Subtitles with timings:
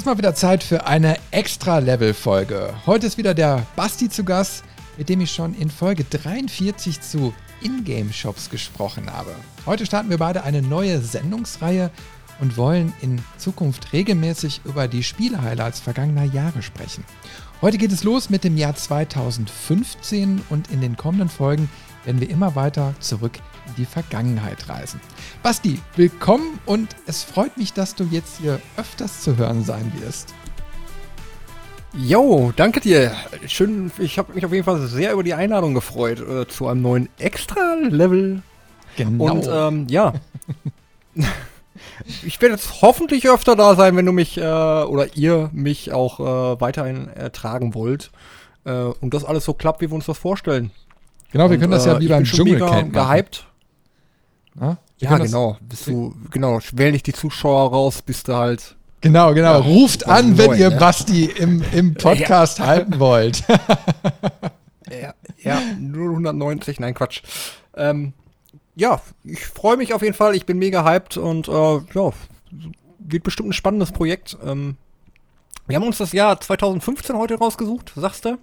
[0.00, 2.72] ist mal wieder Zeit für eine Extra-Level-Folge.
[2.86, 4.64] Heute ist wieder der Basti zu Gast,
[4.96, 9.34] mit dem ich schon in Folge 43 zu Ingame-Shops gesprochen habe.
[9.66, 11.90] Heute starten wir beide eine neue Sendungsreihe
[12.40, 17.04] und wollen in Zukunft regelmäßig über die Spiele-Highlights vergangener Jahre sprechen.
[17.60, 21.68] Heute geht es los mit dem Jahr 2015 und in den kommenden Folgen
[22.06, 23.32] werden wir immer weiter zurück
[23.70, 25.00] in die Vergangenheit reisen.
[25.42, 30.34] Basti, willkommen und es freut mich, dass du jetzt hier öfters zu hören sein wirst.
[31.92, 33.12] Jo, danke dir.
[33.46, 36.82] Schön, ich habe mich auf jeden Fall sehr über die Einladung gefreut äh, zu einem
[36.82, 38.42] neuen Extra-Level.
[38.96, 39.32] Genau.
[39.32, 40.14] Und ähm, ja.
[42.24, 46.20] ich werde jetzt hoffentlich öfter da sein, wenn du mich äh, oder ihr mich auch
[46.20, 48.10] äh, weiterhin ertragen wollt.
[48.64, 50.70] Äh, und das alles so klappt, wie wir uns das vorstellen.
[51.32, 53.46] Genau, wir können das ja äh, wie beim Dschungelcamp gehypt.
[54.58, 55.56] Ja, ja genau.
[55.60, 58.76] Bist du, genau, wähl nicht die Zuschauer raus, bist du halt.
[59.00, 59.54] Genau, genau.
[59.54, 60.76] Ja, Ruft an, wenn ihr ne?
[60.76, 62.66] Basti im, im Podcast ja.
[62.66, 63.44] halten wollt.
[64.90, 67.22] ja, ja, 090, nein, Quatsch.
[67.74, 68.12] Ähm,
[68.74, 70.34] ja, ich freue mich auf jeden Fall.
[70.34, 72.12] Ich bin mega hyped und äh, ja,
[72.98, 74.36] wird bestimmt ein spannendes Projekt.
[74.44, 74.76] Ähm,
[75.66, 78.38] wir haben uns das Jahr 2015 heute rausgesucht, sagst du?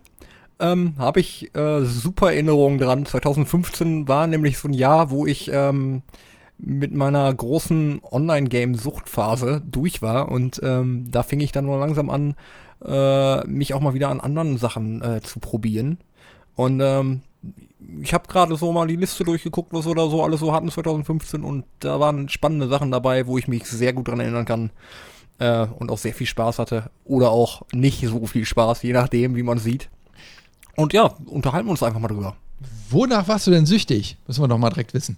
[0.59, 3.05] Ähm, habe ich äh, super Erinnerungen dran.
[3.05, 6.02] 2015 war nämlich so ein Jahr, wo ich ähm,
[6.58, 12.36] mit meiner großen Online-Game-Suchtphase durch war und ähm, da fing ich dann nur langsam an,
[12.83, 15.99] äh, mich auch mal wieder an anderen Sachen äh, zu probieren.
[16.55, 17.21] Und ähm,
[18.02, 20.70] ich habe gerade so mal die Liste durchgeguckt, was wir da so alles so hatten
[20.70, 24.71] 2015 und da waren spannende Sachen dabei, wo ich mich sehr gut dran erinnern kann
[25.37, 29.36] äh, und auch sehr viel Spaß hatte oder auch nicht so viel Spaß, je nachdem,
[29.36, 29.89] wie man sieht.
[30.77, 32.36] Und ja, unterhalten wir uns einfach mal drüber.
[32.89, 34.15] Wonach warst du denn süchtig?
[34.27, 35.17] Müssen wir doch mal direkt wissen.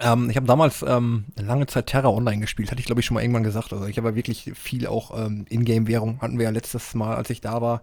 [0.00, 3.14] Ähm, ich habe damals ähm, lange Zeit Terra Online gespielt, hatte ich glaube ich schon
[3.14, 3.72] mal irgendwann gesagt.
[3.72, 7.40] Also ich habe wirklich viel auch ähm, Ingame-Währung, hatten wir ja letztes Mal, als ich
[7.40, 7.82] da war,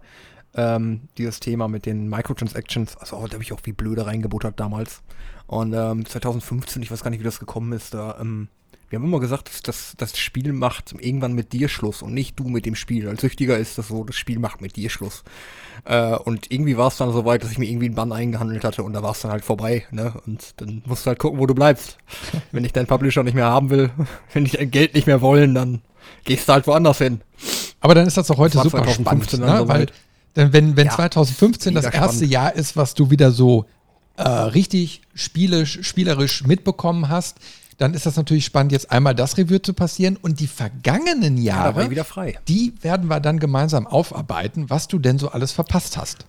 [0.54, 2.96] ähm, dieses Thema mit den Microtransactions.
[2.96, 5.02] Also da habe ich auch wie blöde reingebuttert damals.
[5.48, 8.46] Und 2015, ähm, ich weiß gar nicht, wie das gekommen ist, da ähm,
[8.94, 12.38] wir haben immer gesagt, dass das, das Spiel macht irgendwann mit dir Schluss und nicht
[12.38, 13.08] du mit dem Spiel.
[13.08, 15.24] Als Süchtiger ist das so, das Spiel macht mit dir Schluss.
[15.84, 18.62] Äh, und irgendwie war es dann so weit, dass ich mir irgendwie einen Bann eingehandelt
[18.62, 19.84] hatte und da war es dann halt vorbei.
[19.90, 20.14] Ne?
[20.26, 21.98] Und dann musst du halt gucken, wo du bleibst.
[22.52, 23.90] wenn ich deinen Publisher nicht mehr haben will,
[24.32, 25.82] wenn ich dein Geld nicht mehr wollen, dann
[26.22, 27.20] gehst du halt woanders hin.
[27.80, 29.58] Aber dann ist das doch heute das super spannend, ne?
[29.58, 29.86] So weil
[30.36, 32.30] denn wenn, wenn ja, 2015 das erste spannend.
[32.30, 33.66] Jahr ist, was du wieder so
[34.16, 37.38] äh, richtig spielisch, spielerisch mitbekommen hast,
[37.78, 41.84] dann ist das natürlich spannend, jetzt einmal das Revue zu passieren und die vergangenen Jahre,
[41.84, 42.38] ja, wieder frei.
[42.48, 46.26] die werden wir dann gemeinsam aufarbeiten, was du denn so alles verpasst hast.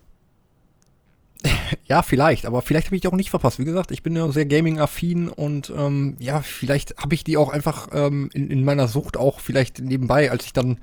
[1.88, 3.60] Ja, vielleicht, aber vielleicht habe ich die auch nicht verpasst.
[3.60, 7.50] Wie gesagt, ich bin ja sehr gaming-affin und ähm, ja, vielleicht habe ich die auch
[7.50, 10.80] einfach ähm, in, in meiner Sucht auch vielleicht nebenbei, als ich dann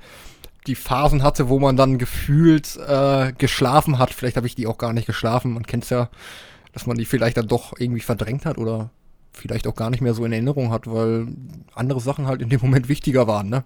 [0.67, 4.13] die Phasen hatte, wo man dann gefühlt äh, geschlafen hat.
[4.13, 5.53] Vielleicht habe ich die auch gar nicht geschlafen.
[5.53, 6.09] Man kennt es ja,
[6.71, 8.89] dass man die vielleicht dann doch irgendwie verdrängt hat oder
[9.33, 11.27] vielleicht auch gar nicht mehr so in Erinnerung hat, weil
[11.73, 13.49] andere Sachen halt in dem Moment wichtiger waren.
[13.49, 13.63] Ne?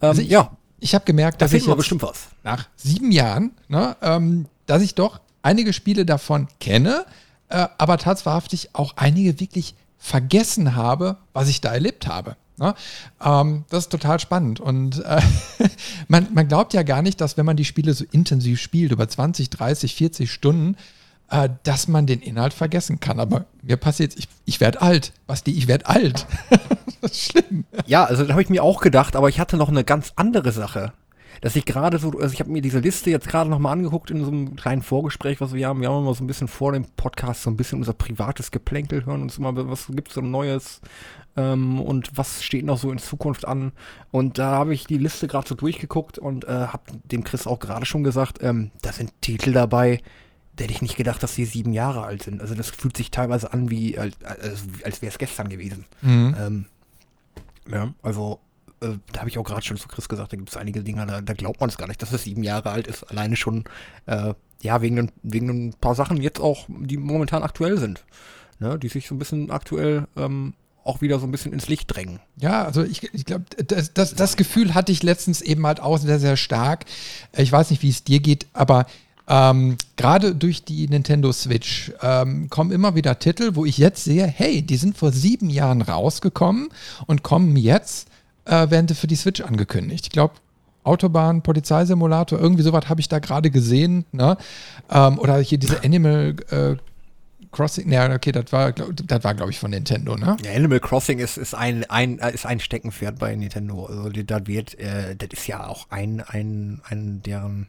[0.00, 0.56] Ähm, also ich, ja.
[0.78, 2.28] Ich habe gemerkt, dass da ich bestimmt was.
[2.44, 7.06] nach sieben Jahren, ne, ähm, dass ich doch einige Spiele davon kenne,
[7.48, 12.36] äh, aber tatsächlich auch einige wirklich vergessen habe, was ich da erlebt habe.
[12.58, 12.74] Ne?
[13.24, 14.60] Ähm, das ist total spannend.
[14.60, 15.20] Und äh,
[16.08, 19.08] man, man glaubt ja gar nicht, dass wenn man die Spiele so intensiv spielt, über
[19.08, 20.76] 20, 30, 40 Stunden,
[21.30, 23.20] äh, dass man den Inhalt vergessen kann.
[23.20, 25.12] Aber mir passiert, ich, ich werde alt.
[25.26, 26.26] Basti, ich werde alt.
[27.00, 27.64] das ist schlimm.
[27.86, 30.52] Ja, also da habe ich mir auch gedacht, aber ich hatte noch eine ganz andere
[30.52, 30.92] Sache.
[31.42, 34.24] Dass ich gerade so, also ich habe mir diese Liste jetzt gerade nochmal angeguckt in
[34.24, 35.80] so einem kleinen Vorgespräch, was wir haben.
[35.82, 39.04] Wir haben immer so ein bisschen vor dem Podcast so ein bisschen unser privates Geplänkel
[39.04, 40.80] hören uns immer, was gibt es so Neues
[41.36, 43.72] ähm, und was steht noch so in Zukunft an.
[44.10, 47.58] Und da habe ich die Liste gerade so durchgeguckt und äh, habe dem Chris auch
[47.58, 50.00] gerade schon gesagt, ähm, da sind Titel dabei,
[50.56, 52.40] da hätte ich nicht gedacht, dass sie sieben Jahre alt sind.
[52.40, 54.16] Also das fühlt sich teilweise an, wie als,
[54.84, 55.84] als wäre es gestern gewesen.
[56.00, 56.36] Mhm.
[56.38, 56.66] Ähm,
[57.70, 58.40] ja, also
[58.80, 61.06] äh, da habe ich auch gerade schon zu Chris gesagt, da gibt es einige Dinge,
[61.06, 63.04] da, da glaubt man es gar nicht, dass es sieben Jahre alt ist.
[63.04, 63.64] Alleine schon,
[64.06, 68.04] äh, ja, wegen, wegen ein paar Sachen jetzt auch, die momentan aktuell sind.
[68.58, 71.94] Ne, die sich so ein bisschen aktuell ähm, auch wieder so ein bisschen ins Licht
[71.94, 72.20] drängen.
[72.36, 75.98] Ja, also ich, ich glaube, das, das, das Gefühl hatte ich letztens eben halt auch
[75.98, 76.86] sehr, sehr stark.
[77.36, 78.86] Ich weiß nicht, wie es dir geht, aber
[79.28, 84.26] ähm, gerade durch die Nintendo Switch ähm, kommen immer wieder Titel, wo ich jetzt sehe,
[84.26, 86.68] hey, die sind vor sieben Jahren rausgekommen
[87.06, 88.08] und kommen jetzt,
[88.44, 90.06] äh, werden für die Switch angekündigt.
[90.06, 90.34] Ich glaube,
[90.84, 94.04] Autobahn, Polizeisimulator, irgendwie sowas habe ich da gerade gesehen.
[94.12, 94.36] Ne?
[94.88, 96.76] Ähm, oder hier diese Animal äh,
[97.50, 100.36] Crossing, ja, okay, das war, das war, glaube ich, von Nintendo, ne?
[100.44, 103.86] Ja, Animal Crossing ist, ist, ein, ein, ist ein Steckenpferd bei Nintendo.
[103.86, 107.68] Also, das wird, äh, das ist ja auch ein, ein, ein deren,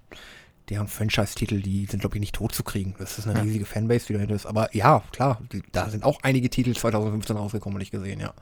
[0.70, 2.96] deren Franchise-Titel, die sind, glaube ich, nicht tot zu kriegen.
[3.00, 3.44] Das ist eine ja.
[3.44, 4.46] riesige Fanbase, die dahinter ist.
[4.46, 8.34] Aber ja, klar, die, da sind auch einige Titel 2015 rausgekommen, nicht gesehen, ja.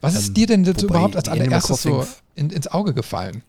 [0.00, 3.42] Was ist ähm, dir denn dazu überhaupt als allererstes so in, ins Auge gefallen?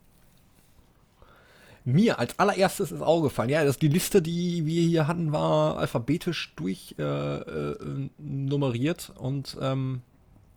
[1.84, 3.50] Mir als allererstes ins Auge gefallen.
[3.50, 9.58] Ja, das, die Liste, die wir hier hatten, war alphabetisch durch äh, äh, nummeriert und
[9.62, 10.02] ähm,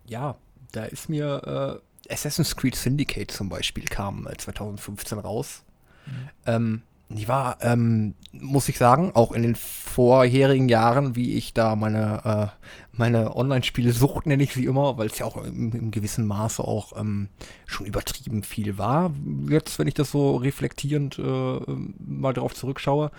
[0.07, 0.35] ja,
[0.71, 5.63] da ist mir äh, Assassin's Creed Syndicate zum Beispiel kam 2015 äh, raus.
[6.05, 6.29] Mhm.
[6.45, 6.81] Ähm,
[7.15, 12.21] die war, ähm, muss ich sagen, auch in den vorherigen Jahren, wie ich da meine,
[12.23, 16.25] äh, meine Online-Spiele sucht, nenne ich sie immer, weil es ja auch im, im gewissen
[16.25, 17.29] Maße auch ähm,
[17.65, 19.11] schon übertrieben viel war.
[19.49, 21.59] Jetzt, wenn ich das so reflektierend äh,
[21.99, 23.11] mal drauf zurückschaue,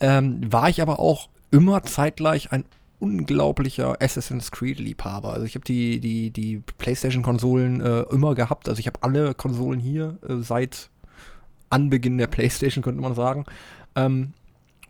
[0.00, 2.64] ähm, war ich aber auch immer zeitgleich ein
[2.98, 5.32] unglaublicher Assassin's Creed-Liebhaber.
[5.32, 8.68] Also ich habe die, die, die PlayStation-Konsolen äh, immer gehabt.
[8.68, 10.90] Also ich habe alle Konsolen hier äh, seit
[11.70, 13.44] Anbeginn der PlayStation, könnte man sagen.
[13.94, 14.32] Ähm,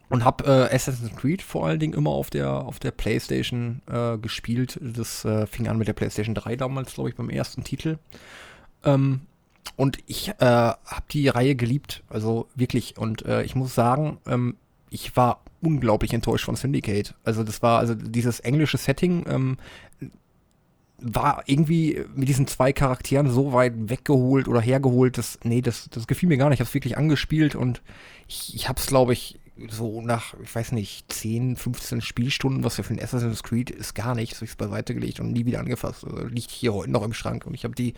[0.09, 4.19] und habe äh, Assassin's Creed vor allen Dingen immer auf der, auf der PlayStation äh,
[4.19, 4.79] gespielt.
[4.81, 7.99] Das äh, fing an mit der PlayStation 3 damals, glaube ich, beim ersten Titel.
[8.85, 9.23] Ähm,
[9.75, 12.97] und ich äh, habe die Reihe geliebt, also wirklich.
[12.97, 14.57] Und äh, ich muss sagen, ähm,
[14.91, 17.15] ich war unglaublich enttäuscht von Syndicate.
[17.25, 19.25] Also das war also dieses englische Setting.
[19.29, 19.59] Ähm,
[21.15, 26.07] war irgendwie mit diesen zwei Charakteren so weit weggeholt oder hergeholt, dass, nee, das, das
[26.07, 26.57] gefiel mir gar nicht.
[26.57, 27.83] Ich habe es wirklich angespielt und
[28.29, 29.39] ich, ich habe es, glaube ich,
[29.71, 33.95] so nach, ich weiß nicht, 10, 15 Spielstunden, was ja für ein Assassin's Creed ist,
[33.95, 34.43] gar nichts.
[34.43, 36.05] Ich es beiseite gelegt und nie wieder angefasst.
[36.05, 37.95] Also liegt hier heute noch im Schrank und ich habe die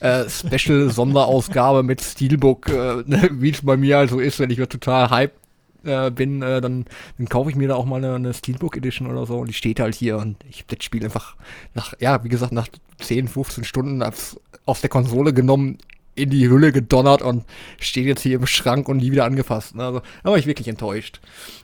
[0.00, 3.02] äh, Special-Sonderausgabe mit Steelbook, äh,
[3.32, 5.41] wie es bei mir also ist, wenn ich total hyped
[5.84, 6.84] äh, bin, äh, dann,
[7.18, 9.54] dann kaufe ich mir da auch mal eine, eine Steelbook Edition oder so und die
[9.54, 11.36] steht halt hier und ich habe das Spiel einfach
[11.74, 12.68] nach, ja, wie gesagt, nach
[12.98, 15.78] 10, 15 Stunden aus der Konsole genommen,
[16.14, 17.44] in die Hülle gedonnert und
[17.80, 19.74] steht jetzt hier im Schrank und nie wieder angefasst.
[19.74, 19.84] Ne?
[19.84, 21.20] Also, da war ich wirklich enttäuscht.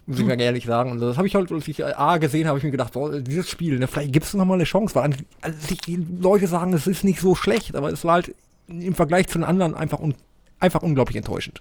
[0.07, 0.91] Muss ich mir ehrlich sagen.
[0.91, 3.51] Und das habe ich halt, als ich A gesehen habe, ich mir gedacht, boah, dieses
[3.51, 5.11] Spiel, ne, vielleicht gibt es noch mal eine Chance, weil
[5.43, 8.35] also, die Leute sagen, es ist nicht so schlecht, aber es war halt
[8.69, 10.15] im Vergleich zu den anderen einfach, un,
[10.61, 11.61] einfach unglaublich enttäuschend.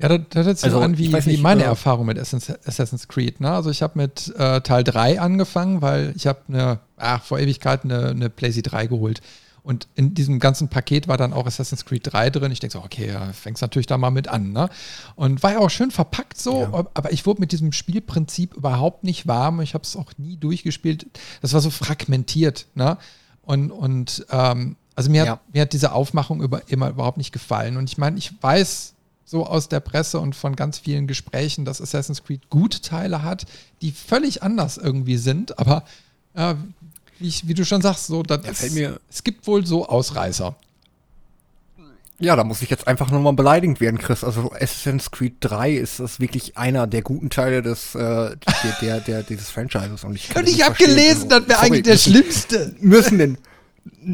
[0.00, 3.08] Ja, das, das hört sich also, so an wie, wie meine äh, Erfahrung mit Assassin's
[3.08, 3.40] Creed.
[3.40, 3.50] Ne?
[3.50, 7.92] Also ich habe mit äh, Teil 3 angefangen, weil ich habe eine, ach, vor Ewigkeiten
[7.92, 9.20] eine, eine PlayStation 3 geholt.
[9.62, 12.50] Und in diesem ganzen Paket war dann auch Assassin's Creed 3 drin.
[12.50, 14.52] Ich denke so, okay, ja, fängst natürlich da mal mit an.
[14.52, 14.70] Ne?
[15.16, 16.86] Und war ja auch schön verpackt so, ja.
[16.94, 19.60] aber ich wurde mit diesem Spielprinzip überhaupt nicht warm.
[19.60, 21.06] Ich habe es auch nie durchgespielt.
[21.42, 22.68] Das war so fragmentiert.
[22.74, 22.96] Ne?
[23.42, 25.32] Und, und ähm, also mir, ja.
[25.32, 27.76] hat, mir hat diese Aufmachung über, immer überhaupt nicht gefallen.
[27.76, 28.94] Und ich meine, ich weiß,
[29.30, 33.46] so aus der Presse und von ganz vielen Gesprächen, dass Assassin's Creed gute Teile hat,
[33.80, 35.84] die völlig anders irgendwie sind, aber
[36.34, 36.56] äh,
[37.20, 40.56] wie, wie, du schon sagst, so, das mir es gibt wohl so Ausreißer.
[42.18, 44.24] Ja, da muss ich jetzt einfach nochmal beleidigt werden, Chris.
[44.24, 48.36] Also Assassin's Creed 3 ist das wirklich einer der guten Teile des, äh, der,
[48.82, 50.02] der, der, dieses Franchises.
[50.02, 52.74] Und ich, und ich habe gelesen, das wäre eigentlich der schlimmste.
[52.80, 53.38] Müssen denn.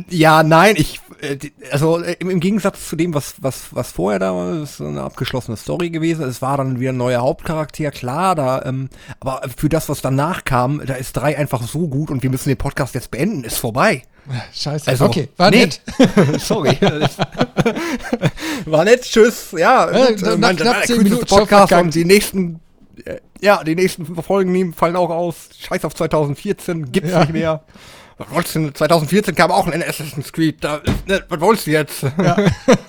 [0.09, 1.39] Ja, nein, ich äh,
[1.71, 5.57] also äh, im, Gegensatz zu dem, was, was, was vorher da war, ist eine abgeschlossene
[5.57, 6.25] Story gewesen.
[6.29, 8.89] Es war dann wieder ein neuer Hauptcharakter, klar, da, ähm,
[9.21, 12.49] aber für das, was danach kam, da ist drei einfach so gut und wir müssen
[12.49, 14.03] den Podcast jetzt beenden, ist vorbei.
[14.53, 14.89] Scheiße.
[14.89, 15.67] Also, okay, war nee.
[15.67, 15.81] nett.
[16.41, 16.77] Sorry.
[18.67, 19.53] war nett, tschüss.
[19.53, 22.61] Ja, ja gut, nach mein, knapp zehn Minuten Podcast und die nächsten
[23.05, 25.51] äh, ja, die nächsten Folgen fallen auch aus.
[25.61, 27.21] Scheiß auf 2014, gibt's ja.
[27.21, 27.63] nicht mehr.
[28.19, 28.75] Was wolltest du denn?
[28.75, 30.63] 2014 kam auch ein Assassin's Creed.
[30.63, 32.03] Da, ne, was wolltest du jetzt?
[32.03, 32.37] Ja.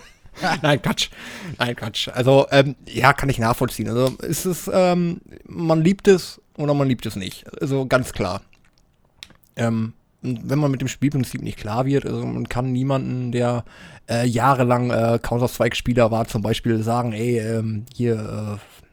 [0.61, 1.09] Nein, Quatsch.
[1.57, 2.09] Nein, Quatsch.
[2.09, 3.89] Also, ähm, ja, kann ich nachvollziehen.
[3.89, 7.45] Also, ist es, ähm, man liebt es oder man liebt es nicht.
[7.61, 8.41] Also, ganz klar.
[9.55, 13.63] Ähm, wenn man mit dem Spielprinzip nicht klar wird, also man kann niemanden, der
[14.09, 18.87] äh, jahrelang äh, Counter-Strike-Spieler war, zum Beispiel sagen, ey, ähm, hier, äh,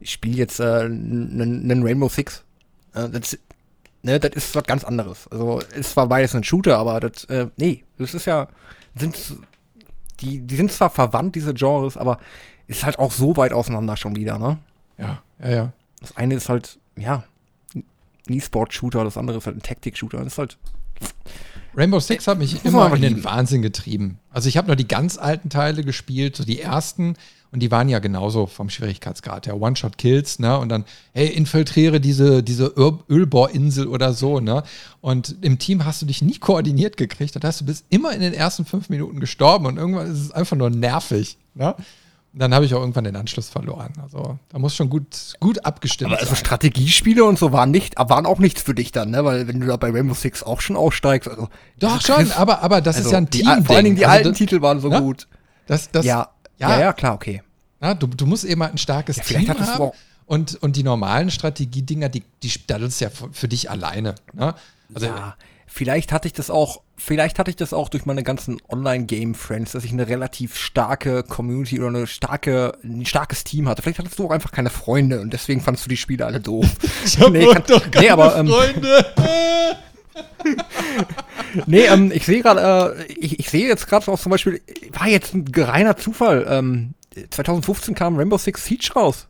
[0.00, 2.44] ich spiele jetzt einen äh, Rainbow Six.
[2.94, 3.38] Äh, das,
[4.04, 5.26] ne, das ist was ganz anderes.
[5.28, 8.48] Also ist zwar beides ein Shooter, aber das, äh, nee, das ist ja,
[8.94, 9.16] sind,
[10.20, 12.18] die, die sind zwar verwandt, diese Genres, aber
[12.66, 14.58] ist halt auch so weit auseinander schon wieder, ne?
[14.98, 15.72] Ja, ja, ja.
[16.00, 17.24] Das eine ist halt, ja,
[17.74, 17.84] ein
[18.28, 20.18] E-Sport-Shooter, das andere ist halt ein Taktik-Shooter.
[20.18, 20.58] Das ist halt,
[21.76, 24.18] Rainbow Six hat mich immer in den Wahnsinn getrieben.
[24.30, 27.16] Also ich habe nur die ganz alten Teile gespielt, so die ersten,
[27.54, 29.60] und die waren ja genauso vom Schwierigkeitsgrad her.
[29.60, 30.58] One-Shot-Kills, ne?
[30.58, 32.66] Und dann, hey, infiltriere diese, diese
[33.08, 34.64] Ölbohrinsel oder so, ne?
[35.00, 37.36] Und im Team hast du dich nie koordiniert gekriegt.
[37.36, 40.32] Das heißt, du bist immer in den ersten fünf Minuten gestorben und irgendwann ist es
[40.32, 41.76] einfach nur nervig, ne?
[42.32, 43.92] Und dann habe ich auch irgendwann den Anschluss verloren.
[44.02, 45.06] Also da muss schon gut,
[45.38, 49.10] gut abgestimmt Aber also Strategiespiele und so waren nicht, waren auch nichts für dich dann,
[49.10, 49.24] ne?
[49.24, 52.80] Weil wenn du da bei Rainbow Six auch schon aussteigst, also Doch schon, aber, aber
[52.80, 53.64] das also ist ja ein Team.
[53.64, 55.00] Vor allen Dingen die also alten Titel waren so ne?
[55.00, 55.28] gut.
[55.66, 57.42] Das, das, ja, ja, ja, ja, klar, okay.
[57.80, 59.90] Na, du, du musst eben halt ein starkes ja, Team haben.
[60.26, 64.14] Und, und die normalen Strategiedinger, die, die das ist ja für dich alleine.
[64.32, 64.54] Ne?
[64.94, 68.56] Also, ja, vielleicht hatte ich das auch, vielleicht hatte ich das auch durch meine ganzen
[68.70, 73.82] Online-Game-Friends, dass ich eine relativ starke Community oder eine starke, ein starkes Team hatte.
[73.82, 76.66] Vielleicht hattest du auch einfach keine Freunde und deswegen fandst du die Spiele alle doof.
[77.04, 79.06] ich hab nee, kann, doch keine nee, aber, ähm, Freunde.
[81.66, 84.60] nee, ähm, ich sehe gerade, äh, ich, ich sehe jetzt gerade auch zum Beispiel,
[84.92, 86.46] war jetzt ein reiner Zufall.
[86.48, 86.94] Ähm,
[87.30, 89.28] 2015 kam Rainbow Six Siege raus.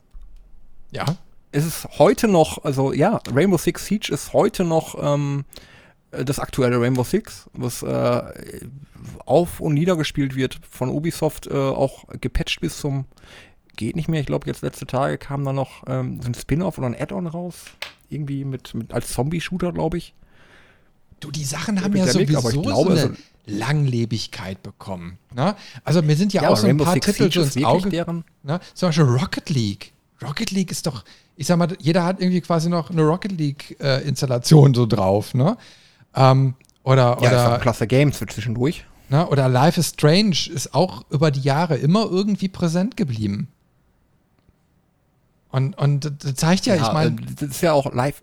[0.91, 1.05] Ja.
[1.53, 5.45] Es ist heute noch, also ja, Rainbow Six Siege ist heute noch ähm,
[6.11, 8.23] das aktuelle Rainbow Six, was äh,
[9.25, 13.07] auf und niedergespielt wird von Ubisoft, äh, auch gepatcht bis zum
[13.77, 14.21] geht nicht mehr.
[14.21, 17.27] Ich glaube, jetzt letzte Tage kam da noch ähm, so ein Spin-off oder ein Add-on
[17.27, 17.65] raus.
[18.09, 20.15] Irgendwie mit, mit als Zombie-Shooter, glaube ich.
[21.21, 23.15] Du, die Sachen haben ja sowieso aber ich glaube, so eine also,
[23.47, 25.19] Langlebigkeit bekommen.
[25.35, 25.55] Ne?
[25.85, 27.91] Also mir sind ja, ja auch so ein paar Six Titel ins Auge.
[27.91, 28.61] Deren ne?
[28.75, 29.93] Zum Beispiel Rocket League.
[30.23, 31.05] Rocket League ist doch,
[31.37, 35.57] ich sag mal, jeder hat irgendwie quasi noch eine Rocket League-Installation äh, so drauf, ne?
[36.15, 38.85] Ähm, oder, ja, oder, klasse Games für zwischendurch.
[39.09, 39.27] Ne?
[39.29, 43.49] Oder Life is Strange ist auch über die Jahre immer irgendwie präsent geblieben.
[45.51, 47.11] Und, und das zeigt ja, ja ich meine.
[47.11, 48.23] Äh, das ist ja auch live.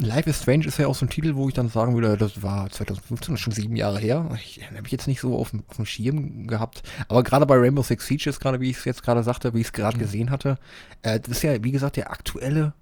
[0.00, 2.42] Life is Strange ist ja auch so ein Titel, wo ich dann sagen würde, das
[2.42, 4.30] war 2015, das ist schon sieben Jahre her.
[4.42, 6.82] Ich habe ich jetzt nicht so auf, auf dem Schirm gehabt.
[7.08, 9.60] Aber gerade bei Rainbow Six Siege ist gerade, wie ich es jetzt gerade sagte, wie
[9.60, 10.00] ich es gerade mhm.
[10.00, 10.58] gesehen hatte,
[11.02, 12.72] äh, das ist ja, wie gesagt, der aktuelle,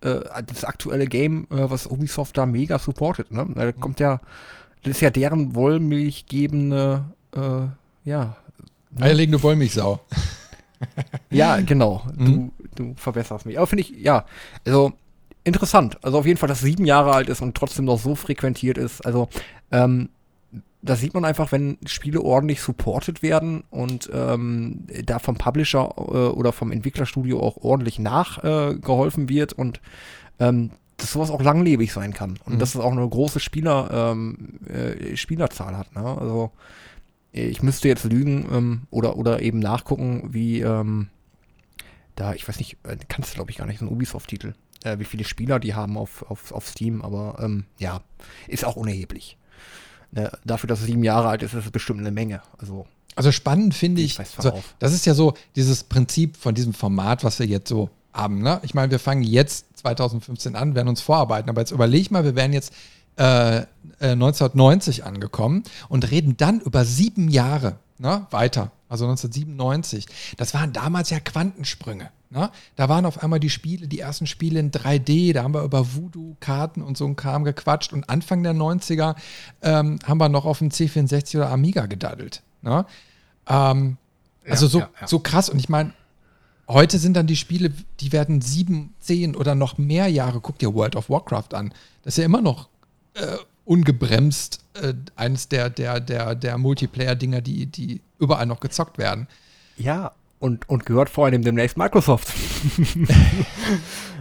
[0.00, 3.30] äh, das aktuelle Game, äh, was Ubisoft da mega supportet.
[3.30, 3.46] Ne?
[3.54, 3.80] Da mhm.
[3.80, 4.20] kommt ja,
[4.82, 7.04] das ist ja deren wollmilchgebende,
[7.34, 8.36] äh, ja.
[8.90, 9.02] Ne?
[9.02, 10.00] Eierlegende Wollmilchsau.
[11.30, 12.04] ja, genau.
[12.16, 12.50] Mhm.
[12.74, 13.56] Du, du verbesserst mich.
[13.56, 14.24] Aber finde ich, ja,
[14.64, 14.92] also
[15.46, 15.98] interessant.
[16.02, 19.06] Also auf jeden Fall, dass sieben Jahre alt ist und trotzdem noch so frequentiert ist.
[19.06, 19.28] Also
[19.70, 20.08] ähm,
[20.82, 26.00] da sieht man einfach, wenn Spiele ordentlich supported werden und ähm, da vom Publisher äh,
[26.00, 29.80] oder vom Entwicklerstudio auch ordentlich nachgeholfen äh, wird und
[30.38, 32.58] ähm, dass sowas auch langlebig sein kann und mhm.
[32.58, 35.94] dass es auch eine große Spieler, ähm, äh, Spielerzahl hat.
[35.94, 36.04] Ne?
[36.04, 36.52] Also
[37.32, 41.08] ich müsste jetzt lügen ähm, oder, oder eben nachgucken, wie ähm,
[42.14, 44.54] da, ich weiß nicht, äh, kannst du glaube ich gar nicht, so ein Ubisoft-Titel
[44.86, 48.00] äh, wie viele Spieler die haben auf, auf, auf Steam, aber ähm, ja,
[48.46, 49.36] ist auch unerheblich.
[50.12, 52.40] Ne, dafür, dass es sieben Jahre alt ist, ist es bestimmt eine Menge.
[52.58, 56.74] Also, also spannend finde ich, ich also, das ist ja so dieses Prinzip von diesem
[56.74, 58.40] Format, was wir jetzt so haben.
[58.42, 58.60] Ne?
[58.62, 62.36] Ich meine, wir fangen jetzt 2015 an, werden uns vorarbeiten, aber jetzt überleg mal, wir
[62.36, 62.72] wären jetzt
[63.16, 63.66] äh,
[64.00, 70.06] 1990 äh, angekommen und reden dann über sieben Jahre ne, weiter, also 1997.
[70.36, 72.10] Das waren damals ja Quantensprünge.
[72.30, 72.50] Ne?
[72.74, 75.94] Da waren auf einmal die Spiele, die ersten Spiele in 3D, da haben wir über
[75.94, 79.14] Voodoo-Karten und so ein Kram gequatscht und Anfang der 90er
[79.62, 82.42] ähm, haben wir noch auf dem C64 oder Amiga gedaddelt.
[82.62, 82.84] Ne?
[83.48, 83.96] Ähm,
[84.48, 85.06] also ja, so, ja, ja.
[85.06, 85.92] so krass und ich meine,
[86.68, 90.74] heute sind dann die Spiele, die werden sieben, zehn oder noch mehr Jahre, guck dir
[90.74, 92.68] World of Warcraft an, das ist ja immer noch
[93.14, 99.28] äh, ungebremst äh, eines der, der, der, der Multiplayer-Dinger, die, die überall noch gezockt werden.
[99.76, 102.28] Ja, und, und gehört vor allem demnächst Microsoft.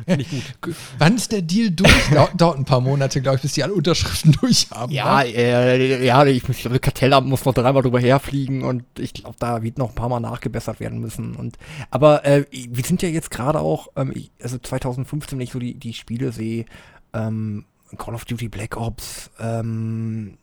[0.07, 0.75] Nicht gut.
[0.99, 1.91] Wann ist der Deal durch?
[2.37, 4.91] Dauert ein paar Monate, glaube ich, bis die alle Unterschriften durch haben.
[4.91, 5.29] Ja, ne?
[5.29, 9.63] äh, ja, ich, ich glaube, Kartellamt muss noch dreimal drüber herfliegen und ich glaube, da
[9.63, 11.35] wird noch ein paar Mal nachgebessert werden müssen.
[11.35, 11.57] Und,
[11.89, 15.73] aber äh, wir sind ja jetzt gerade auch, ähm, also 2015, wenn ich so die,
[15.73, 16.65] die Spiele sehe,
[17.13, 17.65] ähm,
[17.97, 20.37] Call of Duty Black Ops, ähm,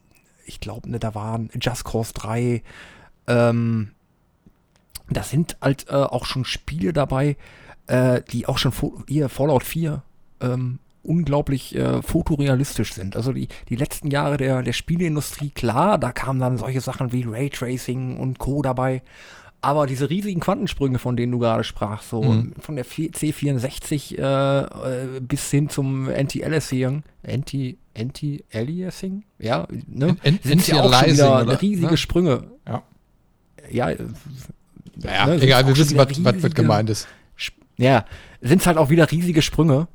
[0.45, 2.63] ich glaube, ne, da waren Just Cause 3,
[3.29, 3.93] ähm,
[5.17, 7.37] da sind halt äh, auch schon Spiele dabei,
[7.87, 8.73] äh, die auch schon
[9.09, 10.03] hier Fallout 4
[10.41, 13.17] ähm, unglaublich äh, fotorealistisch sind.
[13.17, 17.25] Also die, die letzten Jahre der, der Spieleindustrie, klar, da kamen dann solche Sachen wie
[17.25, 18.63] Raytracing und Co.
[18.63, 19.03] dabei.
[19.65, 22.53] Aber diese riesigen Quantensprünge, von denen du gerade sprachst, so mhm.
[22.59, 30.17] von der C64 äh, äh, bis hin zum Anti-Aliasing, Anti, Anti-Aliasing, ja, ne?
[30.43, 31.97] sind ja auch schon wieder riesige ne?
[31.97, 32.45] Sprünge.
[32.67, 32.83] Ja.
[33.71, 33.93] Ja,
[34.97, 37.09] naja, ne, egal, wir wissen, was, was, was gemeint ist.
[37.77, 38.05] Ja,
[38.41, 39.89] sind es halt auch wieder riesige Sprünge.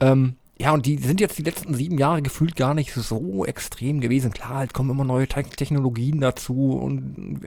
[0.00, 4.00] Ähm, ja, und die sind jetzt die letzten sieben Jahre gefühlt gar nicht so extrem
[4.00, 4.32] gewesen.
[4.32, 7.40] Klar, es kommen immer neue Te Technologien dazu und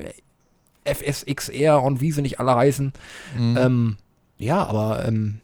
[0.85, 2.93] FSXR und wie sie nicht alle heißen.
[3.37, 3.57] Mhm.
[3.57, 3.97] Ähm,
[4.37, 5.39] ja, aber ähm,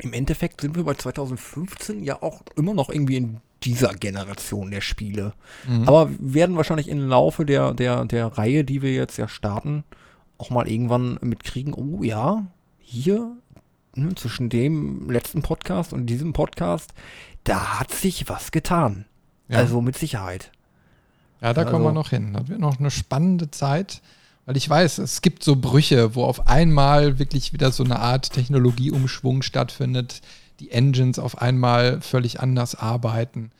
[0.00, 4.80] im Endeffekt sind wir bei 2015 ja auch immer noch irgendwie in dieser Generation der
[4.80, 5.32] Spiele.
[5.66, 5.88] Mhm.
[5.88, 9.84] Aber werden wahrscheinlich im Laufe der, der, der Reihe, die wir jetzt ja starten,
[10.38, 12.46] auch mal irgendwann mitkriegen, oh ja,
[12.78, 13.36] hier
[13.94, 16.92] ne, zwischen dem letzten Podcast und diesem Podcast,
[17.44, 19.04] da hat sich was getan.
[19.48, 19.58] Ja.
[19.58, 20.52] Also mit Sicherheit.
[21.40, 22.32] Ja, da also, kommen wir noch hin.
[22.32, 24.00] Das wird noch eine spannende Zeit.
[24.46, 28.32] Weil ich weiß, es gibt so Brüche, wo auf einmal wirklich wieder so eine Art
[28.32, 30.22] Technologieumschwung stattfindet,
[30.60, 33.50] die Engines auf einmal völlig anders arbeiten.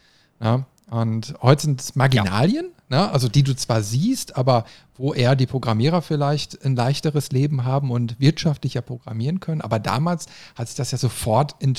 [0.40, 0.64] Ja?
[0.90, 3.07] Und heute sind es Marginalien, ja.
[3.07, 3.11] ne?
[3.11, 4.64] also die du zwar siehst, aber
[4.97, 9.61] wo eher die Programmierer vielleicht ein leichteres Leben haben und wirtschaftlicher programmieren können.
[9.61, 11.75] Aber damals hat sich das ja sofort in,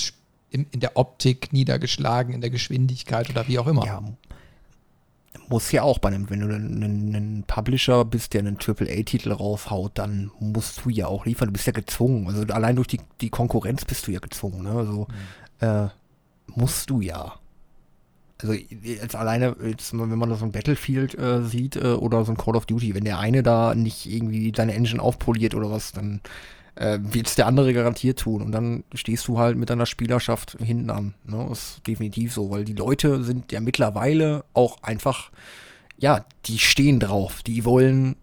[0.51, 3.85] in, in der Optik niedergeschlagen, in der Geschwindigkeit oder wie auch immer.
[3.85, 4.03] Ja,
[5.49, 10.31] muss ja auch bei einem, wenn du ein Publisher bist, der einen AAA-Titel raushaut, dann
[10.39, 11.47] musst du ja auch liefern.
[11.47, 12.27] Du bist ja gezwungen.
[12.27, 14.63] Also allein durch die, die Konkurrenz bist du ja gezwungen.
[14.63, 14.71] Ne?
[14.71, 15.07] Also
[15.59, 15.67] mhm.
[15.67, 15.89] äh,
[16.47, 17.33] musst du ja.
[18.41, 22.37] Also jetzt alleine, jetzt, wenn man so ein Battlefield äh, sieht äh, oder so ein
[22.37, 26.21] Call of Duty, wenn der eine da nicht irgendwie seine Engine aufpoliert oder was, dann
[26.75, 28.41] äh, wird es der andere garantiert tun.
[28.41, 31.13] Und dann stehst du halt mit deiner Spielerschaft hinten an.
[31.25, 31.49] Ne?
[31.51, 35.31] Ist definitiv so, weil die Leute sind ja mittlerweile auch einfach,
[35.97, 37.43] ja, die stehen drauf.
[37.43, 38.15] Die wollen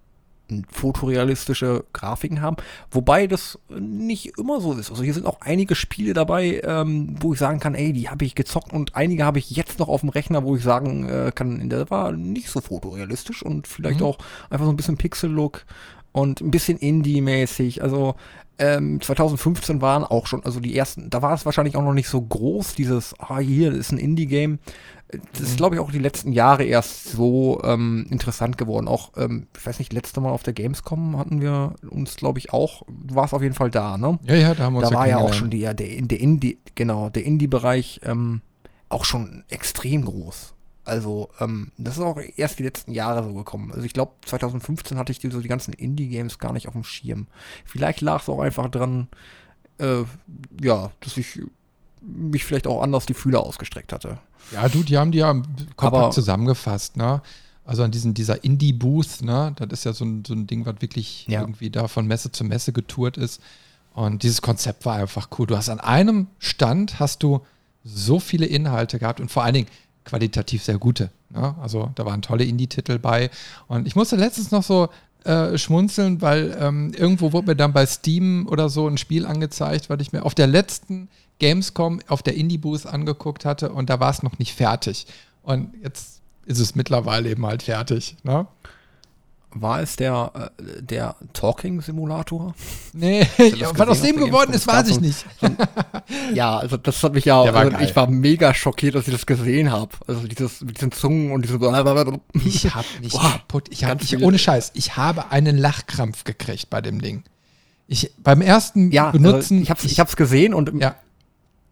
[0.71, 2.57] fotorealistische Grafiken haben,
[2.91, 4.91] wobei das nicht immer so ist.
[4.91, 8.25] Also hier sind auch einige Spiele dabei, ähm, wo ich sagen kann, ey, die habe
[8.25, 11.33] ich gezockt und einige habe ich jetzt noch auf dem Rechner, wo ich sagen äh,
[11.35, 14.07] kann, der war nicht so fotorealistisch und vielleicht mhm.
[14.07, 14.19] auch
[14.50, 15.65] einfach so ein bisschen Pixel-Look
[16.12, 17.83] und ein bisschen Indie-mäßig.
[17.83, 18.15] Also
[18.59, 22.09] ähm, 2015 waren auch schon, also die ersten, da war es wahrscheinlich auch noch nicht
[22.09, 24.59] so groß, dieses, ah, hier ist ein Indie-Game.
[25.33, 25.57] Das ist, mhm.
[25.57, 28.89] glaube ich, auch die letzten Jahre erst so ähm, interessant geworden.
[28.89, 32.52] Auch, ähm, ich weiß nicht, letzte Mal auf der Gamescom hatten wir uns, glaube ich,
[32.52, 34.19] auch, du warst auf jeden Fall da, ne?
[34.25, 36.21] Ja, ja, da haben wir uns Da war ja auch schon die, ja, der, der
[36.21, 38.41] Indie, genau, der Indie-Bereich ähm,
[38.89, 40.55] auch schon extrem groß.
[40.87, 43.73] Also, ähm, das ist auch erst die letzten Jahre so gekommen.
[43.73, 46.85] Also ich glaube, 2015 hatte ich die, so die ganzen Indie-Games gar nicht auf dem
[46.85, 47.27] Schirm.
[47.65, 49.09] Vielleicht lag es auch einfach dran,
[49.79, 50.05] äh,
[50.63, 51.41] ja, dass ich
[52.01, 54.19] mich vielleicht auch anders die Fühler ausgestreckt hatte.
[54.53, 57.21] Ja, du, die haben die ja kompakt Aber, zusammengefasst, ne?
[57.65, 59.57] Also an diesen, dieser Indie-Booth, ne?
[59.59, 61.41] Das ist ja so ein, so ein Ding, was wirklich ja.
[61.41, 63.43] irgendwie da von Messe zu Messe getourt ist.
[63.93, 65.49] Und dieses Konzept war einfach cool.
[65.49, 67.41] Du hast an einem Stand hast du
[67.83, 69.69] so viele Inhalte gehabt und vor allen Dingen,
[70.06, 71.10] qualitativ sehr gute.
[71.28, 71.54] Ne?
[71.60, 73.28] Also da waren tolle Indie-Titel bei.
[73.69, 74.88] Und ich musste letztens noch so
[75.25, 79.90] äh, schmunzeln, weil ähm, irgendwo wurde mir dann bei Steam oder so ein Spiel angezeigt,
[79.90, 84.10] weil ich mir auf der letzten Gamescom auf der Indie-Booth angeguckt hatte und da war
[84.10, 85.06] es noch nicht fertig.
[85.42, 88.16] Und jetzt ist es mittlerweile eben halt fertig.
[88.23, 88.47] Ne?
[89.60, 92.54] War es der, äh, der Talking-Simulator?
[92.92, 95.25] Nee, ja, was aus dem geworden ist, weiß ich nicht.
[96.34, 99.25] ja, also das hat mich ja, war also ich war mega schockiert, dass ich das
[99.25, 99.92] gesehen habe.
[100.06, 101.56] Also dieses, mit diesen Zungen und diese.
[102.45, 106.69] Ich hab mich Boah, kaputt, ich hab, ich, ohne Scheiß, ich habe einen Lachkrampf gekriegt
[106.71, 107.25] bei dem Ding.
[107.88, 109.54] Ich, beim ersten ja, also Benutzen.
[109.54, 110.97] Also ich hab's, ich, ich hab's gesehen und ja.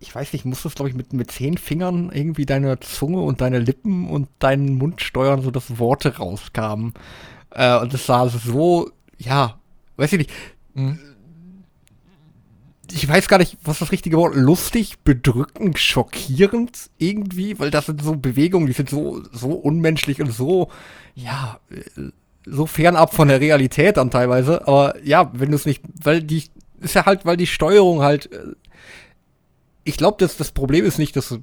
[0.01, 3.59] ich weiß nicht, musstest, glaube ich, mit, mit zehn Fingern irgendwie deine Zunge und deine
[3.59, 6.95] Lippen und deinen Mund steuern, sodass Worte rauskamen.
[7.55, 9.59] Äh, und das war so, ja,
[9.97, 10.31] weiß ich nicht.
[10.75, 10.99] Mhm.
[12.93, 18.03] Ich weiß gar nicht, was das richtige Wort, lustig, bedrückend, schockierend irgendwie, weil das sind
[18.03, 20.71] so Bewegungen, die sind so, so unmenschlich und so,
[21.15, 21.59] ja,
[22.45, 24.67] so fernab von der Realität dann teilweise.
[24.69, 26.45] Aber ja, wenn du es nicht, weil die,
[26.81, 28.55] ist ja halt, weil die Steuerung halt, äh,
[29.85, 31.43] ich glaube, dass das Problem ist nicht, dass du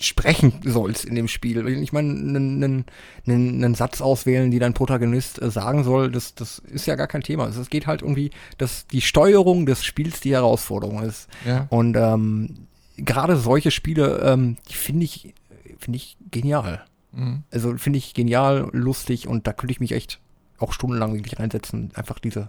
[0.00, 1.66] sprechen sollst in dem Spiel.
[1.82, 2.84] Ich meine, einen,
[3.26, 7.22] einen, Satz auswählen, die dein Protagonist äh, sagen soll, das, das ist ja gar kein
[7.22, 7.48] Thema.
[7.48, 11.28] Es geht halt irgendwie, dass die Steuerung des Spiels die Herausforderung ist.
[11.44, 11.66] Ja.
[11.70, 15.34] Und ähm, gerade solche Spiele, ähm, die finde ich,
[15.78, 16.84] finde ich genial.
[17.12, 17.44] Mhm.
[17.50, 20.20] Also finde ich genial, lustig und da könnte ich mich echt
[20.58, 21.90] auch stundenlang wirklich reinsetzen.
[21.94, 22.48] Einfach diese,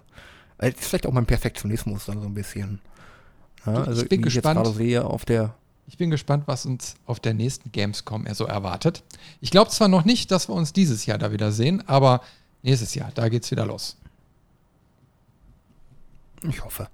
[0.58, 2.80] äh, ist vielleicht auch mein Perfektionismus dann so ein bisschen.
[3.66, 4.60] Ja, also ich bin gespannt.
[4.60, 5.54] Ich jetzt gerade sehe auf der
[5.92, 9.04] ich bin gespannt, was uns auf der nächsten Gamescom er so erwartet.
[9.42, 12.22] Ich glaube zwar noch nicht, dass wir uns dieses Jahr da wieder sehen, aber
[12.62, 13.98] nächstes Jahr, da geht's wieder los.
[16.48, 16.88] Ich hoffe.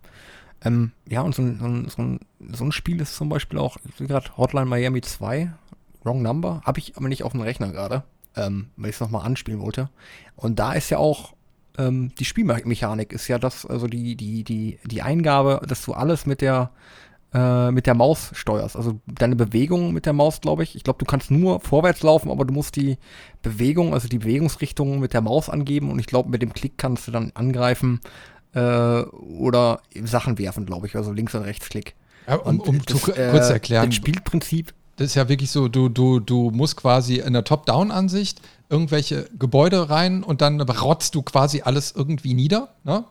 [0.64, 2.20] Ähm, ja, und so ein, so, ein,
[2.52, 5.52] so ein, Spiel ist zum Beispiel auch, wie gerade Hotline Miami 2,
[6.02, 8.02] Wrong Number, habe ich aber nicht auf dem Rechner gerade,
[8.34, 9.90] ähm, weil ich es nochmal anspielen wollte.
[10.34, 11.34] Und da ist ja auch
[11.78, 16.26] ähm, die Spielmechanik ist ja das, also die, die, die, die Eingabe, dass du alles
[16.26, 16.72] mit der
[17.34, 18.76] äh, mit der Maus steuerst.
[18.76, 20.74] Also deine Bewegung mit der Maus, glaube ich.
[20.76, 22.96] Ich glaube, du kannst nur vorwärts laufen, aber du musst die
[23.42, 27.06] Bewegung, also die Bewegungsrichtung mit der Maus angeben und ich glaube, mit dem Klick kannst
[27.06, 28.00] du dann angreifen
[28.54, 30.96] äh, oder Sachen werfen, glaube ich.
[30.96, 31.94] Also links und rechts Klick.
[32.26, 33.86] Ja, um, um das, zu äh, kurz erklären.
[33.86, 34.74] Das Spielprinzip.
[34.96, 39.90] Das ist ja wirklich so, du, du, du musst quasi in der Top-Down-Ansicht irgendwelche Gebäude
[39.90, 42.74] rein und dann rotzt du quasi alles irgendwie nieder.
[42.84, 43.04] Ne?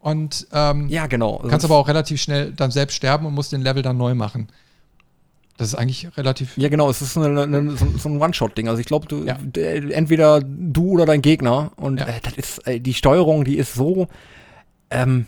[0.00, 1.44] Und ähm, ja, genau.
[1.48, 4.48] kannst aber auch relativ schnell dann selbst sterben und musst den Level dann neu machen.
[5.58, 6.56] Das ist eigentlich relativ.
[6.56, 8.66] Ja, genau, es ist eine, eine, so, so, ein One-Shot-Ding.
[8.66, 9.36] Also ich glaube, du ja.
[9.90, 11.72] entweder du oder dein Gegner.
[11.76, 12.06] Und ja.
[12.06, 14.08] äh, das ist äh, die Steuerung, die ist so,
[14.88, 15.26] ähm,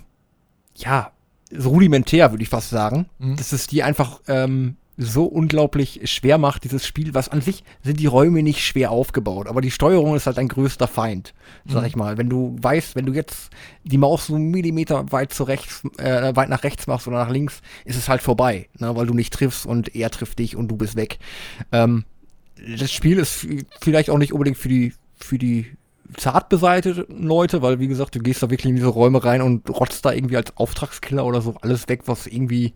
[0.74, 1.12] ja,
[1.50, 3.10] so rudimentär, würde ich fast sagen.
[3.18, 3.36] Mhm.
[3.36, 8.00] Das ist die einfach ähm, so unglaublich schwer macht, dieses Spiel, was an sich sind
[8.00, 11.34] die Räume nicht schwer aufgebaut, aber die Steuerung ist halt ein größter Feind,
[11.66, 11.86] sag mhm.
[11.86, 12.18] ich mal.
[12.18, 13.50] Wenn du weißt, wenn du jetzt
[13.84, 17.30] die Maus so einen Millimeter weit zu rechts, äh, weit nach rechts machst oder nach
[17.30, 20.68] links, ist es halt vorbei, ne, weil du nicht triffst und er trifft dich und
[20.68, 21.18] du bist weg.
[21.72, 22.04] Ähm,
[22.78, 23.46] das Spiel ist
[23.80, 25.66] vielleicht auch nicht unbedingt für die, für die
[26.16, 29.68] zart beseiteten Leute, weil wie gesagt, du gehst da wirklich in diese Räume rein und
[29.70, 32.74] rotzt da irgendwie als Auftragskiller oder so alles weg, was irgendwie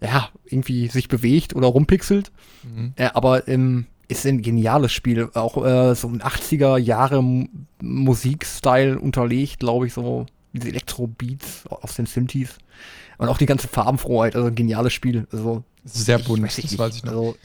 [0.00, 2.30] ja, irgendwie sich bewegt oder rumpixelt.
[2.62, 2.92] Mhm.
[2.96, 5.30] Äh, aber ähm, ist ein geniales Spiel.
[5.34, 7.22] Auch äh, so ein 80er Jahre
[7.80, 12.58] Musikstyle unterlegt, glaube ich, so diese Elektro-Beats aus den Synthes.
[13.18, 15.26] Und auch die ganze Farbenfroheit, also ein geniales Spiel.
[15.32, 17.12] Also, Sehr bunt, weiß das weiß ich noch.
[17.12, 17.36] Also,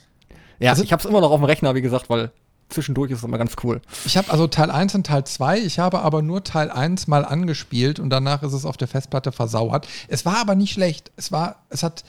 [0.59, 2.31] ja, also, ich habe es immer noch auf dem Rechner, wie gesagt, weil
[2.69, 3.81] zwischendurch ist es immer ganz cool.
[4.05, 7.25] Ich habe also Teil 1 und Teil 2, ich habe aber nur Teil 1 mal
[7.25, 9.87] angespielt und danach ist es auf der Festplatte versauert.
[10.07, 11.11] Es war aber nicht schlecht.
[11.15, 12.03] Es war, es hat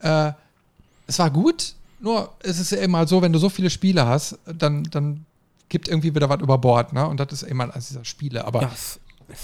[0.00, 0.32] äh,
[1.06, 4.38] es war gut, nur es ist ja immer so, wenn du so viele Spiele hast,
[4.46, 5.26] dann, dann
[5.68, 7.06] gibt irgendwie wieder was über Bord, ne?
[7.06, 8.44] Und das ist immer eines dieser Spiele.
[8.44, 8.70] Aber, ja,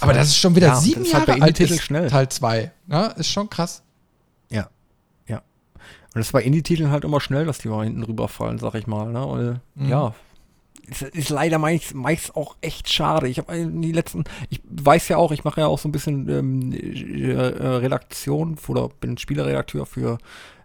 [0.01, 2.09] aber das ist schon wieder ja, sieben Jahre halt alt, ist schnell.
[2.09, 2.71] Teil 2.
[2.87, 3.13] Ne?
[3.17, 3.81] Ist schon krass.
[4.49, 4.69] Ja,
[5.27, 5.37] ja.
[5.37, 9.11] Und das bei Indie-Titeln halt immer schnell, dass die mal hinten rüberfallen, sag ich mal.
[9.11, 9.25] Ne?
[9.25, 9.89] Und, mhm.
[9.89, 10.13] Ja,
[10.87, 13.27] ist, ist leider meist, meist auch echt schade.
[13.27, 16.29] Ich habe die letzten, ich weiß ja auch, ich mache ja auch so ein bisschen
[16.29, 20.17] ähm, äh, Redaktion oder bin Spielerredakteur für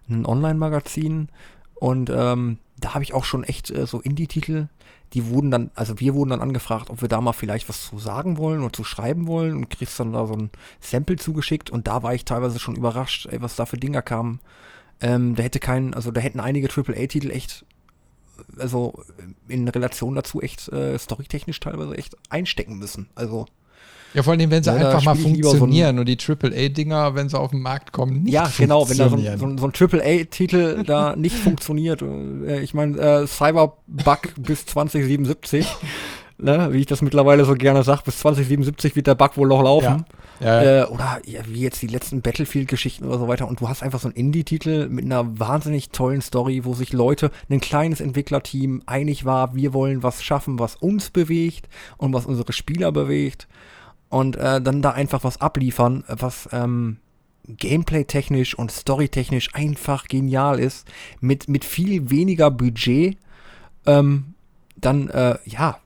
[0.09, 1.29] ein Online-Magazin
[1.75, 4.67] und ähm, da habe ich auch schon echt äh, so Indie-Titel,
[5.13, 7.99] die wurden dann, also wir wurden dann angefragt, ob wir da mal vielleicht was zu
[7.99, 11.87] sagen wollen oder zu schreiben wollen und kriegst dann da so ein Sample zugeschickt und
[11.87, 14.39] da war ich teilweise schon überrascht, ey, was da für Dinger kamen.
[15.01, 17.65] Ähm, da hätte keinen, also da hätten einige AAA-Titel echt
[18.57, 18.93] also
[19.47, 23.07] in Relation dazu echt äh, storytechnisch teilweise echt einstecken müssen.
[23.15, 23.45] Also
[24.13, 27.39] ja, vor allem, wenn sie ja, einfach mal funktionieren so und die AAA-Dinger, wenn sie
[27.39, 29.73] auf den Markt kommen, nicht Ja, genau, wenn da so ein, so ein, so ein
[29.73, 32.03] AAA-Titel da nicht funktioniert.
[32.03, 35.65] Äh, ich meine, äh, Cyberbug bis 2077
[36.37, 39.63] ne, wie ich das mittlerweile so gerne sage, bis 2077 wird der Bug wohl noch
[39.63, 39.83] laufen.
[39.83, 40.05] Ja.
[40.43, 43.47] Ja, Äh, oder ja, wie jetzt die letzten Battlefield-Geschichten oder so weiter.
[43.47, 47.31] Und du hast einfach so einen Indie-Titel mit einer wahnsinnig tollen Story, wo sich Leute,
[47.49, 52.53] ein kleines Entwicklerteam einig war, wir wollen was schaffen, was uns bewegt und was unsere
[52.53, 53.47] Spieler bewegt.
[54.09, 56.97] Und äh, dann da einfach was abliefern, was ähm,
[57.47, 60.87] Gameplay-technisch und Story-technisch einfach genial ist,
[61.19, 63.17] mit, mit viel weniger Budget.
[63.85, 64.35] Ähm,
[64.75, 65.79] dann, äh, ja,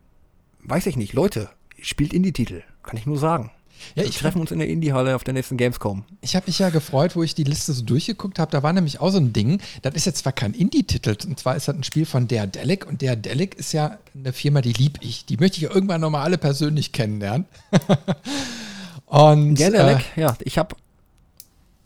[0.64, 1.50] weiß ich nicht, Leute,
[1.82, 3.52] spielt Indie-Titel, kann ich nur sagen.
[3.96, 6.04] Ja, ich treffen uns in der Indie-Halle auf der nächsten Gamescom.
[6.22, 8.52] Ich habe mich ja gefreut, wo ich die Liste so durchgeguckt habe.
[8.52, 9.62] Da war nämlich auch so ein Ding.
[9.82, 12.86] Das ist jetzt zwar kein Indie-Titel, und zwar ist das ein Spiel von Daredelic.
[12.86, 15.26] Und Daredelic ist ja eine Firma, die lieb ich.
[15.26, 17.46] Die möchte ich ja irgendwann nochmal alle persönlich kennenlernen.
[19.06, 20.76] und Daredelic, äh, ja, ich habe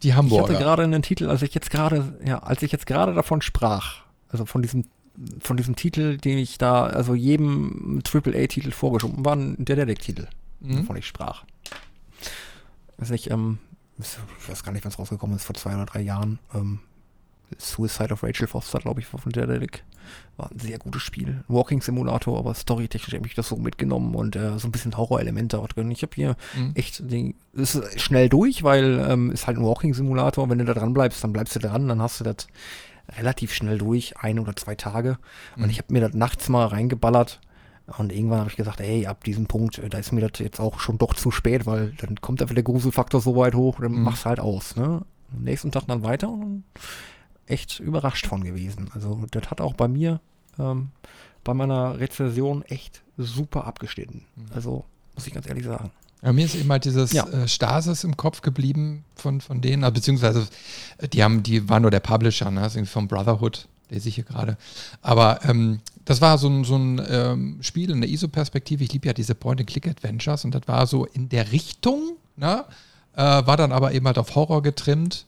[0.04, 0.45] die Hamburger.
[0.45, 3.41] Ich hatte gerade einen Titel, als ich jetzt gerade, ja, als ich jetzt gerade davon
[3.41, 4.86] sprach, also von diesem
[5.41, 10.27] von diesem Titel, den ich da, also jedem AAA-Titel vorgeschoben, war der Dedek-Titel,
[10.62, 10.80] mhm.
[10.80, 11.43] wovon ich sprach.
[13.01, 13.57] Weiß nicht, ähm,
[13.99, 16.39] ich weiß gar nicht, wann es rausgekommen ist, vor zwei oder drei Jahren.
[16.53, 16.79] Ähm,
[17.57, 19.83] Suicide of Rachel Foster, glaube ich, war von Dedek.
[20.37, 21.43] War ein sehr gutes Spiel.
[21.47, 25.59] Walking Simulator, aber storytechnisch habe ich das so mitgenommen und äh, so ein bisschen Horror-Elemente
[25.59, 25.91] auch drin.
[25.91, 26.71] Ich habe hier mhm.
[26.75, 30.49] echt, den, ist schnell durch, weil ähm, ist halt ein Walking Simulator.
[30.49, 32.47] Wenn du da dran bleibst, dann bleibst du dran, dann hast du das
[33.17, 35.17] relativ schnell durch, ein oder zwei Tage.
[35.55, 35.69] Und mhm.
[35.69, 37.41] ich habe mir das nachts mal reingeballert.
[37.97, 40.59] Und irgendwann habe ich gesagt, ey, ab diesem Punkt, äh, da ist mir das jetzt
[40.59, 43.91] auch schon doch zu spät, weil dann kommt einfach der Gruselfaktor so weit hoch, dann
[43.91, 44.03] mhm.
[44.03, 44.75] machst halt aus.
[44.75, 45.01] Ne?
[45.33, 46.63] Am nächsten Tag dann weiter und
[47.47, 48.89] echt überrascht von gewesen.
[48.93, 50.19] Also das hat auch bei mir
[50.59, 50.89] ähm,
[51.43, 54.25] bei meiner Rezension echt super abgeschnitten.
[54.35, 54.45] Mhm.
[54.53, 55.91] Also muss ich ganz ehrlich sagen.
[56.21, 57.27] Ja, mir ist eben halt dieses ja.
[57.27, 60.47] äh, Stasis im Kopf geblieben von, von denen, also, beziehungsweise
[60.99, 62.61] äh, die haben, die waren nur der Publisher, ne?
[62.61, 64.57] Das vom Brotherhood, lese ich hier gerade.
[65.01, 68.83] Aber ähm, das war so ein, so ein ähm, Spiel in der ISO-Perspektive.
[68.83, 72.65] Ich liebe ja diese Point-and-Click-Adventures und das war so in der Richtung, ne?
[73.13, 75.25] Äh, war dann aber eben halt auf Horror getrimmt.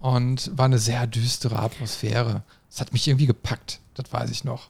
[0.00, 2.42] und war eine sehr düstere Atmosphäre.
[2.70, 4.68] Das hat mich irgendwie gepackt, das weiß ich noch.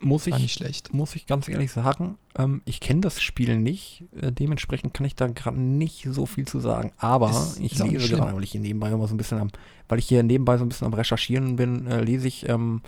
[0.00, 0.92] Muss War ich, nicht schlecht.
[0.92, 4.04] muss ich ganz ehrlich sagen, ähm, ich kenne das Spiel nicht.
[4.20, 6.92] Äh, dementsprechend kann ich da gerade nicht so viel zu sagen.
[6.98, 9.50] Aber Ist- ich ist lese gerade, weil ich hier nebenbei immer so ein bisschen am,
[9.88, 12.82] weil ich hier nebenbei so ein bisschen am Recherchieren bin, äh, lese ich ähm,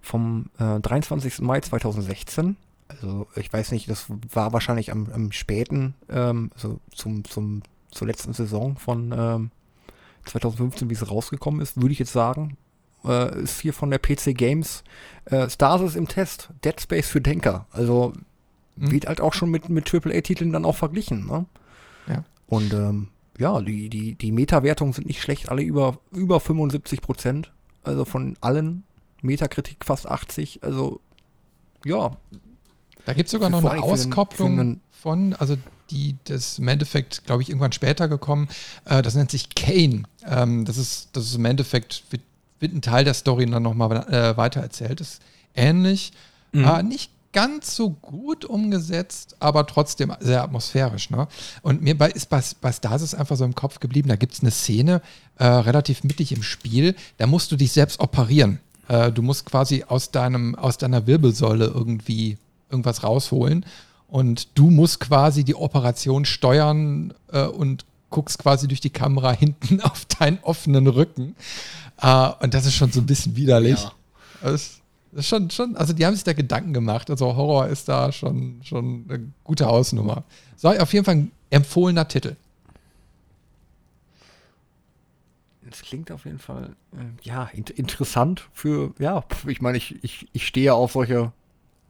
[0.00, 1.40] vom äh, 23.
[1.40, 2.56] Mai 2016.
[2.88, 8.06] Also ich weiß nicht, das war wahrscheinlich am, am späten, ähm, also zum, zum, zur
[8.06, 9.50] letzten Saison von ähm,
[10.24, 12.56] 2015, wie es rausgekommen ist, würde ich jetzt sagen.
[13.04, 14.82] Äh, ist hier von der PC Games
[15.26, 17.66] äh, Stasis im Test, Dead Space für Denker.
[17.70, 18.12] Also
[18.80, 18.90] Hm.
[18.90, 21.26] wird halt auch schon mit, mit AAA-Titeln dann auch verglichen.
[21.26, 21.46] Ne?
[22.08, 22.24] Ja.
[22.46, 23.08] Und ähm,
[23.38, 27.52] ja, die, die, die Meta-Wertungen sind nicht schlecht, alle über, über 75 Prozent.
[27.82, 28.84] Also von allen
[29.22, 30.62] Metakritik fast 80.
[30.62, 31.00] Also
[31.84, 32.16] ja,
[33.06, 35.56] Da gibt es sogar noch eine für Auskopplung für einen- von, also
[35.90, 38.48] die, das ist im Endeffekt, glaube ich, irgendwann später gekommen.
[38.84, 40.02] Äh, das nennt sich Kane.
[40.26, 42.22] Ähm, das, ist, das ist im Endeffekt, wird,
[42.60, 45.00] wird ein Teil der Story dann nochmal äh, weitererzählt.
[45.00, 45.22] Ist
[45.54, 46.12] ähnlich.
[46.52, 46.64] Mhm.
[46.64, 51.10] Äh, nicht ganz so gut umgesetzt, aber trotzdem sehr atmosphärisch.
[51.10, 51.28] Ne?
[51.62, 54.40] Und mir bei, ist bei, bei Stasis einfach so im Kopf geblieben, da gibt es
[54.40, 55.00] eine Szene,
[55.38, 58.58] äh, relativ mittig im Spiel, da musst du dich selbst operieren.
[58.90, 62.38] Äh, du musst quasi aus, deinem, aus deiner Wirbelsäule irgendwie
[62.70, 63.64] irgendwas rausholen
[64.08, 69.80] und du musst quasi die Operation steuern äh, und guckst quasi durch die Kamera hinten
[69.80, 71.36] auf deinen offenen Rücken.
[72.02, 73.80] Äh, und das ist schon so ein bisschen widerlich.
[73.80, 73.92] Ja.
[74.42, 74.80] Das
[75.12, 77.10] das ist schon, schon, also die haben sich da Gedanken gemacht.
[77.10, 80.22] Also Horror ist da schon, schon eine gute Hausnummer.
[80.56, 82.36] So, auf jeden Fall ein empfohlener Titel.
[85.70, 90.28] Das klingt auf jeden Fall, äh, ja, in interessant für, ja, ich meine, ich, ich,
[90.32, 91.32] ich stehe auf solche,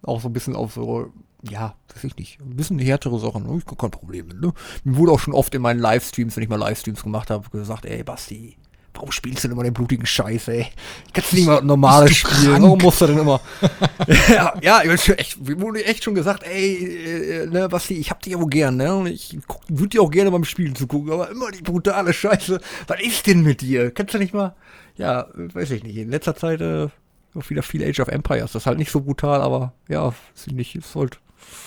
[0.02, 1.12] auch so ein bisschen auf so,
[1.42, 3.58] ja, weiß ich nicht, ein bisschen härtere Sachen, ne?
[3.58, 4.52] ich kein Problem ne?
[4.84, 7.86] Mir wurde auch schon oft in meinen Livestreams, wenn ich mal Livestreams gemacht habe, gesagt,
[7.86, 8.56] ey, Basti,
[8.94, 10.66] warum spielst du denn immer den blutigen Scheiß, ey?
[11.12, 12.62] Kannst du nicht mal normales spielen?
[12.62, 13.40] Warum musst du denn immer?
[14.28, 18.34] ja, ja, ich echt, wurde echt schon gesagt, ey, äh, ne, Basti, ich hab dich
[18.34, 18.94] aber gern, ne?
[18.94, 22.60] Und ich würde dir auch gerne beim Spielen zugucken, aber immer die brutale Scheiße.
[22.86, 23.90] Was ist denn mit dir?
[23.90, 24.54] Kannst du nicht mal,
[24.96, 25.96] ja, äh, weiß ich nicht.
[25.96, 26.88] In letzter Zeit äh,
[27.34, 28.52] auch wieder viel Age of Empires.
[28.52, 30.12] Das ist halt nicht so brutal, aber ja,
[30.50, 31.18] nicht, ist halt.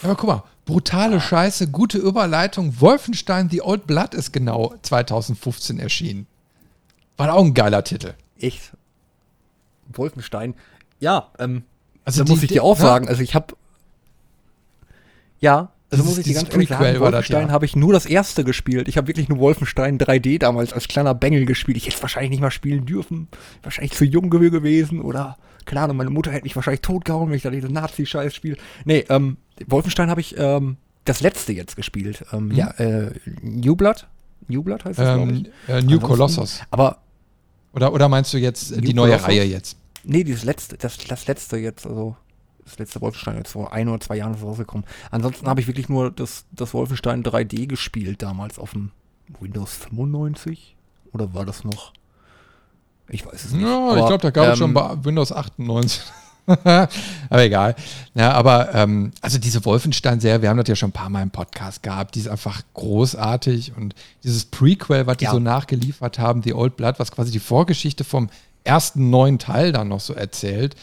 [0.02, 2.80] Aber guck mal, brutale Scheiße, gute Überleitung.
[2.80, 6.28] Wolfenstein The Old Blood ist genau 2015 erschienen.
[7.18, 8.14] War auch ein geiler Titel.
[8.40, 8.72] Echt.
[9.92, 10.56] Wolfenstein.
[11.00, 11.64] Ja, ähm,
[12.06, 13.56] Also da muss ich dir auch sagen, also ich habe
[15.40, 17.54] ja, also Dieses- muss ich dir dieses ganz ehrlich Prequel sagen, Wolfenstein ja.
[17.54, 18.88] habe ich nur das erste gespielt.
[18.88, 21.78] Ich habe wirklich nur Wolfenstein 3D damals als kleiner Bengel gespielt.
[21.78, 23.28] Ich hätte es wahrscheinlich nicht mal spielen dürfen.
[23.62, 27.38] Wahrscheinlich zu jung gewesen gewesen oder keine Ahnung, meine Mutter hätte mich wahrscheinlich totgehauen, wenn
[27.38, 28.58] ich da diese Nazi-Scheiß spiele.
[28.86, 32.26] Nee, ähm, Wolfenstein habe ich ähm, das letzte jetzt gespielt.
[32.34, 34.08] Ähm, Ja, äh, New Blood.
[34.48, 35.70] New Blood heißt das, glaube Ähm, ich.
[35.70, 36.62] äh, New Colossus.
[36.72, 36.98] Aber
[37.74, 39.28] Oder, oder meinst du jetzt äh, New die neue Colossus?
[39.28, 39.78] Reihe jetzt?
[40.04, 42.16] Nee, dieses letzte, das, das letzte jetzt, also
[42.66, 44.86] das letzte Wolfenstein jetzt vor ein oder zwei Jahren ist es rausgekommen.
[45.12, 48.92] Ansonsten habe ich wirklich nur das, das Wolfenstein 3D gespielt damals auf dem
[49.40, 50.76] Windows 95
[51.14, 51.94] oder war das noch?
[53.10, 53.64] Ich weiß es nicht.
[53.64, 56.04] Ja, Aber, ich glaube, da gab es ähm, schon bei Windows 98.
[56.64, 57.76] aber egal.
[58.16, 61.32] Ja, aber ähm, also diese Wolfenstein-Serie, wir haben das ja schon ein paar Mal im
[61.32, 65.32] Podcast gehabt, die ist einfach großartig und dieses Prequel, was die Ja.
[65.32, 68.30] so nachgeliefert haben, The Old Blood, was quasi die Vorgeschichte vom
[68.64, 70.76] ersten neuen Teil dann noch so erzählt,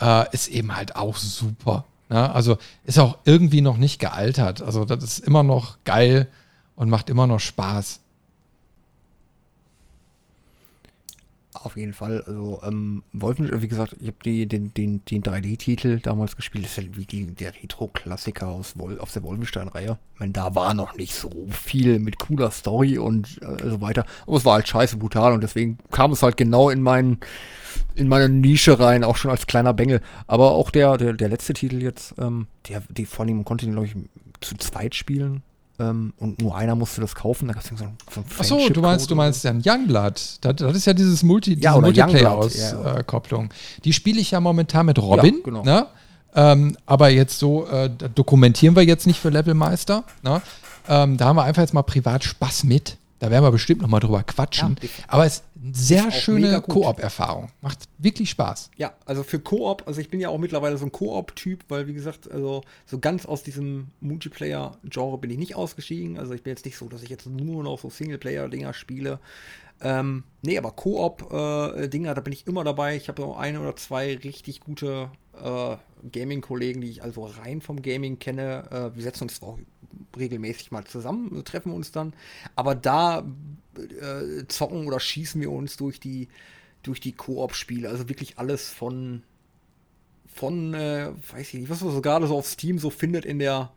[0.00, 1.84] äh, ist eben halt auch super.
[2.08, 2.32] Ne?
[2.32, 4.62] Also ist auch irgendwie noch nicht gealtert.
[4.62, 6.28] Also das ist immer noch geil
[6.76, 8.00] und macht immer noch Spaß.
[11.54, 12.22] Auf jeden Fall.
[12.26, 16.64] Also, ähm, Wolfen, wie gesagt, ich habe den, den, den 3D-Titel damals gespielt.
[16.64, 19.96] Das ist halt wie die, der Retro-Klassiker aus, aus der Wolfenstein-Reihe.
[20.14, 24.04] Ich meine, da war noch nicht so viel mit cooler Story und äh, so weiter.
[24.26, 27.20] Aber es war halt scheiße brutal und deswegen kam es halt genau in meinen
[27.94, 30.00] in meine Nische rein, auch schon als kleiner Bengel.
[30.26, 33.86] Aber auch der, der, der letzte Titel jetzt, ähm, der, die vor konnte den, glaube
[33.86, 33.94] ich,
[34.40, 35.42] zu zweit spielen.
[35.78, 37.48] Ähm, und nur einer musste das kaufen.
[37.48, 40.38] Da gab es so ein, so ein Ach so, du meinst, du meinst dann Youngblood.
[40.40, 42.06] Das, das ist ja dieses Multi, diese Ja, Youngblood, ja.
[42.06, 43.50] Multiplayer-Auskopplung.
[43.84, 45.34] Die spiele ich ja momentan mit Robin.
[45.34, 45.62] Ja, genau.
[45.64, 45.86] ne?
[46.34, 50.04] ähm, aber jetzt so, äh, dokumentieren wir jetzt nicht für Levelmeister.
[50.22, 50.42] Ne?
[50.88, 52.96] Ähm, da haben wir einfach jetzt mal privat Spaß mit.
[53.20, 54.76] Da werden wir bestimmt noch mal drüber quatschen.
[54.82, 56.60] Ja, aber es ist eine sehr auch schöne.
[56.60, 57.50] Koop-Erfahrung.
[57.62, 58.70] Macht wirklich Spaß.
[58.76, 61.94] Ja, also für Koop, also ich bin ja auch mittlerweile so ein Koop-Typ, weil wie
[61.94, 66.18] gesagt, also so ganz aus diesem Multiplayer-Genre bin ich nicht ausgestiegen.
[66.18, 69.20] Also ich bin jetzt nicht so, dass ich jetzt nur noch so Singleplayer-Dinger spiele.
[69.84, 72.96] Ähm, nee, aber Koop-Dinger, da bin ich immer dabei.
[72.96, 75.76] Ich habe so eine oder zwei richtig gute äh,
[76.10, 78.64] Gaming-Kollegen, die ich also rein vom Gaming kenne.
[78.70, 79.58] Äh, wir setzen uns auch
[80.16, 82.14] regelmäßig mal zusammen, treffen uns dann.
[82.56, 83.26] Aber da
[83.76, 86.28] äh, zocken oder schießen wir uns durch die,
[86.82, 87.90] durch die Koop-Spiele.
[87.90, 89.22] Also wirklich alles von,
[90.26, 93.38] von, äh, weiß ich nicht, was man so gerade so auf Steam so findet in
[93.38, 93.70] der,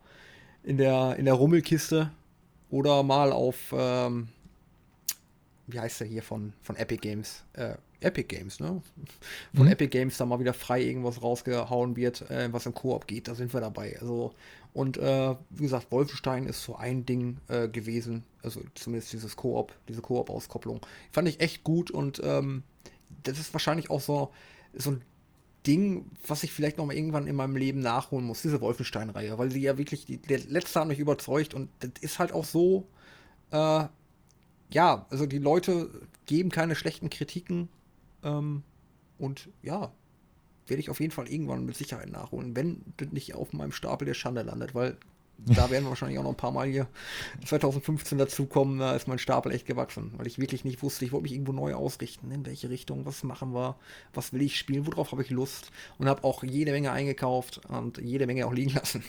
[0.62, 2.10] in der, in der Rummelkiste
[2.70, 4.28] oder mal auf, ähm,
[5.68, 7.44] wie heißt der hier von, von Epic Games?
[7.52, 8.82] Äh, Epic Games, ne?
[9.54, 9.72] Von mhm.
[9.72, 13.34] Epic Games da mal wieder frei irgendwas rausgehauen wird, äh, was im Koop geht, da
[13.34, 13.98] sind wir dabei.
[14.00, 14.34] Also,
[14.72, 19.74] und äh, wie gesagt, Wolfenstein ist so ein Ding äh, gewesen, also zumindest dieses Koop,
[19.88, 20.80] diese Koop-Auskopplung.
[21.12, 22.62] Fand ich echt gut und ähm,
[23.24, 24.32] das ist wahrscheinlich auch so,
[24.72, 25.02] so ein
[25.66, 29.50] Ding, was ich vielleicht noch mal irgendwann in meinem Leben nachholen muss, diese Wolfenstein-Reihe, weil
[29.50, 32.86] sie ja wirklich, die, der letzte hat mich überzeugt und das ist halt auch so,
[33.50, 33.84] äh,
[34.70, 35.90] ja, also die Leute
[36.26, 37.68] geben keine schlechten Kritiken
[38.22, 38.62] ähm,
[39.18, 39.92] und ja,
[40.66, 44.06] werde ich auf jeden Fall irgendwann mit Sicherheit nachholen, wenn das nicht auf meinem Stapel
[44.06, 44.98] der Schande landet, weil
[45.46, 46.88] da werden wir wahrscheinlich auch noch ein paar Mal hier
[47.46, 48.80] 2015 dazukommen.
[48.80, 51.52] Da ist mein Stapel echt gewachsen, weil ich wirklich nicht wusste, ich wollte mich irgendwo
[51.52, 52.32] neu ausrichten.
[52.32, 53.76] In welche Richtung, was machen wir,
[54.12, 55.70] was will ich spielen, worauf habe ich Lust.
[55.96, 59.04] Und habe auch jede Menge eingekauft und jede Menge auch liegen lassen.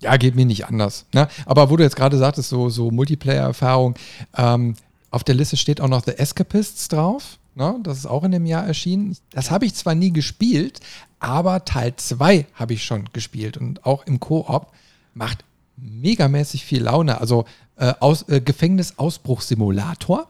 [0.00, 1.06] Ja, geht mir nicht anders.
[1.12, 1.28] Ne?
[1.46, 3.94] Aber wo du jetzt gerade sagtest, so, so Multiplayer-Erfahrung,
[4.36, 4.74] ähm,
[5.10, 7.38] auf der Liste steht auch noch The Escapists drauf.
[7.54, 7.76] Ne?
[7.82, 9.16] Das ist auch in dem Jahr erschienen.
[9.30, 10.80] Das habe ich zwar nie gespielt,
[11.18, 14.68] aber Teil 2 habe ich schon gespielt und auch im Koop
[15.14, 15.44] macht
[15.76, 17.20] megamäßig viel Laune.
[17.20, 17.44] Also
[17.76, 20.28] äh, aus, äh, Gefängnisausbruchssimulator.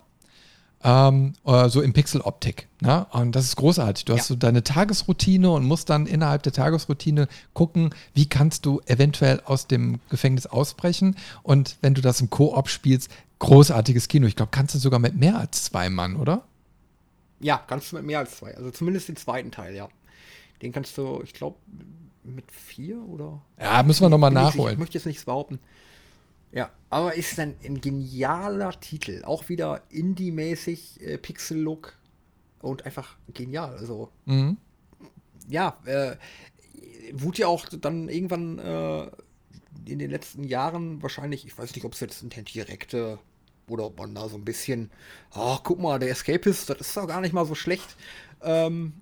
[0.82, 2.68] Ähm, äh, so in Pixeloptik.
[2.80, 3.06] Ne?
[3.10, 4.06] Und das ist großartig.
[4.06, 4.18] Du ja.
[4.18, 9.42] hast so deine Tagesroutine und musst dann innerhalb der Tagesroutine gucken, wie kannst du eventuell
[9.44, 11.16] aus dem Gefängnis ausbrechen.
[11.42, 14.26] Und wenn du das im Koop spielst, großartiges Kino.
[14.26, 16.44] Ich glaube, kannst du sogar mit mehr als zwei Mann, oder?
[17.40, 18.56] Ja, kannst du mit mehr als zwei.
[18.56, 19.88] Also zumindest den zweiten Teil, ja.
[20.62, 21.56] Den kannst du, ich glaube,
[22.22, 23.40] mit vier oder?
[23.58, 24.74] Ja, müssen wir nochmal nachholen.
[24.74, 25.58] Ich, möchte jetzt nichts behaupten.
[26.52, 29.22] Ja, aber ist ein, ein genialer Titel.
[29.24, 31.96] Auch wieder Indie-mäßig, äh, Pixel-Look
[32.60, 33.76] und einfach genial.
[33.76, 34.56] Also, mhm.
[35.48, 36.16] ja, äh,
[37.12, 39.10] wurde ja auch dann irgendwann äh,
[39.84, 43.18] in den letzten Jahren wahrscheinlich, ich weiß nicht, ob es jetzt ein direkte
[43.68, 44.90] oder ob man da so ein bisschen,
[45.30, 47.96] ach, guck mal, der Escapist, das ist doch gar nicht mal so schlecht.
[48.42, 48.94] Ähm,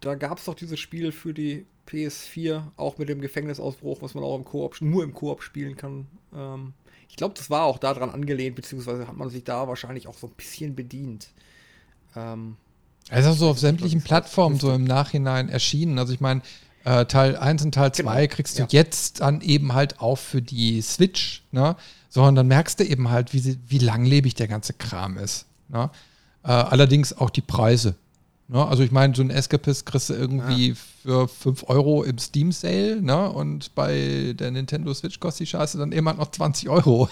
[0.00, 4.24] da gab es doch dieses Spiel für die PS4, auch mit dem Gefängnisausbruch, was man
[4.24, 6.06] auch im Koop, nur im Koop spielen kann.
[6.34, 6.72] Ähm,
[7.08, 10.26] ich glaube, das war auch daran angelehnt, beziehungsweise hat man sich da wahrscheinlich auch so
[10.26, 11.28] ein bisschen bedient.
[12.16, 12.56] Ähm,
[13.10, 15.98] es ist so auf sämtlichen Plattformen so im Nachhinein erschienen.
[15.98, 16.40] Also ich meine,
[16.84, 18.34] äh, Teil 1 und Teil 2 genau.
[18.34, 18.68] kriegst du ja.
[18.70, 21.76] jetzt dann eben halt auch für die Switch, ne?
[22.08, 25.46] So, und dann merkst du eben halt, wie, wie langlebig der ganze Kram ist.
[25.68, 25.90] Ne?
[26.44, 27.96] Äh, allerdings auch die Preise.
[28.48, 28.64] Ne?
[28.64, 30.74] Also ich meine, so ein Escapist kriegst du irgendwie ja.
[30.74, 33.30] für 5 Euro im Steam Sale, ne?
[33.30, 37.08] Und bei der Nintendo Switch kostet die Scheiße dann immer noch 20 Euro.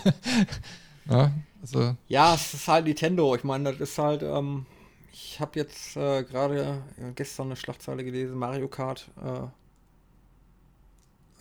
[1.06, 1.32] ne?
[1.62, 1.96] also.
[2.08, 3.34] Ja, es ist halt Nintendo.
[3.34, 4.66] Ich meine, das ist halt, ähm,
[5.12, 9.46] ich habe jetzt äh, gerade äh, gestern eine Schlagzeile gelesen, Mario Kart äh,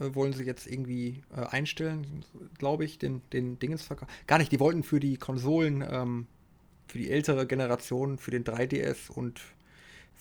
[0.04, 2.23] äh wollen sie jetzt irgendwie äh, einstellen,
[2.58, 4.08] glaube ich, den, den Dingensverkauf.
[4.25, 6.27] Gar nicht, die wollten für die Konsolen, ähm,
[6.88, 9.41] für die ältere Generation, für den 3DS und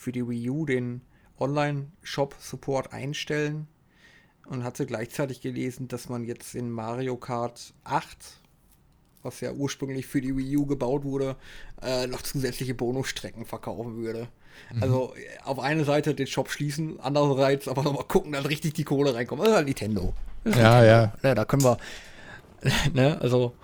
[0.00, 1.02] für die Wii U den
[1.38, 3.66] Online-Shop-Support einstellen
[4.46, 8.16] und hatte gleichzeitig gelesen, dass man jetzt in Mario Kart 8,
[9.22, 11.36] was ja ursprünglich für die Wii U gebaut wurde,
[11.82, 14.28] äh, noch zusätzliche Bonusstrecken verkaufen würde.
[14.72, 14.82] Mhm.
[14.82, 19.14] Also auf eine Seite den Shop schließen, andererseits aber nochmal gucken, dass richtig die Kohle
[19.14, 19.42] reinkommt.
[19.42, 20.14] Das ist halt Nintendo.
[20.46, 20.86] Ja, Nintendo.
[20.86, 21.12] ja.
[21.22, 21.34] ja.
[21.34, 21.76] Da können wir,
[22.94, 23.54] ne, also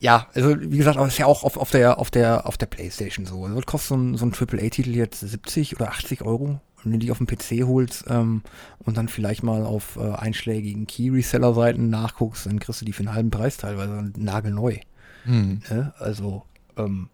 [0.00, 2.56] ja, also wie gesagt, aber es ist ja auch auf, auf, der, auf, der, auf
[2.56, 3.44] der Playstation so.
[3.44, 6.60] Also, kostet so ein, so ein AAA-Titel jetzt 70 oder 80 Euro?
[6.82, 8.42] wenn du die auf dem PC holst ähm,
[8.78, 13.14] und dann vielleicht mal auf äh, einschlägigen Key-Reseller-Seiten nachguckst, dann kriegst du die für einen
[13.14, 14.76] halben Preis teilweise nagelneu.
[15.24, 15.62] Mhm.
[15.68, 15.92] Ne?
[15.98, 16.44] Also,
[16.76, 17.08] ähm,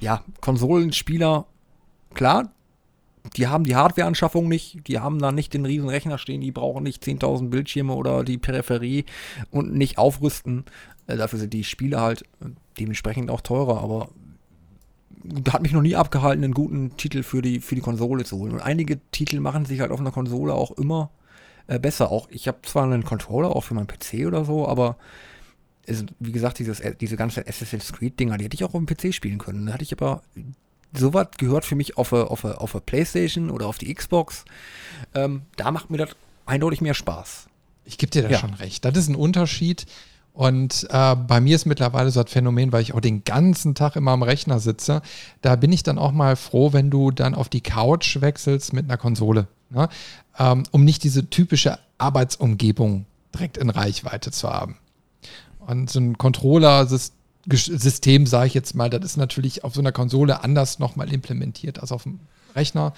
[0.00, 1.46] ja, Konsolenspieler,
[2.14, 2.50] klar,
[3.36, 6.82] die haben die Hardware-Anschaffung nicht, die haben da nicht den riesen Rechner stehen, die brauchen
[6.82, 9.04] nicht 10.000 Bildschirme oder die Peripherie
[9.50, 10.64] und nicht aufrüsten.
[11.10, 12.24] Äh, dafür sind die Spiele halt
[12.78, 14.08] dementsprechend auch teurer, aber
[15.52, 18.52] hat mich noch nie abgehalten, einen guten Titel für die, für die Konsole zu holen.
[18.52, 21.10] Und einige Titel machen sich halt auf einer Konsole auch immer
[21.66, 22.10] äh, besser.
[22.10, 24.96] Auch ich habe zwar einen Controller auch für meinen PC oder so, aber
[25.86, 28.86] es, wie gesagt, dieses, äh, diese ganzen Assassin's Creed-Dinger, die hätte ich auch auf dem
[28.86, 29.66] PC spielen können.
[29.66, 30.22] Da hatte ich aber
[30.92, 34.44] sowas gehört für mich auf der auf auf Playstation oder auf die Xbox.
[35.14, 36.10] Ähm, da macht mir das
[36.46, 37.46] eindeutig mehr Spaß.
[37.84, 38.38] Ich gebe dir da ja.
[38.38, 38.84] schon recht.
[38.84, 39.86] Das ist ein Unterschied.
[40.32, 43.96] Und äh, bei mir ist mittlerweile so ein Phänomen, weil ich auch den ganzen Tag
[43.96, 45.02] immer am Rechner sitze.
[45.42, 48.84] Da bin ich dann auch mal froh, wenn du dann auf die Couch wechselst mit
[48.84, 49.48] einer Konsole.
[49.70, 49.88] Ne?
[50.38, 54.76] Ähm, um nicht diese typische Arbeitsumgebung direkt in Reichweite zu haben.
[55.58, 57.12] Und so ein Controller, das
[57.48, 61.80] System, sage ich jetzt mal, das ist natürlich auf so einer Konsole anders nochmal implementiert
[61.80, 62.20] als auf dem
[62.54, 62.92] Rechner.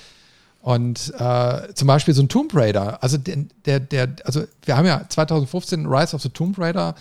[0.61, 4.87] Und äh, zum Beispiel so ein Tomb Raider, also der, der, der, also wir haben
[4.87, 6.95] ja 2015 Rise of the Tomb Raider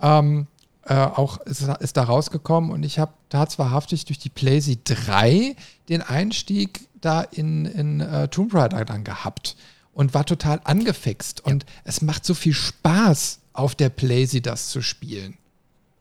[0.00, 0.46] ähm,
[0.84, 5.54] äh, auch ist, ist, da rausgekommen und ich habe da wahrhaftig durch die PlayZ 3
[5.88, 9.56] den Einstieg da in, in uh, Tomb Raider dann gehabt
[9.92, 11.42] und war total angefixt.
[11.44, 11.52] Ja.
[11.52, 15.36] Und es macht so viel Spaß, auf der PlayZ das zu spielen.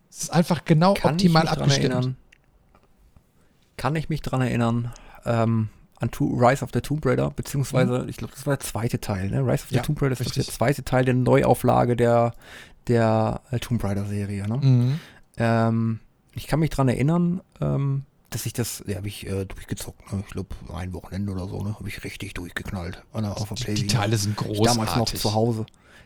[0.09, 2.15] Es ist einfach genau Kann optimal abgestimmt.
[3.77, 4.91] Kann ich mich dran erinnern,
[5.25, 5.69] ähm,
[5.99, 8.09] an to Rise of the Tomb Raider, beziehungsweise, mhm.
[8.09, 9.39] ich glaube, das war der zweite Teil, ne?
[9.41, 12.33] Rise of the ja, Tomb Raider ist der zweite Teil der Neuauflage der,
[12.89, 14.47] der Tomb Raider-Serie.
[14.47, 14.57] Ne?
[14.57, 14.99] Mhm.
[15.37, 15.99] Ähm,
[16.33, 20.11] ich kann mich dran erinnern, ähm, dass ich das, ja, habe ich äh, durchgezockt.
[20.13, 20.23] Ne?
[20.25, 21.75] Ich glaube, ein Wochenende oder so, ne?
[21.75, 23.03] Habe ich richtig durchgeknallt.
[23.13, 24.65] Der, auf der die, die Teile sind großartig.
[24.65, 25.65] damals noch zu Hause.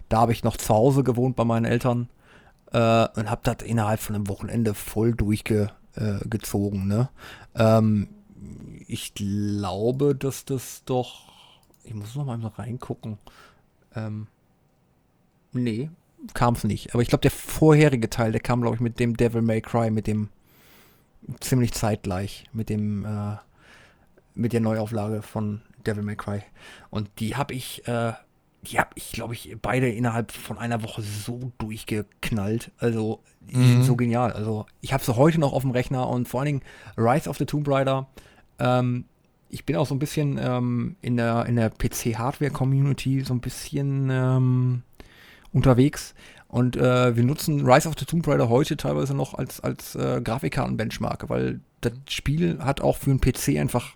[0.10, 2.10] Da habe ich noch zu Hause gewohnt bei meinen Eltern
[2.72, 6.92] äh, und habe das innerhalb von einem Wochenende voll durchgezogen.
[6.92, 7.10] Äh, ne?
[7.56, 8.10] Ähm,
[8.88, 11.32] ich glaube, dass das doch.
[11.84, 13.18] Ich muss noch mal reingucken.
[13.96, 14.28] Ähm,
[15.52, 15.90] nee,
[16.34, 16.93] kam es nicht.
[16.93, 19.91] Aber ich glaube, der vorherige Teil, der kam, glaube ich, mit dem Devil May Cry,
[19.91, 20.30] mit dem
[21.39, 23.38] ziemlich zeitgleich, mit dem, äh,
[24.34, 26.41] mit der Neuauflage von Devil May Cry.
[26.89, 28.13] Und die habe ich, äh,
[28.63, 32.71] die habe ich, glaube ich, beide innerhalb von einer Woche so durchgeknallt.
[32.78, 33.67] Also, die mhm.
[33.67, 34.32] sind so genial.
[34.32, 36.61] Also, ich habe sie heute noch auf dem Rechner und vor allen Dingen
[36.97, 38.07] Rise of the Tomb Raider.
[38.59, 39.05] Ähm,
[39.49, 44.09] ich bin auch so ein bisschen ähm, in der, in der PC-Hardware-Community so ein bisschen
[44.09, 44.84] ähm,
[45.54, 46.14] unterwegs.
[46.47, 50.22] Und äh, wir nutzen Rise of the Tomb Raider heute teilweise noch als, als äh,
[50.24, 53.95] Grafikkarten-Benchmark, weil das Spiel hat auch für einen PC einfach,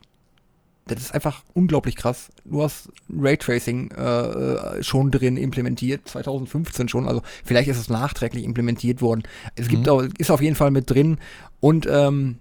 [0.88, 2.30] das ist einfach unglaublich krass.
[2.46, 8.44] Du hast Raytracing äh, äh schon drin implementiert, 2015 schon, also vielleicht ist es nachträglich
[8.44, 9.24] implementiert worden.
[9.56, 9.92] Es gibt mhm.
[9.92, 11.20] auch, ist auf jeden Fall mit drin
[11.60, 12.40] und ähm,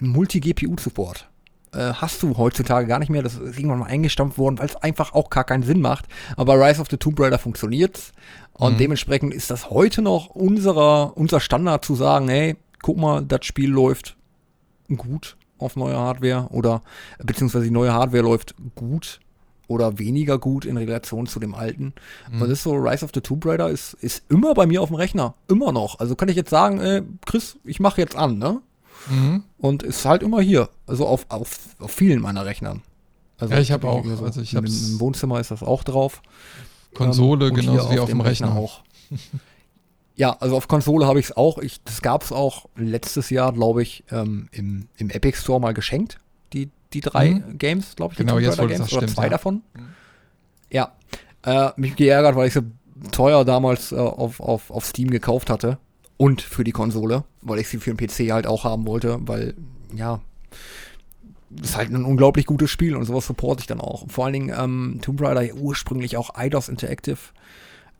[0.00, 1.29] Multi-GPU-Support
[1.72, 3.22] äh, hast du heutzutage gar nicht mehr.
[3.22, 6.06] Das ist irgendwann mal eingestampft worden, weil es einfach auch gar keinen Sinn macht.
[6.36, 8.12] Aber Rise of the Tomb Raider funktioniert.
[8.52, 8.78] Und mhm.
[8.78, 13.70] dementsprechend ist das heute noch unserer, unser Standard zu sagen, hey, guck mal, das Spiel
[13.70, 14.16] läuft
[14.96, 16.82] gut auf neuer Hardware oder
[17.18, 19.20] beziehungsweise die neue Hardware läuft gut
[19.68, 21.94] oder weniger gut in Relation zu dem alten.
[22.30, 22.42] Mhm.
[22.42, 24.88] Und das ist so, Rise of the Tomb Raider ist, ist immer bei mir auf
[24.88, 25.34] dem Rechner.
[25.46, 26.00] Immer noch.
[26.00, 28.60] Also kann ich jetzt sagen, ey, Chris, ich mache jetzt an, ne?
[29.08, 29.44] Mhm.
[29.58, 30.68] Und ist halt immer hier.
[30.86, 32.82] Also auf, auf, auf vielen meiner Rechnern.
[33.38, 34.04] Also ja, ich habe auch.
[34.04, 36.22] So, also ich Im, Im Wohnzimmer ist das auch drauf.
[36.94, 38.48] Konsole ähm, genauso wie auf, auf dem Rechner.
[38.48, 38.82] Rechner auch.
[40.16, 41.58] ja, also auf Konsole habe ich es auch.
[41.58, 45.72] Ich, das gab es auch letztes Jahr, glaube ich, ähm, im, im Epic Store mal
[45.72, 46.18] geschenkt.
[46.52, 47.58] Die, die drei mhm.
[47.58, 48.18] Games, glaube ich.
[48.18, 49.30] Genau, jetzt Games, das oder stimmt, zwei ja.
[49.30, 49.62] davon.
[49.74, 49.88] Mhm.
[50.70, 50.92] Ja.
[51.42, 52.60] Äh, mich geärgert, weil ich so
[53.12, 55.78] teuer damals äh, auf, auf, auf Steam gekauft hatte
[56.20, 59.54] und für die Konsole, weil ich sie für den PC halt auch haben wollte, weil,
[59.94, 60.20] ja,
[61.62, 64.04] ist halt ein unglaublich gutes Spiel und sowas supporte ich dann auch.
[64.10, 67.16] Vor allen Dingen ähm, Tomb Raider ja ursprünglich auch Eidos Interactive,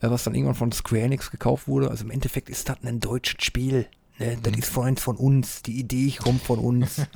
[0.03, 1.89] äh, was dann irgendwann von Square Enix gekauft wurde.
[1.89, 3.87] Also im Endeffekt ist das ein deutsches Spiel.
[4.18, 4.37] Ne?
[4.43, 4.59] Das mhm.
[4.59, 5.62] ist Freund von uns.
[5.62, 7.01] Die Idee kommt von uns.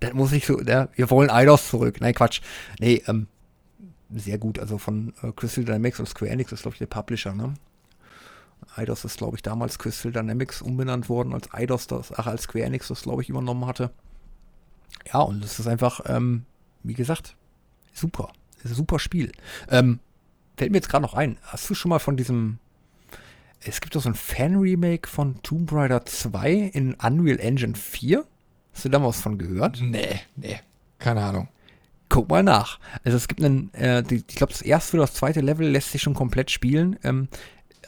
[0.00, 2.00] das muss ich so, ja, wir wollen Eidos zurück.
[2.00, 2.40] Nein, Quatsch.
[2.80, 3.26] Nee, ähm,
[4.08, 4.58] sehr gut.
[4.58, 7.52] Also von äh, Crystal Dynamics und Square Enix ist, glaube ich, der Publisher, ne?
[8.76, 12.64] Eidos ist, glaube ich, damals Crystal Dynamics umbenannt worden, als Eidos das, ach, als Square
[12.64, 13.90] Enix das, glaube ich, übernommen hatte.
[15.12, 16.44] Ja, und es ist einfach, ähm,
[16.82, 17.36] wie gesagt,
[17.92, 18.32] super.
[18.62, 19.32] Ist ein super Spiel.
[19.68, 20.00] Ähm,
[20.56, 22.58] fällt mir jetzt gerade noch ein, hast du schon mal von diesem
[23.66, 28.24] es gibt doch so ein Fan-Remake von Tomb Raider 2 in Unreal Engine 4.
[28.74, 29.80] Hast du da mal was von gehört?
[29.80, 30.60] Nee, nee,
[30.98, 31.48] keine Ahnung.
[32.10, 32.78] Guck mal nach.
[33.04, 35.92] Also es gibt einen, äh, die, ich glaube, das erste oder das zweite Level lässt
[35.92, 36.98] sich schon komplett spielen.
[37.02, 37.28] Ähm,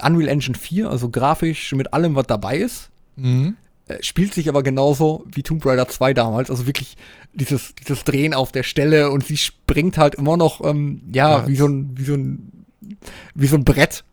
[0.02, 2.90] Unreal Engine 4, also grafisch mit allem, was dabei ist.
[3.16, 3.56] Mhm.
[3.88, 6.50] Äh, spielt sich aber genauso wie Tomb Raider 2 damals.
[6.50, 6.96] Also wirklich
[7.34, 11.48] dieses, dieses Drehen auf der Stelle und sie springt halt immer noch, ähm, ja, ja,
[11.48, 12.66] wie so ein, wie so ein,
[13.34, 14.04] wie so ein Brett.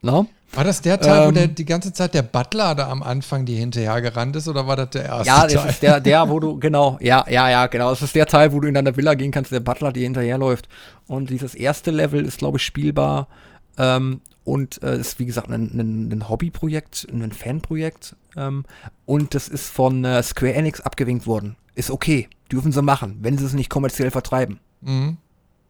[0.00, 0.22] Na?
[0.22, 0.28] Ne?
[0.52, 3.44] War das der Teil, ähm, wo der die ganze Zeit der Butler da am Anfang
[3.44, 5.50] die hinterher gerannt ist, oder war das der erste ja, Teil?
[5.50, 7.90] Ja, das ist der, der, wo du, genau, ja, ja, ja, genau.
[7.90, 10.66] Das ist der Teil, wo du in deiner Villa gehen kannst, der Butler die hinterherläuft.
[11.06, 13.28] Und dieses erste Level ist, glaube ich, spielbar
[13.76, 18.64] ähm, und äh, ist wie gesagt ein, ein, ein Hobbyprojekt, ein Fanprojekt ähm,
[19.04, 21.56] und das ist von äh, Square Enix abgewinkt worden.
[21.74, 24.58] Ist okay, dürfen sie machen, wenn sie es nicht kommerziell vertreiben.
[24.80, 25.18] Mhm.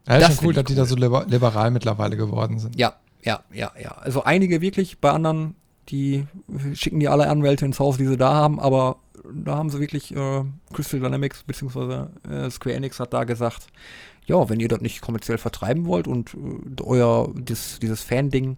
[0.07, 0.67] Ja, ist das schon cool, dass cool.
[0.67, 2.79] die da so liberal mittlerweile geworden sind.
[2.79, 3.91] Ja, ja, ja, ja.
[3.97, 5.55] Also einige wirklich, bei anderen,
[5.89, 6.25] die
[6.73, 8.95] schicken die alle Anwälte ins Haus, die sie da haben, aber
[9.33, 12.05] da haben sie wirklich äh, Crystal Dynamics bzw.
[12.29, 13.67] Äh, Square Enix hat da gesagt,
[14.29, 18.57] ja, wenn ihr das nicht kommerziell vertreiben wollt und äh, euer das, dieses Fan-Ding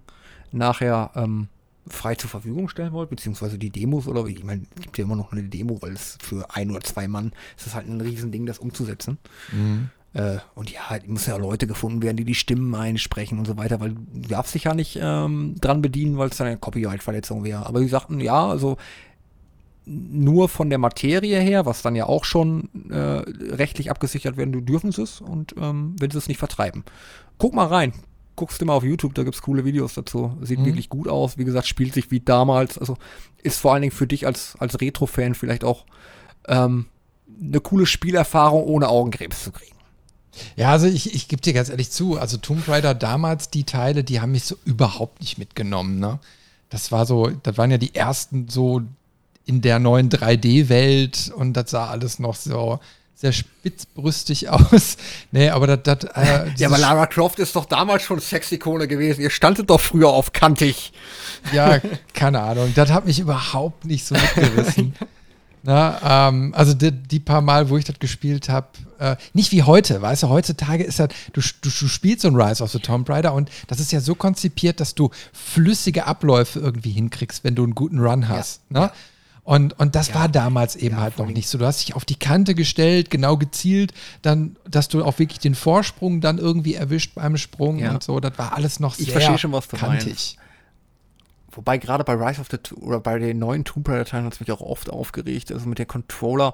[0.51, 1.47] nachher ähm,
[1.87, 5.15] frei zur Verfügung stellen wollt, beziehungsweise die Demos oder ich meine, es gibt ja immer
[5.15, 8.45] noch eine Demo, weil es für ein oder zwei Mann ist es halt ein Riesending,
[8.45, 9.17] das umzusetzen.
[9.51, 9.89] Mhm.
[10.13, 13.57] Äh, und ja, halt muss ja Leute gefunden werden, die die Stimmen einsprechen und so
[13.57, 17.43] weiter, weil du darfst dich ja nicht ähm, dran bedienen, weil es dann eine Copyright-Verletzung
[17.43, 17.65] wäre.
[17.65, 18.77] Aber die sagten, ja, also
[19.85, 22.95] nur von der Materie her, was dann ja auch schon äh,
[23.55, 26.83] rechtlich abgesichert werden, du dürfen es und ähm, wenn sie es nicht vertreiben.
[27.37, 27.93] Guck mal rein,
[28.35, 30.37] guckst du mal auf YouTube, da gibt es coole Videos dazu.
[30.41, 30.65] Sieht mhm.
[30.65, 31.37] wirklich gut aus.
[31.37, 32.77] Wie gesagt, spielt sich wie damals.
[32.77, 32.97] Also
[33.43, 35.85] ist vor allen Dingen für dich als, als Retro-Fan vielleicht auch
[36.47, 36.85] ähm,
[37.39, 39.75] eine coole Spielerfahrung, ohne Augenkrebs zu kriegen.
[40.55, 44.03] Ja, also ich, ich gebe dir ganz ehrlich zu, also Tomb Raider damals, die Teile,
[44.03, 46.19] die haben mich so überhaupt nicht mitgenommen, ne?
[46.69, 48.81] Das war so, das waren ja die ersten so
[49.45, 52.79] in der neuen 3D-Welt und das sah alles noch so
[53.21, 54.97] sehr spitzbrüstig aus.
[55.31, 55.99] nee, aber das.
[55.99, 59.21] das äh, ja, aber Lara Croft ist doch damals schon Sexikone gewesen.
[59.21, 60.91] Ihr standet doch früher auf kantig.
[61.53, 61.79] Ja,
[62.13, 62.71] keine Ahnung.
[62.75, 64.95] Das hat mich überhaupt nicht so mitgerissen.
[65.63, 68.67] Na, ähm, also die, die, paar Mal, wo ich das gespielt habe,
[68.97, 72.35] äh, nicht wie heute, weißt du, heutzutage ist das, du, du, du, spielst so ein
[72.35, 76.59] Rise of the Tomb Raider und das ist ja so konzipiert, dass du flüssige Abläufe
[76.59, 78.61] irgendwie hinkriegst, wenn du einen guten Run hast.
[78.71, 78.91] Ja, ne?
[79.43, 81.57] Und, und das ja, war damals eben ja, halt noch nicht so.
[81.57, 85.55] Du hast dich auf die Kante gestellt, genau gezielt, dann, dass du auch wirklich den
[85.55, 87.91] Vorsprung dann irgendwie erwischt beim Sprung ja.
[87.91, 88.19] und so.
[88.19, 90.05] Das war alles noch sehr ich verstehe schon, was du kantig.
[90.05, 90.37] Meinst.
[91.53, 94.39] Wobei gerade bei Rise of the oder bei den neuen Tomb Raider Teilen hat es
[94.39, 95.51] mich auch oft aufgeregt.
[95.51, 96.53] Also mit der Controller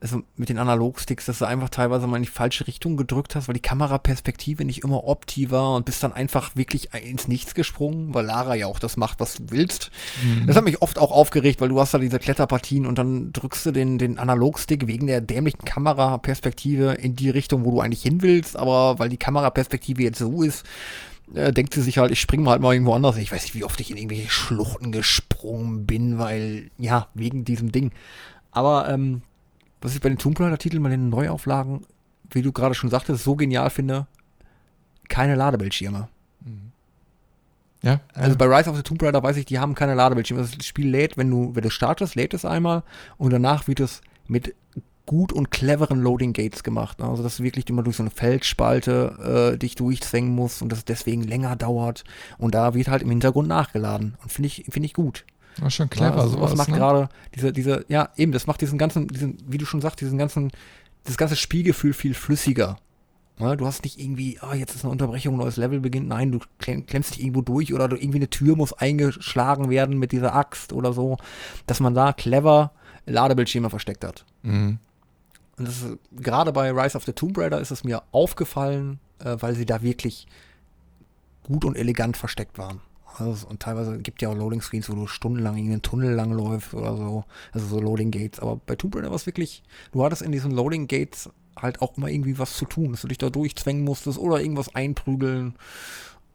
[0.00, 3.48] also mit den Analogsticks, dass du einfach teilweise mal in die falsche Richtung gedrückt hast,
[3.48, 8.12] weil die Kameraperspektive nicht immer opti war und bist dann einfach wirklich ins Nichts gesprungen,
[8.12, 9.90] weil Lara ja auch das macht, was du willst.
[10.22, 10.46] Mhm.
[10.46, 13.66] Das hat mich oft auch aufgeregt, weil du hast da diese Kletterpartien und dann drückst
[13.66, 18.22] du den, den Analogstick wegen der dämlichen Kameraperspektive in die Richtung, wo du eigentlich hin
[18.22, 20.64] willst, aber weil die Kameraperspektive jetzt so ist,
[21.34, 23.16] äh, denkt sie sich halt, ich springe mal halt mal irgendwo anders.
[23.16, 27.72] Ich weiß nicht, wie oft ich in irgendwelche Schluchten gesprungen bin, weil, ja, wegen diesem
[27.72, 27.92] Ding.
[28.52, 29.22] Aber ähm,
[29.86, 31.86] was ich bei den Tomb Raider-Titeln, bei den Neuauflagen,
[32.30, 34.08] wie du gerade schon sagtest, so genial finde,
[35.08, 36.08] keine Ladebildschirme.
[36.44, 36.72] Mhm.
[37.82, 40.42] Ja, also bei Rise of the Tomb Raider weiß ich, die haben keine Ladebildschirme.
[40.42, 42.82] Das Spiel lädt, wenn du, wenn du startest, lädt es einmal
[43.16, 44.56] und danach wird es mit
[45.06, 47.00] gut und cleveren Loading Gates gemacht.
[47.00, 50.84] Also dass du wirklich immer durch so eine Feldspalte äh, dich durchzwängen musst und das
[50.84, 52.02] deswegen länger dauert.
[52.38, 54.16] Und da wird halt im Hintergrund nachgeladen.
[54.20, 55.24] Und finde ich, finde ich gut.
[55.56, 56.54] Das ist schon clever, ja, also sowas.
[56.54, 56.76] macht ne?
[56.76, 60.18] gerade diese, diese, ja, eben, das macht diesen ganzen, diesen, wie du schon sagst, diesen
[60.18, 60.50] ganzen,
[61.04, 62.78] das ganze Spielgefühl viel flüssiger.
[63.38, 66.08] Ja, du hast nicht irgendwie, ah, jetzt ist eine Unterbrechung, ein neues Level beginnt.
[66.08, 70.12] Nein, du klemmst dich irgendwo durch oder du, irgendwie eine Tür muss eingeschlagen werden mit
[70.12, 71.18] dieser Axt oder so,
[71.66, 72.72] dass man da clever
[73.04, 74.24] Ladebildschirme versteckt hat.
[74.42, 74.78] Mhm.
[75.58, 79.36] Und das ist, gerade bei Rise of the Tomb Raider ist es mir aufgefallen, äh,
[79.40, 80.26] weil sie da wirklich
[81.44, 82.80] gut und elegant versteckt waren.
[83.18, 86.74] Also, und teilweise gibt ja auch Loading Screens, wo du stundenlang in den Tunnel langläufst
[86.74, 87.24] oder so.
[87.52, 88.40] Also so Loading Gates.
[88.40, 89.62] Aber bei Tomb Raider war es wirklich,
[89.92, 93.08] du hattest in diesen Loading Gates halt auch immer irgendwie was zu tun, dass du
[93.08, 95.54] dich da durchzwängen musstest oder irgendwas einprügeln.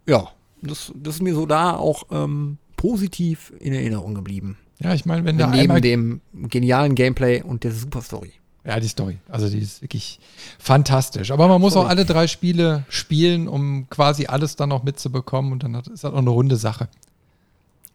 [0.08, 4.58] Ja, das, das ist mir so da auch ähm, positiv in Erinnerung geblieben.
[4.80, 8.34] Ja, ich meine, wenn da Neben dem genialen Gameplay und der Super Story.
[8.64, 9.18] Ja, die Story.
[9.28, 10.20] Also die ist wirklich
[10.60, 11.32] fantastisch.
[11.32, 11.86] Aber man muss Sorry.
[11.86, 15.52] auch alle drei Spiele spielen, um quasi alles dann noch mitzubekommen.
[15.52, 16.88] Und dann ist das auch eine runde Sache.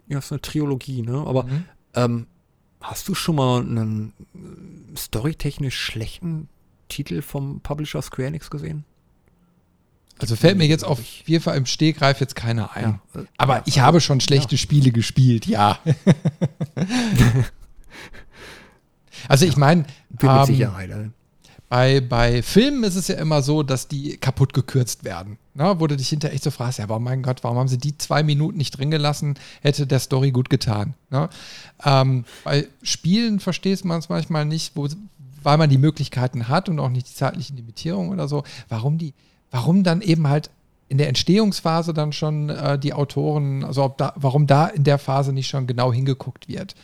[0.09, 1.25] Ja, ist eine Trilogie, ne?
[1.25, 1.65] Aber mhm.
[1.95, 2.27] ähm,
[2.81, 4.13] hast du schon mal einen
[4.97, 6.49] storytechnisch schlechten
[6.89, 8.85] Titel vom Publisher Square Enix gesehen?
[10.19, 13.01] Also fällt mir jetzt auf jeden Fall im Stegreif jetzt keiner ein.
[13.15, 14.59] Ja, äh, Aber ich habe schon schlechte ja.
[14.59, 15.79] Spiele gespielt, ja.
[19.29, 19.85] Also ich meine,
[20.23, 21.13] ähm,
[21.69, 25.37] bei, bei Filmen ist es ja immer so, dass die kaputt gekürzt werden.
[25.55, 25.75] Ne?
[25.79, 27.99] Wo du dich hinterher echt so fragst, ja, aber mein Gott, warum haben sie die
[27.99, 29.35] zwei Minuten nicht drin gelassen?
[29.63, 30.95] Hätte der Story gut getan.
[31.11, 31.29] Ne?
[31.85, 34.87] Ähm, bei Spielen verstehst man es manchmal nicht, wo,
[35.43, 39.13] weil man die Möglichkeiten hat und auch nicht die zeitlichen Limitierungen oder so, warum die,
[39.51, 40.51] warum dann eben halt
[40.89, 44.99] in der Entstehungsphase dann schon äh, die Autoren, also ob da, warum da in der
[44.99, 46.77] Phase nicht schon genau hingeguckt wird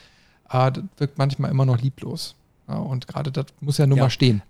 [0.53, 2.36] ah, das wirkt manchmal immer noch lieblos.
[2.68, 4.05] Ja, und gerade das muss ja nun ja.
[4.05, 4.42] mal stehen.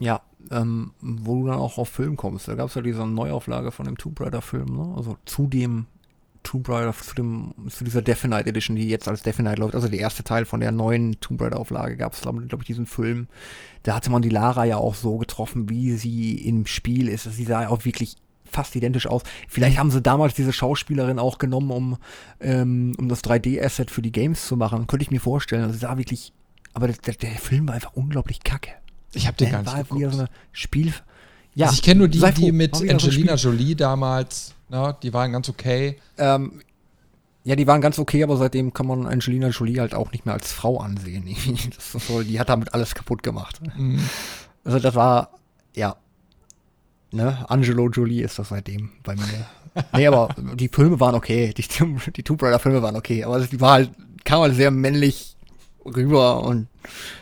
[0.00, 2.48] Ja, ähm, wo du dann auch auf Film kommst.
[2.48, 4.94] Da gab es ja diese Neuauflage von dem Tomb Raider-Film, ne?
[4.96, 5.86] Also zu dem
[6.42, 10.00] Tomb Raider, zu, dem, zu dieser Definite Edition, die jetzt als Definite läuft, also der
[10.00, 13.28] erste Teil von der neuen Tomb Raider-Auflage, gab es, glaube ich, diesen Film.
[13.84, 17.24] Da hatte man die Lara ja auch so getroffen, wie sie im Spiel ist.
[17.24, 18.16] Sie sah ja auch wirklich
[18.52, 19.22] fast identisch aus.
[19.48, 21.98] Vielleicht haben sie damals diese Schauspielerin auch genommen, um,
[22.40, 24.86] ähm, um das 3D-Asset für die Games zu machen.
[24.86, 25.64] Könnte ich mir vorstellen.
[25.64, 26.32] Also sah wirklich,
[26.74, 28.70] aber der, der Film war einfach unglaublich kacke.
[29.14, 30.92] Ich habe den der gar nicht war wieder so ein Spiel.
[31.54, 35.32] Ja, also ich kenne nur die, die mit Angelina so Jolie damals, ne, die waren
[35.32, 35.98] ganz okay.
[36.16, 36.62] Ähm,
[37.44, 40.34] Ja, die waren ganz okay, aber seitdem kann man Angelina Jolie halt auch nicht mehr
[40.34, 41.24] als Frau ansehen.
[41.76, 43.60] Das so, die hat damit alles kaputt gemacht.
[43.76, 44.00] Mhm.
[44.64, 45.30] Also das war,
[45.74, 45.96] ja,
[47.12, 49.46] ne, Angelo Jolie ist das seitdem bei mir.
[49.96, 51.52] nee, aber die Filme waren okay.
[51.56, 53.24] Die, die Tomb Raider Filme waren okay.
[53.24, 53.90] Aber die war halt,
[54.24, 55.36] kam halt sehr männlich
[55.84, 56.68] rüber und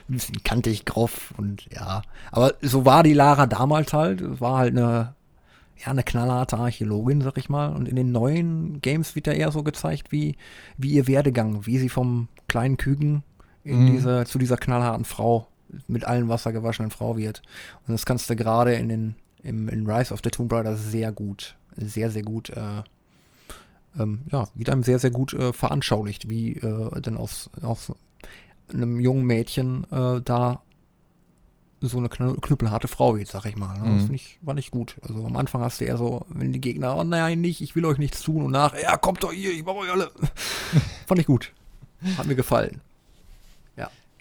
[0.09, 2.03] ein bisschen kantig, groff und ja.
[2.31, 4.21] Aber so war die Lara damals halt.
[4.21, 5.15] Es war halt eine,
[5.79, 7.71] ja, eine knallharte Archäologin, sag ich mal.
[7.71, 10.37] Und in den neuen Games wird ja eher so gezeigt, wie,
[10.77, 13.23] wie ihr Werdegang, wie sie vom kleinen Küken
[13.65, 13.93] in mhm.
[13.93, 15.47] diese, zu dieser knallharten Frau,
[15.87, 17.43] mit allem Wasser gewaschenen Frau wird.
[17.87, 21.13] Und das kannst du gerade in den, im, in Rise of the Tomb Raider sehr
[21.13, 22.83] gut, sehr, sehr gut, äh,
[23.99, 27.93] ähm, ja, wieder einem sehr, sehr gut äh, veranschaulicht, wie äh, denn aus, aus
[28.73, 30.63] einem jungen Mädchen äh, da
[31.83, 33.79] so eine knüppelharte Frau wird, sag ich mal.
[33.79, 33.97] Ne?
[33.97, 34.15] Das mhm.
[34.15, 34.97] ich, war nicht gut.
[35.01, 37.87] Also am Anfang hast du eher so, wenn die Gegner, oh nein, nicht, ich will
[37.87, 40.11] euch nichts tun und nach, ja, kommt doch hier, ich mach euch alle.
[41.07, 41.53] Fand ich gut.
[42.19, 42.83] Hat mir gefallen.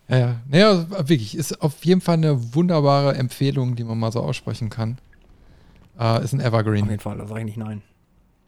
[0.07, 0.37] Ja.
[0.47, 4.97] Naja, wirklich, ist auf jeden Fall eine wunderbare Empfehlung, die man mal so aussprechen kann.
[5.99, 6.83] Uh, ist ein Evergreen.
[6.83, 7.81] Auf jeden Fall, da sage ich nicht nein.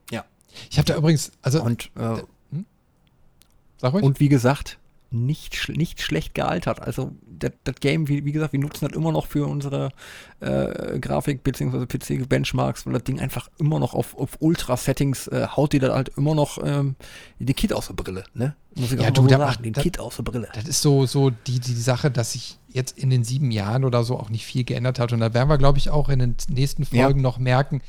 [0.09, 0.23] Ja.
[0.69, 1.61] Ich habe da übrigens, also.
[1.61, 2.21] Und, äh,
[2.51, 2.65] hm?
[3.77, 4.03] Sag ruhig.
[4.03, 4.79] Und wie gesagt,
[5.11, 6.81] nicht, nicht schlecht gealtert.
[6.81, 9.91] Also das, das Game, wie, wie, gesagt, wir nutzen das immer noch für unsere
[10.39, 11.85] äh, Grafik- bzw.
[11.85, 16.11] PC-Benchmarks, weil das Ding einfach immer noch auf, auf Ultra-Settings äh, haut dir das halt
[16.17, 16.95] immer noch ähm,
[17.39, 18.55] den Kit aus der Brille, ne?
[18.75, 20.47] Muss ich ja, auch du, sagen, macht, den das, Kit aus der Brille.
[20.53, 24.05] Das ist so, so die, die Sache, dass sich jetzt in den sieben Jahren oder
[24.05, 25.11] so auch nicht viel geändert hat.
[25.11, 27.23] Und da werden wir, glaube ich, auch in den nächsten Folgen ja.
[27.23, 27.81] noch merken,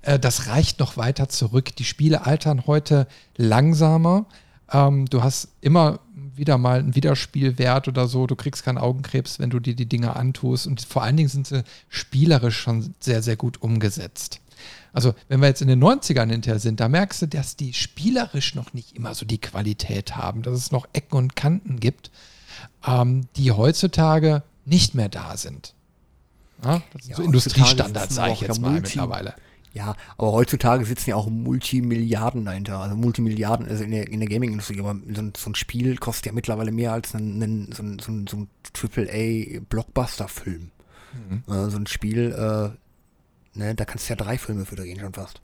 [0.00, 1.76] äh, das reicht noch weiter zurück.
[1.76, 3.06] Die Spiele altern heute
[3.36, 4.24] langsamer.
[4.72, 6.00] Ähm, du hast immer
[6.36, 8.26] wieder mal einen Wiederspielwert oder so.
[8.26, 10.66] Du kriegst keinen Augenkrebs, wenn du dir die Dinge antust.
[10.66, 14.40] Und vor allen Dingen sind sie spielerisch schon sehr, sehr gut umgesetzt.
[14.92, 18.54] Also, wenn wir jetzt in den 90ern hinterher sind, da merkst du, dass die spielerisch
[18.54, 22.10] noch nicht immer so die Qualität haben, dass es noch Ecken und Kanten gibt,
[22.86, 25.74] ähm, die heutzutage nicht mehr da sind.
[26.64, 29.34] Ja, das sind ja, so Industriestandards, sage ich jetzt mal mittlerweile.
[29.72, 32.80] Ja, aber heutzutage sitzen ja auch Multimilliarden dahinter.
[32.80, 34.80] Also Multimilliarden, also in der, in der Gaming-Industrie.
[34.80, 37.98] Aber so ein, so ein, Spiel kostet ja mittlerweile mehr als ein, ein, so ein,
[38.00, 40.70] so ein, so ein AAA-Blockbuster-Film.
[41.12, 41.44] Mhm.
[41.46, 45.40] Also ein Spiel, äh, ne, da kannst du ja drei Filme für drehen schon fast.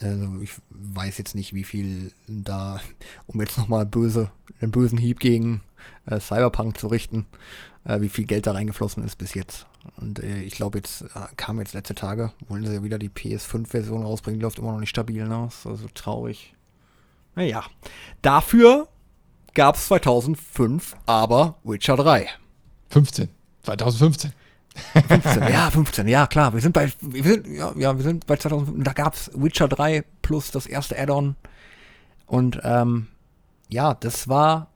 [0.00, 2.80] Also ich weiß jetzt nicht, wie viel da,
[3.26, 4.30] um jetzt nochmal böse,
[4.60, 5.62] einen bösen Hieb gegen
[6.06, 7.26] äh, Cyberpunk zu richten,
[7.84, 9.66] äh, wie viel Geld da reingeflossen ist bis jetzt.
[9.96, 13.08] Und äh, ich glaube, jetzt äh, kam jetzt letzte Tage, wollen sie ja wieder die
[13.08, 15.64] PS5-Version rausbringen, die läuft immer noch nicht stabil aus.
[15.64, 15.70] Ne?
[15.70, 16.54] Also traurig.
[17.34, 17.64] Naja.
[18.22, 18.88] Dafür
[19.54, 22.28] gab es 2005 aber Witcher 3.
[22.90, 23.28] 15.
[23.62, 24.32] 2015.
[25.08, 26.54] 15, ja, 15, ja klar.
[26.54, 28.84] Wir sind bei, wir sind, ja, ja, wir sind bei 2015.
[28.84, 31.36] Da gab es Witcher 3 plus das erste Add-on.
[32.26, 33.08] Und ähm,
[33.68, 34.68] ja, das war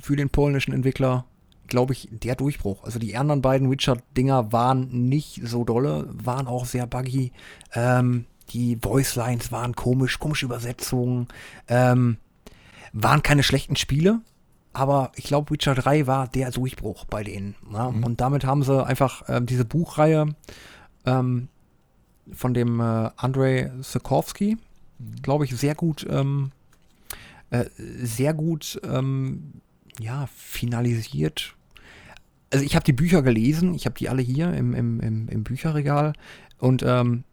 [0.00, 1.24] für den polnischen Entwickler
[1.66, 2.84] glaube ich, der Durchbruch.
[2.84, 7.32] Also die anderen beiden Witcher-Dinger waren nicht so dolle, waren auch sehr buggy.
[7.74, 11.28] Ähm, die Voice-Lines waren komisch, komische Übersetzungen.
[11.68, 12.18] Ähm,
[12.92, 14.20] waren keine schlechten Spiele,
[14.72, 17.54] aber ich glaube, Witcher 3 war der Durchbruch bei denen.
[17.72, 17.90] Ja?
[17.90, 18.04] Mhm.
[18.04, 20.34] Und damit haben sie einfach ähm, diese Buchreihe
[21.06, 21.48] ähm,
[22.32, 24.56] von dem äh, Andrei Sikorski,
[24.98, 25.22] mhm.
[25.22, 26.52] glaube ich, sehr gut, ähm,
[27.50, 29.60] äh, sehr gut, ähm,
[30.00, 31.54] ja, finalisiert
[32.52, 35.44] also ich habe die Bücher gelesen, ich habe die alle hier im, im, im, im
[35.44, 36.12] Bücherregal
[36.58, 37.24] und ähm,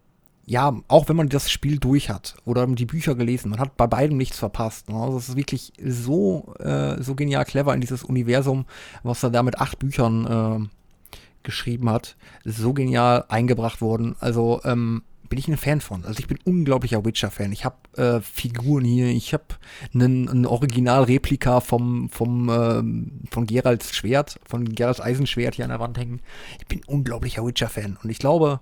[0.45, 3.85] ja, auch wenn man das Spiel durch hat oder die Bücher gelesen, man hat bei
[3.85, 4.89] beidem nichts verpasst.
[4.89, 4.95] Ne?
[4.95, 8.65] Also es ist wirklich so, äh, so genial clever in dieses Universum,
[9.03, 12.15] was er da mit acht Büchern äh, geschrieben hat.
[12.45, 14.15] So genial eingebracht worden.
[14.19, 16.05] Also ähm, bin ich ein Fan von.
[16.05, 17.51] Also ich bin unglaublicher Witcher-Fan.
[17.51, 19.45] Ich habe äh, Figuren hier, ich habe
[19.93, 25.97] ein Original-Replika vom, vom, äh, von Geralds Schwert, von Geralds Eisenschwert hier an der Wand
[25.97, 26.21] hängen.
[26.59, 27.97] Ich bin unglaublicher Witcher-Fan.
[28.03, 28.59] Und ich glaube,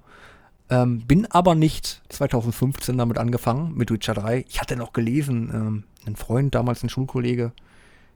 [0.69, 4.45] ähm, bin aber nicht 2015 damit angefangen, mit Witcher 3.
[4.49, 7.53] Ich hatte noch gelesen, ähm, ein Freund, damals ein Schulkollege,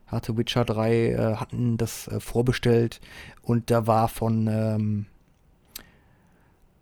[0.06, 3.00] hatte Witcher 3, äh, hatten das äh, vorbestellt
[3.40, 5.06] und da war von ähm,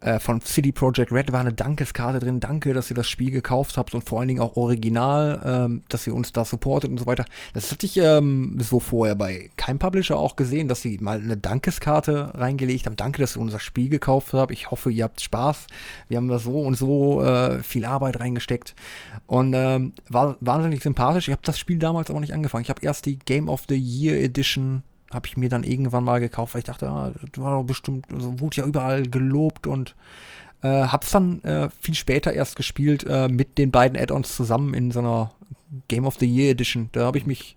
[0.00, 2.40] äh, von City Project Red war eine Dankeskarte drin.
[2.40, 6.06] Danke, dass ihr das Spiel gekauft habt und vor allen Dingen auch original, ähm, dass
[6.06, 7.24] ihr uns da supportet und so weiter.
[7.52, 11.36] Das hatte ich ähm, so vorher bei keinem Publisher auch gesehen, dass sie mal eine
[11.36, 12.96] Dankeskarte reingelegt haben.
[12.96, 14.52] Danke, dass ihr unser Spiel gekauft habt.
[14.52, 15.66] Ich hoffe, ihr habt Spaß.
[16.08, 18.74] Wir haben da so und so äh, viel Arbeit reingesteckt
[19.26, 21.28] und ähm, war wahnsinnig sympathisch.
[21.28, 22.62] Ich habe das Spiel damals aber nicht angefangen.
[22.62, 26.20] Ich habe erst die Game of the Year Edition habe ich mir dann irgendwann mal
[26.20, 29.94] gekauft, weil ich dachte, ah, das war doch bestimmt, also wurde ja überall gelobt und
[30.62, 34.90] äh, hab's dann äh, viel später erst gespielt äh, mit den beiden Add-ons zusammen in
[34.90, 35.32] so einer
[35.88, 36.90] Game of the Year Edition.
[36.92, 37.56] Da habe ich mich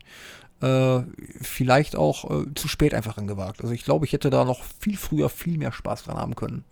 [0.62, 1.02] äh,
[1.42, 3.62] vielleicht auch äh, zu spät einfach angewagt.
[3.62, 6.64] Also ich glaube, ich hätte da noch viel früher viel mehr Spaß dran haben können.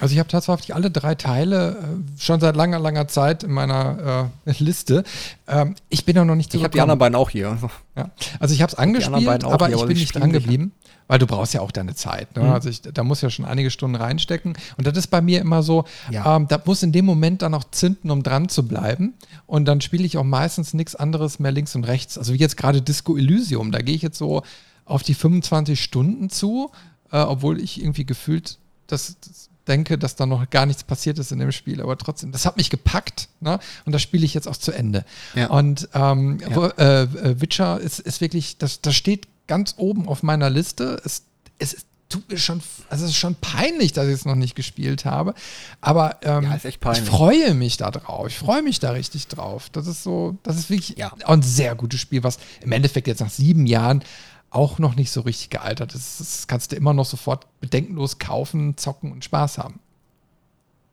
[0.00, 4.30] Also ich habe tatsächlich alle drei Teile äh, schon seit langer, langer Zeit in meiner
[4.44, 5.02] Liste.
[5.48, 7.58] Ähm, ich bin auch noch nicht Ich habe die anderen beiden auch hier.
[8.00, 8.10] Ja.
[8.38, 10.72] Also ich habe es angespielt, aber ich bin nicht dran geblieben.
[11.10, 12.36] Weil du brauchst ja auch deine Zeit.
[12.36, 12.44] Ne?
[12.44, 12.50] Mhm.
[12.50, 14.56] Also ich, da muss ja schon einige Stunden reinstecken.
[14.76, 16.36] Und das ist bei mir immer so, ja.
[16.36, 19.14] ähm, da muss in dem Moment dann noch zünden, um dran zu bleiben.
[19.46, 22.16] Und dann spiele ich auch meistens nichts anderes mehr links und rechts.
[22.16, 24.44] Also wie jetzt gerade Disco Elysium, da gehe ich jetzt so
[24.84, 26.70] auf die 25 Stunden zu,
[27.10, 31.32] äh, obwohl ich irgendwie gefühlt das, das denke, dass da noch gar nichts passiert ist
[31.32, 33.58] in dem Spiel, aber trotzdem, das hat mich gepackt, ne?
[33.84, 35.04] Und das spiele ich jetzt auch zu Ende.
[35.34, 35.48] Ja.
[35.48, 36.66] Und ähm, ja.
[36.78, 41.00] Äh, äh Witcher ist, ist wirklich, das, das steht ganz oben auf meiner Liste.
[41.04, 41.24] Es,
[41.58, 41.76] es
[42.10, 45.34] tut mir schon, also es ist schon peinlich, dass ich es noch nicht gespielt habe.
[45.80, 48.26] Aber ähm, ja, ich freue mich da drauf.
[48.26, 49.70] Ich freue mich da richtig drauf.
[49.70, 51.12] Das ist so, das ist wirklich ja.
[51.24, 54.02] ein sehr gutes Spiel, was im Endeffekt jetzt nach sieben Jahren
[54.50, 56.20] auch noch nicht so richtig gealtert ist.
[56.20, 59.80] Das kannst du immer noch sofort bedenkenlos kaufen, zocken und Spaß haben.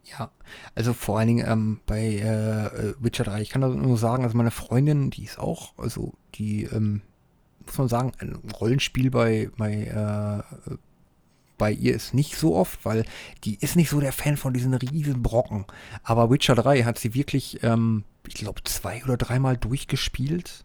[0.04, 0.32] Ja,
[0.74, 4.38] also vor allen Dingen ähm, bei äh, Witcher 3, ich kann da nur sagen, also
[4.38, 7.02] meine Freundin, die ist auch, also die ähm,
[7.66, 10.74] muss man sagen, ein Rollenspiel bei, bei, äh,
[11.58, 13.06] bei ihr ist nicht so oft, weil
[13.44, 15.66] die ist nicht so der Fan von diesen riesen Brocken.
[16.04, 20.64] Aber Witcher 3 hat sie wirklich, ähm, ich glaube, zwei oder dreimal durchgespielt.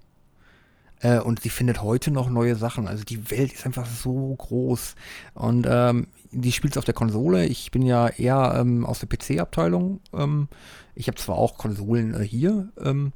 [1.03, 2.89] Äh, und sie findet heute noch neue Sachen.
[2.89, 4.95] Also die Welt ist einfach so groß.
[5.35, 7.47] Und ähm, die spielt es auf der Konsole.
[7.47, 10.01] Ich bin ja eher ähm, aus der PC-Abteilung.
[10.15, 10.49] Ähm,
[10.95, 12.69] ich habe zwar auch Konsolen äh, hier.
[12.81, 13.13] Ähm,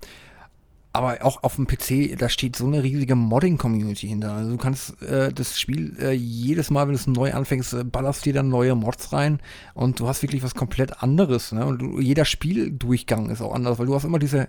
[0.92, 4.32] aber auch auf dem PC, da steht so eine riesige Modding-Community hinter.
[4.32, 7.84] Also du kannst äh, das Spiel äh, jedes Mal, wenn du es neu anfängst, äh,
[7.84, 9.40] ballerst dir dann neue Mods rein
[9.74, 11.52] und du hast wirklich was komplett anderes.
[11.52, 11.66] Ne?
[11.66, 14.48] Und du, jeder Spieldurchgang ist auch anders, weil du hast immer diese,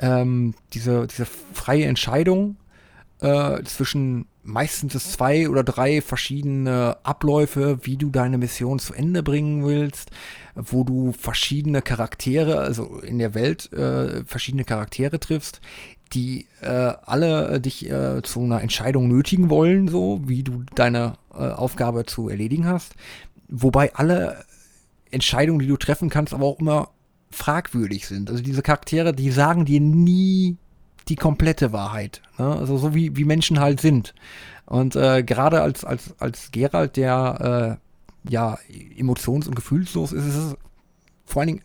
[0.00, 2.56] ähm, diese, diese freie Entscheidung
[3.20, 9.64] äh, zwischen meistens zwei oder drei verschiedene Abläufe, wie du deine Mission zu Ende bringen
[9.64, 10.10] willst,
[10.54, 15.60] wo du verschiedene Charaktere, also in der Welt äh, verschiedene Charaktere triffst,
[16.12, 21.36] die äh, alle dich äh, zu einer Entscheidung nötigen wollen, so wie du deine äh,
[21.36, 22.94] Aufgabe zu erledigen hast.
[23.48, 24.44] Wobei alle
[25.10, 26.88] Entscheidungen, die du treffen kannst, aber auch immer
[27.30, 28.30] fragwürdig sind.
[28.30, 30.56] Also diese Charaktere, die sagen dir nie
[31.08, 32.22] die komplette Wahrheit.
[32.38, 32.56] Ne?
[32.56, 34.14] Also so wie, wie Menschen halt sind.
[34.66, 37.78] Und äh, gerade als, als, als Gerald, der
[38.26, 38.58] äh, ja
[38.96, 40.56] emotions- und gefühlslos ist, ist es
[41.24, 41.62] vor allen Dingen,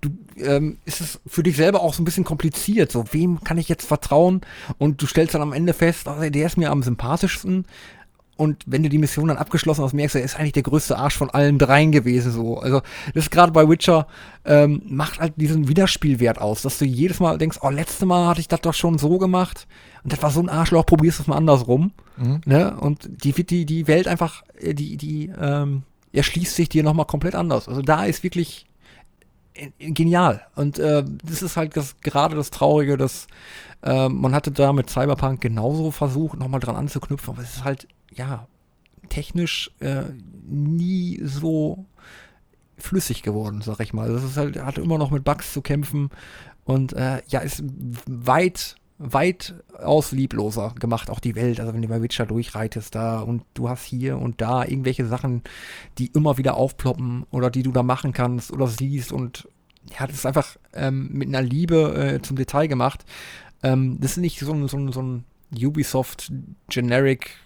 [0.00, 2.92] du, ähm, ist es für dich selber auch so ein bisschen kompliziert.
[2.92, 4.42] So, wem kann ich jetzt vertrauen?
[4.78, 7.66] Und du stellst dann am Ende fest, oh, der ist mir am sympathischsten.
[8.36, 10.98] Und wenn du die Mission dann abgeschlossen hast, merkst du, er ist eigentlich der größte
[10.98, 12.32] Arsch von allen dreien gewesen.
[12.32, 12.58] So.
[12.58, 12.80] Also
[13.14, 14.08] das ist gerade bei Witcher,
[14.44, 18.40] ähm, macht halt diesen Wiederspielwert aus, dass du jedes Mal denkst, oh, letztes Mal hatte
[18.40, 19.68] ich das doch schon so gemacht.
[20.02, 21.92] Und das war so ein Arschloch, probierst es mal andersrum.
[22.16, 22.40] Mhm.
[22.44, 22.76] Ne?
[22.76, 27.36] Und die, die, die Welt einfach, äh, die, die ähm, erschließt sich dir nochmal komplett
[27.36, 27.68] anders.
[27.68, 28.66] Also da ist wirklich
[29.54, 30.42] äh, genial.
[30.56, 33.28] Und äh, das ist halt das, gerade das Traurige, dass
[33.82, 37.86] äh, man hatte da mit Cyberpunk genauso versucht, nochmal dran anzuknüpfen, aber es ist halt
[38.14, 38.46] ja,
[39.08, 40.04] technisch äh,
[40.46, 41.86] nie so
[42.76, 44.12] flüssig geworden, sag ich mal.
[44.12, 46.10] Das ist halt, hat immer noch mit Bugs zu kämpfen
[46.64, 47.62] und äh, ja, ist
[48.06, 51.60] weit, weitaus liebloser gemacht, auch die Welt.
[51.60, 55.42] Also wenn du bei Witcher durchreitest da und du hast hier und da irgendwelche Sachen,
[55.98, 59.48] die immer wieder aufploppen oder die du da machen kannst oder siehst und
[59.98, 63.04] ja, das ist einfach ähm, mit einer Liebe äh, zum Detail gemacht.
[63.62, 66.32] Ähm, das ist nicht so ein, so ein, so ein Ubisoft
[66.68, 67.36] Generic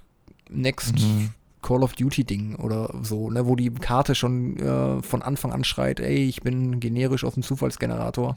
[0.51, 1.31] Next mhm.
[1.63, 5.65] Call of Duty Ding oder so, ne, wo die Karte schon äh, von Anfang an
[5.65, 8.37] schreit, ey, ich bin generisch aus dem Zufallsgenerator.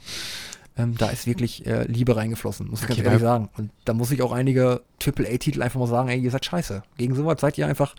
[0.76, 3.50] Ähm, da ist wirklich äh, Liebe reingeflossen, muss ich okay, ganz ehrlich sagen.
[3.56, 6.82] Und da muss ich auch einige AAA-Titel einfach mal sagen, ey, ihr seid scheiße.
[6.96, 7.94] Gegen sowas seid ihr einfach,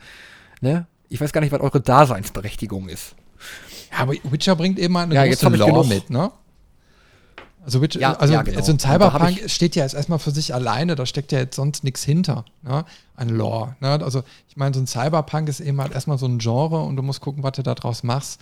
[0.61, 0.87] ne?
[1.09, 3.15] Ich weiß gar nicht, was eure Daseinsberechtigung ist.
[3.91, 6.31] Ja, aber Witcher bringt eben mal eine ja, große Lore mit, ne?
[7.65, 8.57] Also, Witcher, ja, also, ja, genau.
[8.57, 11.83] also ein Cyberpunk steht ja jetzt erstmal für sich alleine, da steckt ja jetzt sonst
[11.83, 12.83] nichts hinter, ne?
[13.15, 13.75] An Lore.
[13.79, 13.89] Ne?
[14.03, 17.03] Also ich meine, so ein Cyberpunk ist eben halt erstmal so ein Genre und du
[17.03, 18.41] musst gucken, was du da draus machst.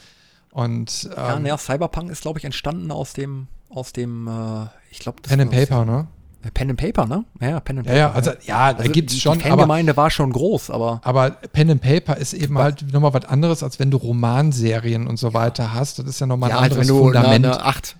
[0.51, 4.99] Und, ähm, ja, naja, Cyberpunk ist, glaube ich, entstanden aus dem, aus dem, äh, ich
[4.99, 6.07] glaube, Pen and Paper, ne?
[6.53, 7.23] Pen and Paper, ne?
[7.39, 7.97] Ja, Pen and Paper.
[7.97, 9.37] Ja, ja also ja, da also gibt es schon.
[9.37, 10.99] Die Fangemeinde war schon groß, aber.
[11.03, 15.17] Aber Pen and Paper ist eben halt nochmal was anderes, als wenn du Romanserien und
[15.17, 15.99] so weiter hast.
[15.99, 17.45] Das ist ja nochmal ein ja, anderes also wenn du Fundament.
[17.45, 17.95] Eine, eine acht,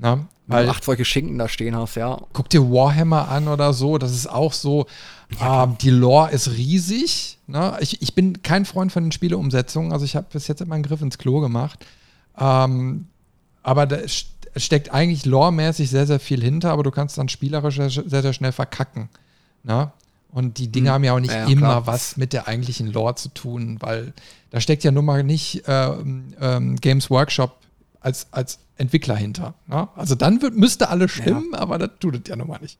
[0.00, 2.20] na, weil du acht solche Schinken da stehen hast, ja.
[2.32, 4.86] Guck dir Warhammer an oder so, das ist auch so,
[5.38, 7.38] ja, ähm, die Lore ist riesig.
[7.46, 7.76] Ne?
[7.80, 10.84] Ich, ich bin kein Freund von den Spieleumsetzungen, also ich habe bis jetzt immer einen
[10.84, 11.84] Griff ins Klo gemacht.
[12.38, 13.06] Ähm,
[13.62, 13.98] aber da,
[14.56, 18.52] steckt eigentlich loremäßig sehr, sehr viel hinter, aber du kannst dann spielerisch sehr, sehr schnell
[18.52, 19.08] verkacken.
[19.62, 19.92] Na?
[20.30, 20.94] Und die Dinge hm.
[20.94, 21.86] haben ja auch nicht ja, immer klar.
[21.86, 24.12] was mit der eigentlichen Lore zu tun, weil
[24.50, 27.56] da steckt ja nun mal nicht ähm, ähm, Games Workshop
[28.00, 29.54] als, als Entwickler hinter.
[29.66, 29.88] Ne?
[29.96, 31.58] Also dann wird, müsste alles stimmen, ja.
[31.58, 32.78] aber das tut es ja nun mal nicht.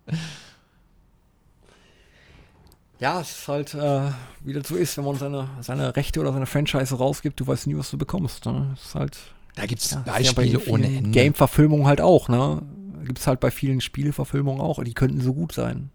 [3.00, 4.10] Ja, es ist halt, äh,
[4.44, 7.68] wie das so ist, wenn man seine, seine Rechte oder seine Franchise rausgibt, du weißt
[7.68, 8.44] nie, was du bekommst.
[8.46, 8.74] Ne?
[8.74, 9.18] Das ist halt,
[9.54, 11.10] da gibt es ja, Beispiele ja ohne Ende.
[11.10, 12.62] Game-Verfilmung halt auch, ne?
[13.04, 14.82] Gibt es halt bei vielen Spieleverfilmungen auch.
[14.82, 15.90] Die könnten so gut sein.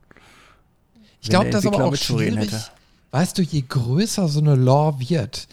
[1.21, 2.51] Ich glaube, das ist aber auch schwierig.
[2.51, 2.63] Hätte.
[3.11, 5.47] Weißt du, je größer so eine Lore wird,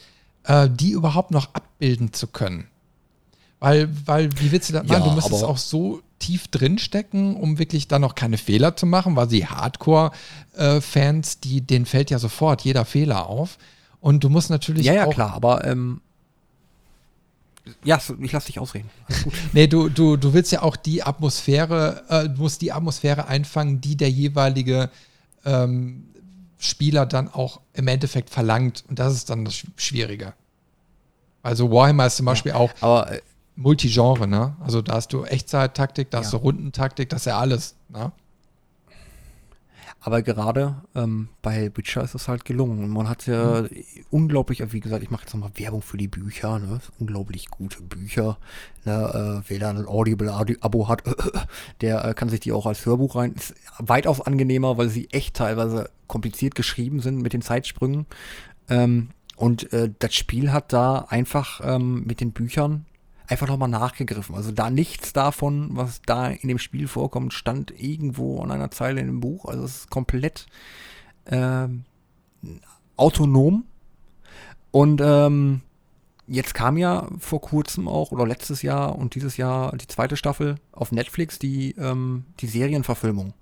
[0.45, 2.69] äh, die überhaupt noch abbilden zu können.
[3.61, 5.03] Weil, weil wie willst du das machen?
[5.03, 9.17] Ja, du müsstest auch so tief drinstecken, um wirklich dann noch keine Fehler zu machen,
[9.17, 13.59] weil die Hardcore-Fans, äh, die, denen fällt ja sofort jeder Fehler auf.
[14.01, 14.87] Und du musst natürlich.
[14.87, 16.01] Ja, ja, klar, aber ähm,
[17.85, 18.89] ja, ich lass dich ausreden.
[19.53, 23.97] nee, du, du, du willst ja auch die Atmosphäre, äh, musst die Atmosphäre einfangen, die
[23.97, 24.91] der jeweilige
[25.45, 26.07] ähm,
[26.59, 28.85] Spieler dann auch im Endeffekt verlangt.
[28.89, 30.33] Und das ist dann das Schwierige.
[31.43, 32.71] Also Warhammer ist zum Beispiel ja, auch.
[32.81, 33.21] Aber äh,
[33.61, 34.57] Multigenre, ne?
[34.61, 36.25] Also da hast du Echtzeit-Taktik, da ja.
[36.25, 38.13] hast du Rundentaktik, das ist ja alles, ne?
[40.03, 42.89] Aber gerade ähm, bei Witcher ist es halt gelungen.
[42.89, 43.69] Man hat ja mhm.
[44.09, 46.81] unglaublich, wie gesagt, ich mache jetzt nochmal Werbung für die Bücher, ne?
[46.99, 48.39] Unglaublich gute Bücher.
[48.87, 49.43] Ne?
[49.45, 51.03] Äh, wer da ein Audible-Abo hat,
[51.83, 53.35] der äh, kann sich die auch als Hörbuch rein.
[53.35, 58.07] Ist weitaus angenehmer, weil sie echt teilweise kompliziert geschrieben sind mit den Zeitsprüngen.
[58.71, 62.87] Ähm, und äh, das Spiel hat da einfach ähm, mit den Büchern
[63.31, 64.35] einfach nochmal nachgegriffen.
[64.35, 69.01] Also da nichts davon, was da in dem Spiel vorkommt, stand irgendwo an einer Zeile
[69.01, 69.45] in dem Buch.
[69.45, 70.47] Also es ist komplett
[71.27, 71.69] äh,
[72.97, 73.65] autonom.
[74.73, 75.61] Und ähm,
[76.27, 80.57] jetzt kam ja vor kurzem auch, oder letztes Jahr und dieses Jahr die zweite Staffel
[80.73, 83.35] auf Netflix, die, ähm, die Serienverfilmung.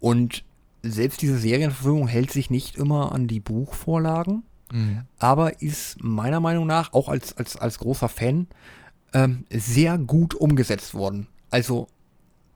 [0.00, 0.42] Und
[0.82, 4.42] selbst diese Serienverfilmung hält sich nicht immer an die Buchvorlagen
[4.74, 5.02] Mhm.
[5.20, 8.48] Aber ist meiner Meinung nach, auch als, als, als großer Fan,
[9.12, 11.28] ähm, sehr gut umgesetzt worden.
[11.50, 11.86] Also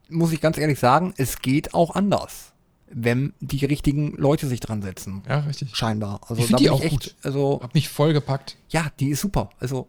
[0.09, 2.53] muss ich ganz ehrlich sagen, es geht auch anders,
[2.91, 5.23] wenn die richtigen Leute sich dran setzen.
[5.29, 5.77] Ja, richtig.
[5.77, 6.21] Scheinbar.
[6.27, 7.14] Also ich da die auch echt, gut.
[7.23, 8.57] also hab mich voll gepackt.
[8.71, 9.51] Ja, die ist super.
[9.61, 9.87] Also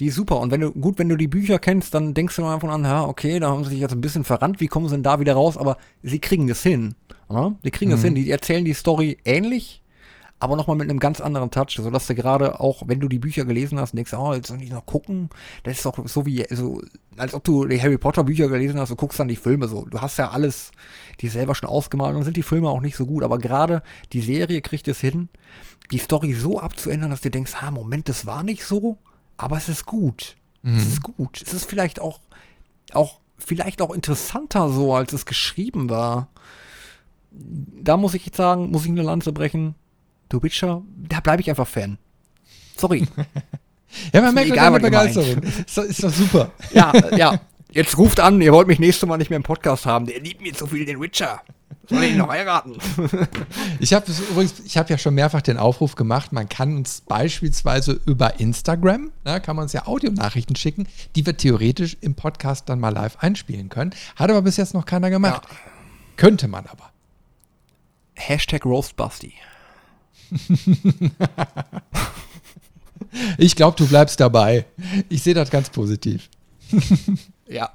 [0.00, 0.40] die ist super.
[0.40, 3.04] Und wenn du, gut, wenn du die Bücher kennst, dann denkst du einfach an, ja,
[3.04, 5.34] okay, da haben sie sich jetzt ein bisschen verrannt, wie kommen sie denn da wieder
[5.34, 5.56] raus?
[5.56, 6.96] Aber sie kriegen das hin.
[7.30, 7.54] Ja?
[7.62, 7.94] Die kriegen mhm.
[7.94, 8.14] das hin.
[8.16, 9.77] Die erzählen die Story ähnlich,
[10.40, 13.44] aber nochmal mit einem ganz anderen Touch, sodass du gerade auch, wenn du die Bücher
[13.44, 15.30] gelesen hast, denkst, oh, jetzt soll ich noch gucken.
[15.64, 16.80] Das ist doch so wie, so,
[17.16, 19.84] als ob du die Harry Potter Bücher gelesen hast, du guckst dann die Filme so.
[19.86, 20.70] Du hast ja alles,
[21.20, 23.24] die selber schon ausgemalt, dann sind die Filme auch nicht so gut.
[23.24, 23.82] Aber gerade
[24.12, 25.28] die Serie kriegt es hin,
[25.90, 28.98] die Story so abzuändern, dass du denkst, ah, Moment, das war nicht so,
[29.36, 30.36] aber es ist gut.
[30.62, 30.76] Mhm.
[30.76, 31.42] Es ist gut.
[31.44, 32.20] Es ist vielleicht auch,
[32.92, 36.28] auch, vielleicht auch interessanter so, als es geschrieben war.
[37.32, 39.74] Da muss ich jetzt sagen, muss ich eine Lanze brechen
[40.30, 41.98] The Witcher, da bleibe ich einfach Fan.
[42.76, 43.06] Sorry.
[44.12, 45.42] ja, man merkt egal, deine Begeisterung.
[45.42, 46.52] Ist doch, ist doch super.
[46.72, 47.40] ja, ja.
[47.70, 50.06] Jetzt ruft an, ihr wollt mich nächstes Mal nicht mehr im Podcast haben.
[50.06, 51.42] Der liebt mir so viel den Witcher.
[51.86, 52.76] Soll ich ihn noch heiraten?
[53.80, 58.00] ich habe übrigens, ich habe ja schon mehrfach den Aufruf gemacht, man kann uns beispielsweise
[58.06, 62.80] über Instagram, da kann man uns ja Audionachrichten schicken, die wir theoretisch im Podcast dann
[62.80, 63.94] mal live einspielen können.
[64.16, 65.42] Hat aber bis jetzt noch keiner gemacht.
[65.48, 65.56] Ja.
[66.16, 66.90] Könnte man aber.
[68.16, 69.34] Hashtag Roastbusty.
[73.38, 74.66] ich glaube, du bleibst dabei.
[75.08, 76.28] Ich sehe das ganz positiv.
[77.48, 77.70] ja.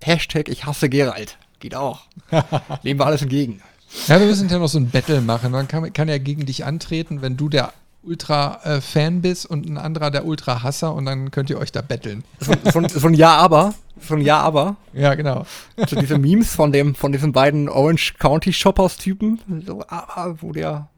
[0.00, 1.38] Hashtag ich hasse Gerald.
[1.58, 2.02] Geht auch.
[2.82, 3.62] Nehmen wir alles entgegen.
[4.08, 5.52] Ja, wir müssen ja noch so ein Battle machen.
[5.52, 7.72] Dann kann, kann er gegen dich antreten, wenn du der
[8.06, 12.24] Ultra-Fan bist und ein anderer der Ultra-Hasser und dann könnt ihr euch da betteln.
[12.38, 13.74] So, so, so ein Ja, aber.
[14.00, 14.76] So ein Ja, aber.
[14.92, 15.46] Ja, genau.
[15.88, 20.88] So diese Memes von, dem, von diesen beiden Orange County Shoppers-Typen, so, aber, wo der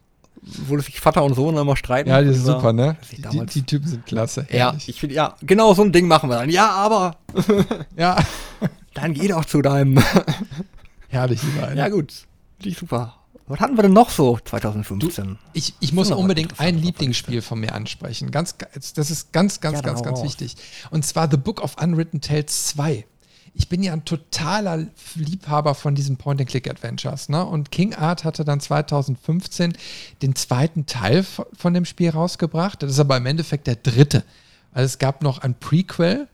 [0.42, 2.08] wo sich Vater und Sohn immer streiten.
[2.10, 2.96] Ja, die ist super, ne?
[3.10, 4.46] Die, die, Typen sind klasse.
[4.50, 6.50] Ja, ich finde, ja, genau so ein Ding machen wir dann.
[6.50, 7.16] Ja, aber.
[7.96, 8.16] ja.
[8.94, 10.02] dann geh doch zu deinem.
[11.08, 11.76] Herrlich, überall.
[11.76, 12.12] Ja, gut.
[12.62, 13.14] Die super.
[13.46, 15.24] Was hatten wir denn noch so 2015?
[15.24, 18.30] Du, ich, ich muss unbedingt ein Lieblingsspiel von mir ansprechen.
[18.30, 18.56] Ganz,
[18.94, 20.56] das ist ganz, ganz, ja, ganz, ganz wichtig.
[20.90, 23.06] Und zwar The Book of Unwritten Tales 2
[23.58, 24.86] ich bin ja ein totaler
[25.16, 27.28] Liebhaber von diesen Point-and-Click-Adventures.
[27.28, 27.44] Ne?
[27.44, 29.76] Und King Art hatte dann 2015
[30.22, 32.82] den zweiten Teil von dem Spiel rausgebracht.
[32.82, 34.22] Das ist aber im Endeffekt der dritte.
[34.72, 36.28] Also es gab noch ein Prequel,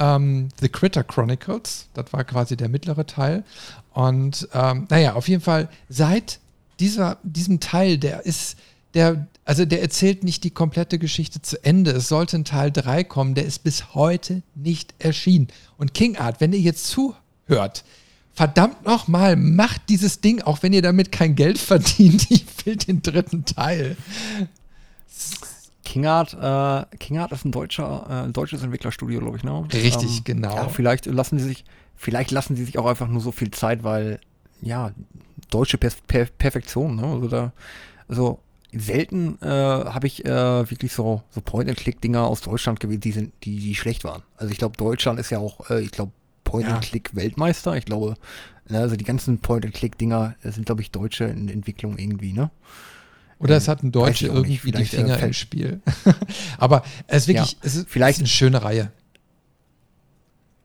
[0.00, 1.86] ähm, The Critter Chronicles.
[1.94, 3.44] Das war quasi der mittlere Teil.
[3.92, 6.40] Und ähm, naja, auf jeden Fall seit
[6.80, 8.58] dieser, diesem Teil, der ist
[8.94, 11.90] der, also der erzählt nicht die komplette Geschichte zu Ende.
[11.90, 15.48] Es sollte ein Teil 3 kommen, der ist bis heute nicht erschienen.
[15.76, 17.84] Und King Art, wenn ihr jetzt zuhört,
[18.32, 22.26] verdammt nochmal, macht dieses Ding, auch wenn ihr damit kein Geld verdient.
[22.64, 23.94] Ich will den dritten Teil.
[25.84, 29.68] Kingart, äh, Kingart ist ein deutscher, äh, deutsches Entwicklerstudio, glaube ich, ne?
[29.70, 30.54] Richtig, ähm, genau.
[30.54, 31.64] Ja, vielleicht lassen sie sich,
[31.94, 34.18] vielleicht lassen sie sich auch einfach nur so viel Zeit, weil,
[34.62, 34.92] ja,
[35.50, 37.04] deutsche per per Perfektion, ne?
[37.04, 37.52] Also da,
[38.08, 38.40] also
[38.76, 43.58] selten äh, habe ich äh, wirklich so, so Point-and-Click-Dinger aus Deutschland gewesen, die sind, die,
[43.58, 44.22] die schlecht waren.
[44.36, 46.12] Also ich glaube, Deutschland ist ja auch, äh, ich glaube,
[46.44, 47.76] Point-and-Click-Weltmeister.
[47.76, 48.14] Ich glaube,
[48.68, 52.50] ne, also die ganzen Point-and-Click-Dinger sind, glaube ich, deutsche in Entwicklung irgendwie, ne?
[53.38, 55.80] Oder es hat ein Deutsche irgendwie die Finger äh, im Spiel.
[56.58, 58.90] Aber es ist wirklich, ja, es ist vielleicht eine schöne Reihe.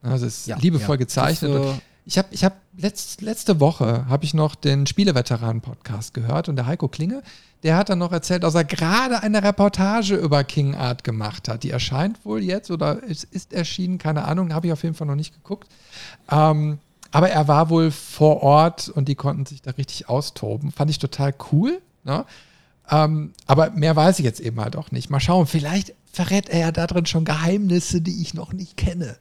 [0.02, 1.00] Also es ist ja, liebevoll ja.
[1.00, 1.54] gezeichnet.
[1.54, 1.80] Das, äh,
[2.10, 6.66] ich habe ich hab letzt, letzte Woche habe ich noch den Spieleveteranen-Podcast gehört und der
[6.66, 7.22] Heiko Klinge,
[7.62, 11.62] der hat dann noch erzählt, dass er gerade eine Reportage über King Art gemacht hat.
[11.62, 15.06] Die erscheint wohl jetzt oder es ist erschienen, keine Ahnung, habe ich auf jeden Fall
[15.06, 15.70] noch nicht geguckt.
[16.32, 16.80] Ähm,
[17.12, 20.72] aber er war wohl vor Ort und die konnten sich da richtig austoben.
[20.72, 21.80] Fand ich total cool.
[22.04, 22.26] Ne?
[22.90, 25.12] Ähm, aber mehr weiß ich jetzt eben halt auch nicht.
[25.12, 29.18] Mal schauen, vielleicht verrät er ja da drin schon Geheimnisse, die ich noch nicht kenne.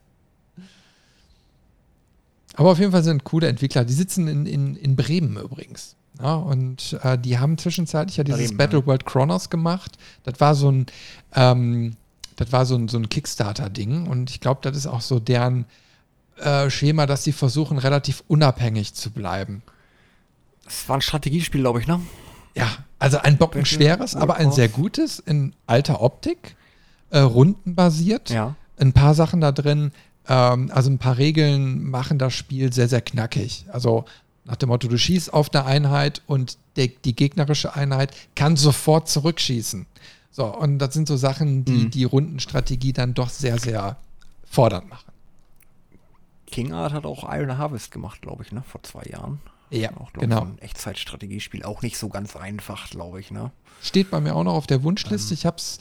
[2.59, 3.85] Aber auf jeden Fall sind coole Entwickler.
[3.85, 5.95] Die sitzen in, in, in Bremen übrigens.
[6.21, 9.97] Ja, und äh, die haben zwischenzeitlich ja dieses Bremen, Battle World Chronos gemacht.
[10.23, 10.85] Das war so ein,
[11.35, 11.95] ähm,
[12.35, 14.07] das war so ein, so ein Kickstarter-Ding.
[14.07, 15.67] Und ich glaube, das ist auch so deren
[16.35, 19.63] äh, Schema, dass sie versuchen, relativ unabhängig zu bleiben.
[20.67, 22.01] Es war ein Strategiespiel, glaube ich, ne?
[22.55, 22.67] Ja,
[22.99, 26.57] also ein bockenschweres, aber ein sehr gutes in alter Optik,
[27.09, 28.31] äh, rundenbasiert.
[28.31, 28.55] Ja.
[28.77, 29.93] Ein paar Sachen da drin,
[30.29, 33.65] ähm, also ein paar Regeln machen das Spiel sehr, sehr knackig.
[33.71, 34.05] Also
[34.45, 39.09] nach dem Motto, du schießt auf eine Einheit und der, die gegnerische Einheit kann sofort
[39.09, 39.85] zurückschießen.
[40.31, 41.91] So, und das sind so Sachen, die mhm.
[41.91, 43.97] die Rundenstrategie dann doch sehr, sehr
[44.45, 45.11] fordernd machen.
[46.47, 48.63] King Art hat auch Iron Harvest gemacht, glaube ich, ne?
[48.65, 49.41] Vor zwei Jahren.
[49.69, 50.41] Ja, auch, genau.
[50.41, 53.51] ein Echtzeitstrategiespiel, auch nicht so ganz einfach, glaube ich, ne?
[53.81, 55.33] Steht bei mir auch noch auf der Wunschliste.
[55.33, 55.37] Ähm.
[55.37, 55.79] Ich habe es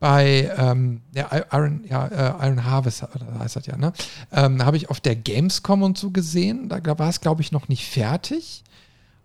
[0.00, 3.02] bei ähm, ja, Iron, ja, äh, Iron Harvest
[3.38, 3.92] heißt das ja, ne?
[4.30, 6.68] Ähm, habe ich auf der Gamescom und so gesehen.
[6.68, 8.62] Da, war es, glaube ich, noch nicht fertig.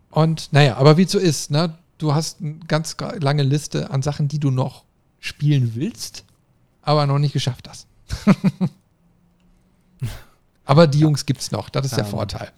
[0.09, 1.77] Und naja, aber wie es so ist, ne?
[1.99, 4.83] Du hast eine ganz lange Liste an Sachen, die du noch
[5.19, 6.25] spielen willst,
[6.81, 7.87] aber noch nicht geschafft hast.
[10.65, 11.03] aber die ja.
[11.03, 12.51] Jungs gibt es noch, das ist der ähm, Vorteil.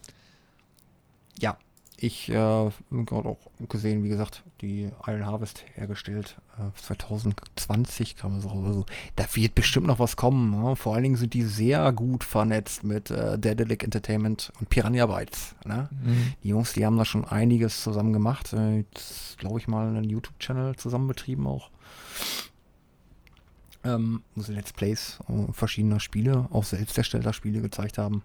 [1.39, 1.57] Ja,
[1.97, 3.39] ich äh, habe auch
[3.69, 6.37] gesehen, wie gesagt, die Iron Harvest hergestellt.
[6.57, 8.85] Äh, 2020 kam es auch so.
[9.15, 10.51] Da wird bestimmt noch was kommen.
[10.51, 10.75] Ne?
[10.75, 15.55] Vor allen Dingen sind die sehr gut vernetzt mit äh, Daedalic Entertainment und Piranha Bytes.
[15.65, 15.89] Ne?
[15.91, 16.33] Mhm.
[16.43, 18.53] Die Jungs, die haben da schon einiges zusammen gemacht.
[18.53, 21.69] Äh, jetzt, glaube ich, mal einen YouTube-Channel zusammen betrieben auch.
[23.85, 28.23] Ähm, wo sie Let's Plays äh, verschiedener Spiele, auch selbst erstellter Spiele gezeigt haben.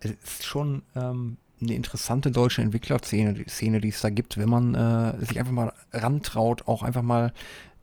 [0.00, 4.48] Es ist schon ähm, eine interessante deutsche Entwicklerszene, die Szene, die es da gibt, wenn
[4.48, 7.32] man äh, sich einfach mal rantraut, auch einfach mal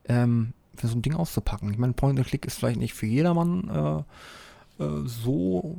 [0.06, 1.72] ähm, für so ein Ding auszupacken.
[1.72, 4.06] Ich meine, Point and Click ist vielleicht nicht für jedermann
[4.80, 5.78] äh, äh, so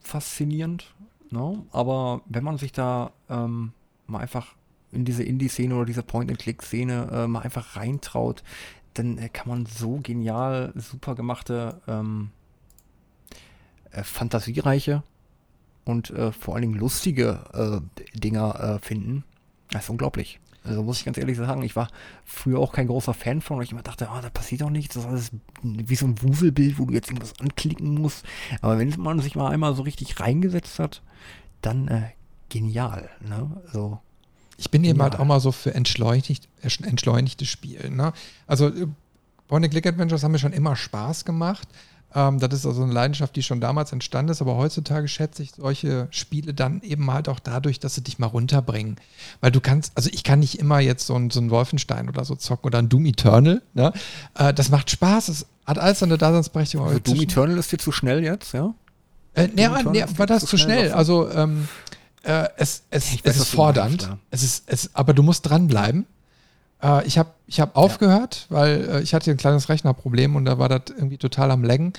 [0.00, 0.94] faszinierend,
[1.30, 1.62] ne?
[1.72, 3.72] aber wenn man sich da ähm,
[4.06, 4.54] mal einfach
[4.92, 8.42] in diese Indie-Szene oder diese Point-and-Click-Szene äh, mal einfach reintraut,
[8.94, 12.30] dann äh, kann man so genial, super gemachte, ähm,
[13.92, 15.02] äh, fantasiereiche
[15.84, 19.24] und äh, vor allen Dingen lustige äh, Dinger äh, finden.
[19.70, 20.40] Das ist unglaublich.
[20.62, 21.88] Also muss ich ganz ehrlich sagen, ich war
[22.24, 24.94] früher auch kein großer Fan von, weil ich immer dachte, ah, da passiert doch nichts,
[24.94, 25.30] das ist alles
[25.62, 28.26] wie so ein Wuselbild, wo du jetzt irgendwas anklicken musst.
[28.60, 31.02] Aber wenn man sich mal einmal so richtig reingesetzt hat,
[31.62, 32.10] dann äh,
[32.50, 33.08] genial.
[33.26, 33.50] Ne?
[33.66, 34.00] Also,
[34.58, 34.94] ich bin genial.
[34.96, 37.88] eben halt auch mal so für entschleunigt, entschleunigtes Spiel.
[37.88, 38.12] Ne?
[38.46, 38.86] Also äh,
[39.48, 41.68] Point-and-Click-Adventures haben mir schon immer Spaß gemacht.
[42.14, 45.52] Ähm, das ist also eine Leidenschaft, die schon damals entstanden ist, aber heutzutage schätze ich
[45.52, 48.96] solche Spiele dann eben halt auch dadurch, dass sie dich mal runterbringen.
[49.40, 52.24] Weil du kannst, also ich kann nicht immer jetzt so ein, so ein Wolfenstein oder
[52.24, 53.62] so zocken oder ein Doom Eternal.
[53.74, 53.92] Ne?
[54.34, 56.86] Äh, das macht Spaß, es hat alles seine Daseinsberechtigung.
[56.86, 58.74] Also Doom Eternal ist dir zu schnell jetzt, ja?
[59.34, 60.86] Äh, nee, nee, war das zu schnell?
[60.86, 60.92] schnell?
[60.92, 61.68] Also ähm,
[62.22, 66.06] äh, es, es, es weiß, ist fordernd, es ist, es, aber du musst dranbleiben.
[66.82, 68.56] Äh, ich habe ich hab aufgehört, ja.
[68.56, 71.92] weil äh, ich hatte ein kleines Rechnerproblem und da war das irgendwie total am Laggen.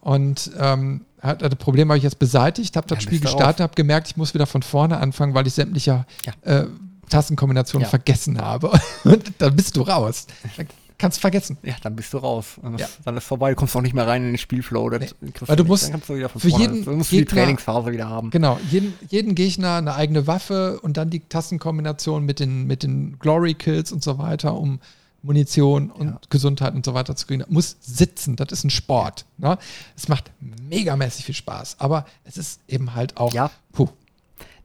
[0.00, 3.74] Und ähm, hat, das Problem habe ich jetzt beseitigt, habe das ja, Spiel gestartet, habe
[3.74, 6.32] gemerkt, ich muss wieder von vorne anfangen, weil ich sämtliche ja.
[6.42, 6.66] äh,
[7.08, 8.70] Tastenkombinationen vergessen habe.
[9.04, 10.26] und dann bist du raus.
[10.98, 11.56] Kannst vergessen.
[11.62, 12.56] Ja, dann bist du raus.
[12.60, 12.88] Dann ist, ja.
[13.04, 13.50] dann ist vorbei.
[13.50, 14.90] Du kommst auch nicht mehr rein in den Spielflow.
[14.90, 15.08] Nee.
[15.40, 16.64] Weil du musst, dann du wieder von für vorne.
[16.64, 18.30] jeden du musst Gegner, die Trainingsphase wieder haben.
[18.30, 23.16] Genau, jeden, jeden Gegner eine eigene Waffe und dann die Tastenkombination mit den, mit den
[23.20, 24.80] Glory Kills und so weiter, um
[25.22, 26.20] Munition und ja.
[26.30, 27.40] Gesundheit und so weiter zu kriegen.
[27.40, 29.24] Das muss sitzen, das ist ein Sport.
[29.36, 29.56] Ne?
[29.96, 30.32] Es macht
[30.68, 33.52] megamäßig viel Spaß, aber es ist eben halt auch, ja.
[33.72, 33.88] puh.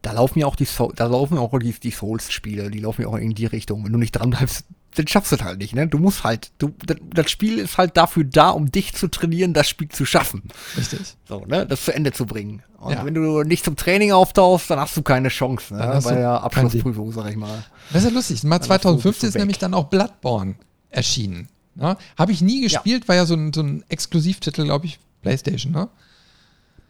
[0.02, 3.08] Da laufen ja auch die, so da laufen auch die, die Souls-Spiele, die laufen ja
[3.08, 3.86] auch in die Richtung.
[3.86, 4.66] Wenn du nicht dran bleibst,
[4.96, 5.88] dann schaffst du es halt nicht, ne?
[5.88, 6.74] Du musst halt, du,
[7.14, 10.44] das Spiel ist halt dafür da, um dich zu trainieren, das Spiel zu schaffen.
[10.78, 11.16] Richtig.
[11.28, 11.66] So, ne?
[11.66, 12.64] Das zu Ende zu bringen.
[12.80, 13.06] Und ja.
[13.06, 16.00] wenn du nicht zum Training auftauchst, dann hast du keine Chance, ne?
[16.04, 17.64] Bei der Abschlussprüfung, sag ich mal.
[17.92, 18.44] Das ist ja lustig.
[18.44, 20.56] Mal 2015 ist nämlich dann auch Bloodborne
[20.90, 21.48] erschienen.
[21.76, 21.98] Ne?
[22.18, 23.08] Habe ich nie gespielt, ja.
[23.08, 25.90] war ja so ein, so ein Exklusivtitel, glaube ich, PlayStation, ne?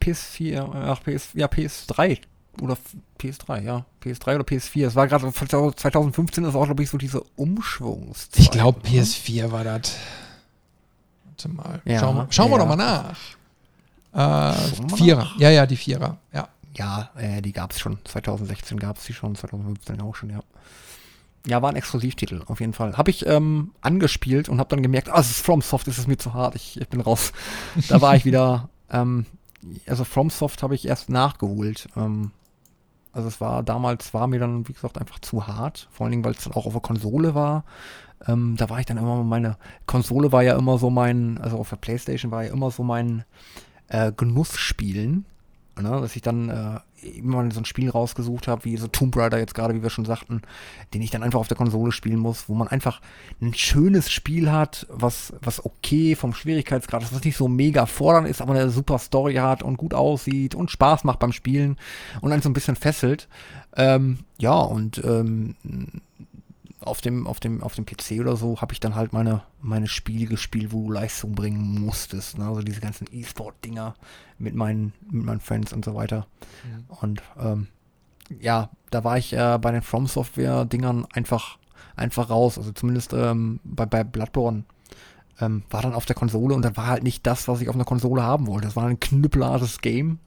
[0.01, 2.19] PS4, ach, PS, ja, PS3
[2.61, 2.77] oder
[3.19, 3.85] PS3, ja.
[4.03, 4.87] PS3 oder PS4.
[4.87, 8.39] Es war gerade 2015 ist auch, glaube ich, so diese Umschwungszeit.
[8.39, 9.95] Ich glaube, PS4 war das.
[11.25, 11.81] Warte mal.
[11.85, 12.53] Ja, schauen, schauen ja.
[12.53, 13.17] wir doch mal nach.
[14.13, 15.31] Äh, Vierer.
[15.37, 16.17] Ja, ja, die Vierer.
[16.31, 16.49] Ja.
[16.75, 17.99] Ja, äh, die gab es schon.
[18.03, 20.41] 2016 gab es die schon, 2015 auch schon, ja.
[21.45, 22.97] Ja, war ein Exklusivtitel, auf jeden Fall.
[22.97, 26.17] Habe ich ähm, angespielt und habe dann gemerkt, ah, es ist FromSoft, es ist mir
[26.17, 27.33] zu hart, ich, ich bin raus.
[27.89, 29.25] da war ich wieder, ähm,
[29.85, 31.89] also FromSoft habe ich erst nachgeholt.
[31.97, 32.31] Ähm,
[33.14, 35.88] also es war damals, war mir dann, wie gesagt, einfach zu hart.
[35.91, 37.64] Vor allen Dingen, weil es dann auch auf der Konsole war.
[38.28, 41.70] Ähm, da war ich dann immer, meine Konsole war ja immer so mein, also auf
[41.70, 43.24] der Playstation war ja immer so mein
[43.88, 45.26] äh, Genussspielen.
[45.76, 49.37] Ne, dass ich dann äh, immer so ein Spiel rausgesucht habe, wie so Tomb Raider
[49.37, 50.41] jetzt gerade, wie wir schon sagten,
[50.93, 53.01] den ich dann einfach auf der Konsole spielen muss, wo man einfach
[53.41, 58.27] ein schönes Spiel hat, was, was okay vom Schwierigkeitsgrad ist, was nicht so mega fordernd
[58.27, 61.77] ist, aber eine super Story hat und gut aussieht und Spaß macht beim Spielen
[62.21, 63.27] und einen so ein bisschen fesselt.
[63.75, 65.55] Ähm, ja, und ähm,
[66.84, 69.88] auf dem, auf dem, auf dem PC oder so habe ich dann halt meine, meine
[69.88, 72.38] Spiele gespielt, wo du Leistung bringen musstest.
[72.38, 72.45] Ne?
[72.45, 73.95] Also diese ganzen E-Sport-Dinger
[74.38, 76.27] mit meinen, mit meinen Friends und so weiter.
[76.63, 76.95] Mhm.
[77.01, 77.67] Und ähm,
[78.39, 81.57] ja, da war ich äh, bei den From Software-Dingern einfach,
[81.95, 82.57] einfach raus.
[82.57, 84.63] Also zumindest ähm, bei, bei Bloodborne
[85.39, 87.75] ähm, war dann auf der Konsole und dann war halt nicht das, was ich auf
[87.75, 88.67] einer Konsole haben wollte.
[88.67, 90.19] Das war ein knüppelares Game.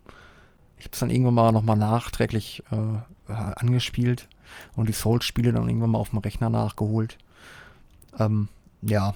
[0.79, 4.29] Ich habe es dann irgendwann mal nochmal nachträglich äh, angespielt
[4.75, 7.19] und die Souls-Spiele dann irgendwann mal auf dem Rechner nachgeholt.
[8.19, 8.49] Ähm,
[8.83, 9.15] ja.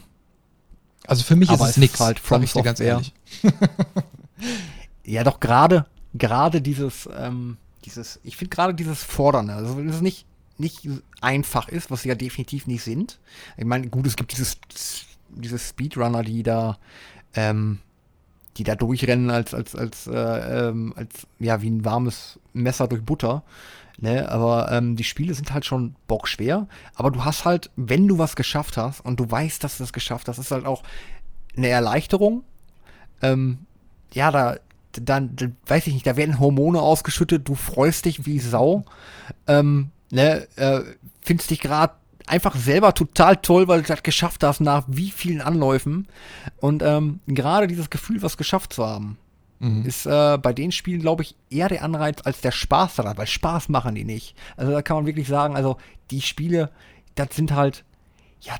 [1.06, 3.14] Also für mich Aber ist es nichts, halt sag ich dir ganz ehrlich.
[5.04, 10.00] ja, doch gerade gerade dieses ähm, dieses ich finde gerade dieses Fordernde, also wenn es
[10.00, 10.26] nicht
[10.58, 10.86] nicht
[11.22, 13.18] einfach ist, was sie ja definitiv nicht sind.
[13.56, 14.58] Ich meine, gut, es gibt dieses
[15.30, 16.78] diese Speedrunner, die da
[17.34, 17.78] ähm,
[18.56, 23.02] die da durchrennen als als als äh, ähm, als ja wie ein warmes Messer durch
[23.02, 23.42] Butter.
[24.02, 26.66] Ne, aber ähm, die Spiele sind halt schon bockschwer.
[26.94, 29.92] Aber du hast halt, wenn du was geschafft hast und du weißt, dass du das
[29.92, 30.82] geschafft hast, ist halt auch
[31.54, 32.42] eine Erleichterung.
[33.20, 33.58] Ähm,
[34.14, 34.56] ja, da,
[34.92, 38.84] dann, da, weiß ich nicht, da werden Hormone ausgeschüttet, du freust dich wie Sau.
[39.46, 40.80] Ähm, ne, äh,
[41.20, 41.92] findest dich gerade
[42.26, 46.08] einfach selber total toll, weil du das geschafft hast nach wie vielen Anläufen.
[46.58, 49.18] Und ähm, gerade dieses Gefühl, was geschafft zu haben,
[49.60, 49.84] mhm.
[49.84, 53.26] ist äh, bei den Spielen, glaube ich, eher der Anreiz als der Spaß daran, weil
[53.26, 54.36] Spaß machen die nicht.
[54.56, 55.76] Also da kann man wirklich sagen, also
[56.10, 56.70] die Spiele,
[57.14, 57.84] das sind halt,
[58.40, 58.56] ja,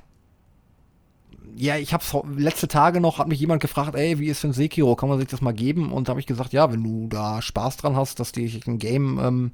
[1.57, 4.95] ja, ich hab's letzte Tage noch, hat mich jemand gefragt, ey, wie ist denn Sekiro?
[4.95, 5.93] Kann man sich das mal geben?
[5.93, 8.79] Und da habe ich gesagt, ja, wenn du da Spaß dran hast, dass dich ein
[8.79, 9.51] Game ähm,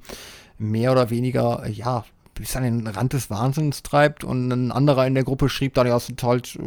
[0.59, 2.05] mehr oder weniger, ja,
[2.37, 5.87] bis an den Rand des Wahnsinns treibt und ein anderer in der Gruppe schrieb dann,
[5.87, 6.61] ja, sind halt, äh,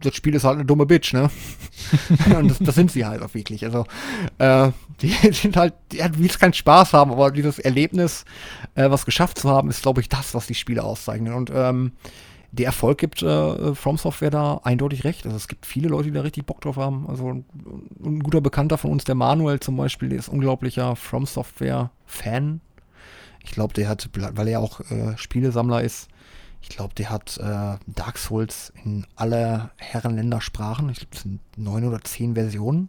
[0.00, 1.30] das Spiel ist halt eine dumme Bitch, ne?
[2.36, 3.64] und das, das, sind sie halt auch wirklich.
[3.64, 3.84] Also,
[4.38, 4.70] äh,
[5.00, 8.24] die sind halt, die willst keinen Spaß haben, aber dieses Erlebnis,
[8.74, 11.34] äh, was geschafft zu haben, ist, glaube ich, das, was die Spiele auszeichnen.
[11.34, 11.92] Und ähm,
[12.50, 15.24] der Erfolg gibt äh, From Software da eindeutig recht.
[15.24, 17.06] Also es gibt viele Leute, die da richtig Bock drauf haben.
[17.08, 17.44] Also ein,
[18.04, 22.60] ein guter Bekannter von uns, der Manuel zum Beispiel, der ist unglaublicher From Software Fan
[23.44, 26.08] ich glaube, der hat, weil er auch äh, Spielesammler ist,
[26.62, 30.88] ich glaube, der hat äh, Dark Souls in aller Herrenländer Sprachen.
[30.90, 32.88] Ich glaube, es sind neun oder zehn Versionen,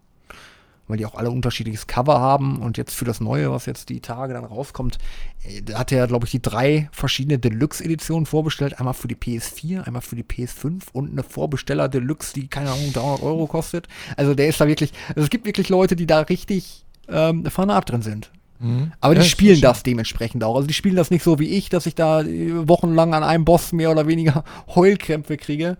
[0.87, 2.61] weil die auch alle unterschiedliches Cover haben.
[2.61, 4.99] Und jetzt für das Neue, was jetzt die Tage dann rauskommt,
[5.43, 8.79] äh, hat er, glaube ich, die drei verschiedene Deluxe-Editionen vorbestellt.
[8.79, 12.93] Einmal für die PS4, einmal für die PS5 und eine Vorbesteller Deluxe, die, keine Ahnung,
[12.93, 13.87] 300 Euro kostet.
[14.17, 17.89] Also der ist da wirklich, also es gibt wirklich Leute, die da richtig ähm, Fanat
[17.89, 18.31] drin sind.
[18.59, 18.93] Mhm.
[19.01, 20.55] Aber ja, die spielen das dementsprechend auch.
[20.55, 23.45] Also die spielen das nicht so wie ich, dass ich da äh, wochenlang an einem
[23.45, 24.43] Boss mehr oder weniger
[24.75, 25.77] Heulkrämpfe kriege,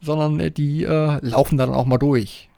[0.00, 2.48] sondern äh, die äh, laufen dann auch mal durch.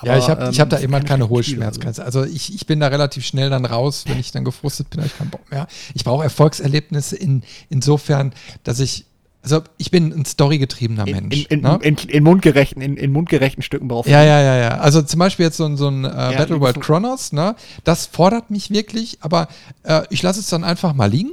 [0.00, 2.04] Aber, ja, ich habe ähm, ich hab da immer keine Hohlschmerzgrenze.
[2.04, 5.08] Also ich, ich bin da relativ schnell dann raus, wenn ich dann gefrustet bin, habe
[5.08, 5.66] ich keinen Bock mehr.
[5.94, 8.32] Ich brauche Erfolgserlebnisse in, insofern,
[8.62, 9.06] dass ich
[9.52, 11.46] also ich bin ein storygetriebener Mensch.
[11.48, 11.78] In, in, ne?
[11.82, 14.12] in, in, mundgerechten, in, in mundgerechten Stücken brauchst du.
[14.12, 14.68] Ja, ja, ja, ja.
[14.78, 17.56] Also zum Beispiel jetzt so ein, so ein äh, ja, Battle World Chronos, ne?
[17.84, 19.48] Das fordert mich wirklich, aber
[19.84, 21.32] äh, ich lasse es dann einfach mal liegen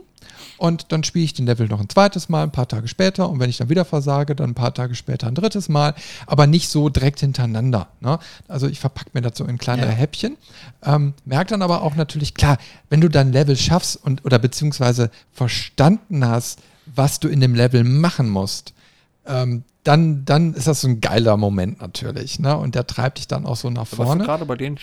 [0.57, 3.39] und dann spiele ich den Level noch ein zweites Mal, ein paar Tage später und
[3.39, 5.93] wenn ich dann wieder versage, dann ein paar Tage später ein drittes Mal,
[6.25, 7.89] aber nicht so direkt hintereinander.
[7.99, 8.17] Ne?
[8.47, 9.95] Also ich verpacke mir das so in kleinere ja.
[9.95, 10.37] Häppchen,
[10.83, 12.57] ähm, merke dann aber auch natürlich, klar,
[12.89, 16.61] wenn du dann Level schaffst und oder beziehungsweise verstanden hast,
[16.93, 18.73] was du in dem Level machen musst,
[19.25, 22.39] ähm, dann, dann ist das so ein geiler Moment natürlich.
[22.39, 22.57] Ne?
[22.57, 24.23] Und der treibt dich dann auch so nach vorne.
[24.23, 24.77] gerade bei den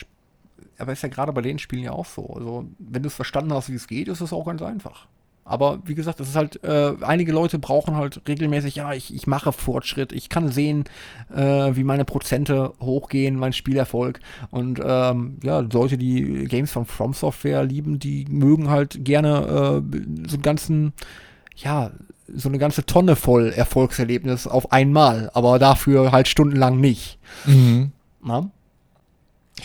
[0.78, 2.26] aber ist ja gerade bei den Spielen ja auch so.
[2.34, 5.06] Also, wenn du es verstanden hast, wie es geht, ist es auch ganz einfach.
[5.44, 9.26] Aber wie gesagt, es ist halt, äh, einige Leute brauchen halt regelmäßig, ja, ich, ich
[9.26, 10.84] mache Fortschritt, ich kann sehen,
[11.34, 14.20] äh, wie meine Prozente hochgehen, mein Spielerfolg.
[14.50, 20.28] Und ähm, ja, Leute, die Games von From Software lieben, die mögen halt gerne äh,
[20.28, 20.92] so einen ganzen,
[21.56, 21.90] ja,
[22.34, 27.18] so eine ganze Tonne voll Erfolgserlebnis auf einmal, aber dafür halt stundenlang nicht.
[27.44, 27.92] Mhm.
[28.22, 28.50] Na?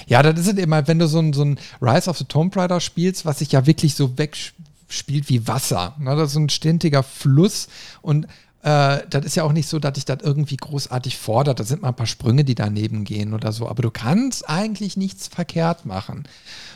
[0.06, 2.80] Ja, das ist immer, wenn du so ein, so ein Rise of the Tomb Raider
[2.80, 5.96] spielst, was sich ja wirklich so wegspielt wie Wasser.
[6.00, 6.16] Ne?
[6.16, 7.68] Das ist so ein ständiger Fluss
[8.02, 8.28] und
[8.68, 11.62] äh, das ist ja auch nicht so, dass dich das irgendwie großartig fordert.
[11.62, 13.70] Da sind mal ein paar Sprünge, die daneben gehen oder so.
[13.70, 16.28] Aber du kannst eigentlich nichts verkehrt machen.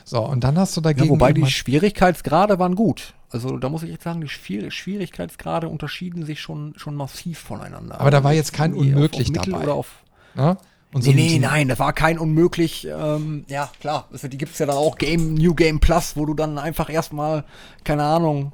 [0.06, 1.08] So, und dann hast du dagegen.
[1.08, 3.14] Ja, wobei die Schwierigkeitsgrade waren gut.
[3.30, 8.00] Also da muss ich jetzt sagen, die Schwierigkeitsgrade unterschieden sich schon, schon massiv voneinander.
[8.00, 9.64] Aber da war jetzt kein unmöglich auf, auf dabei.
[9.64, 9.88] Oder auf,
[10.36, 10.58] ja?
[10.94, 12.86] Und so nee, nee, nein, das war kein unmöglich.
[12.86, 16.26] Ähm, ja, klar, also die gibt es ja dann auch Game, New Game Plus, wo
[16.26, 17.46] du dann einfach erstmal,
[17.86, 18.52] keine Ahnung,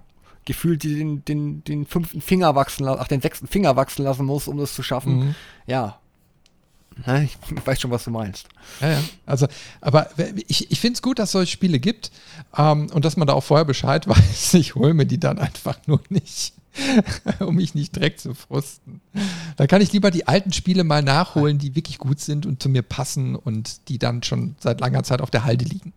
[0.47, 4.57] gefühlt den, den, den fünften Finger wachsen ach, den sechsten Finger wachsen lassen musst, um
[4.57, 5.19] das zu schaffen.
[5.19, 5.35] Mhm.
[5.67, 5.99] Ja.
[7.21, 8.47] Ich weiß schon, was du meinst.
[8.81, 8.99] Ja, ja.
[9.25, 9.47] Also,
[9.81, 10.09] aber
[10.47, 12.11] ich, ich finde es gut, dass es solche Spiele gibt
[12.57, 14.55] ähm, und dass man da auch vorher Bescheid weiß.
[14.55, 16.53] Ich hole mir die dann einfach nur nicht.
[17.39, 19.01] um mich nicht direkt zu frusten.
[19.55, 22.69] Da kann ich lieber die alten Spiele mal nachholen, die wirklich gut sind und zu
[22.69, 25.91] mir passen und die dann schon seit langer Zeit auf der Halde liegen.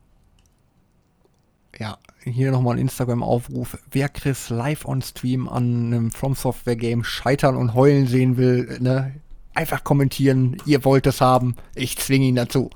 [1.78, 3.78] Ja, hier nochmal ein Instagram-Aufruf.
[3.90, 8.78] Wer Chris live on Stream an einem From Software Game scheitern und heulen sehen will,
[8.80, 9.14] ne,
[9.55, 12.70] einfach kommentieren, ihr wollt es haben, ich zwinge ihn dazu.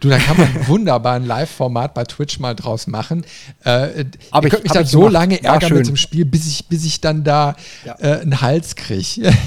[0.00, 3.24] Du, da kann man wunderbar ein Live-Format bei Twitch mal draus machen.
[3.64, 5.12] Äh, Aber ich könnte mich dann so gemacht.
[5.12, 7.96] lange ärgern mit dem Spiel, bis ich, bis ich dann da ja.
[7.98, 9.32] äh, einen Hals kriege.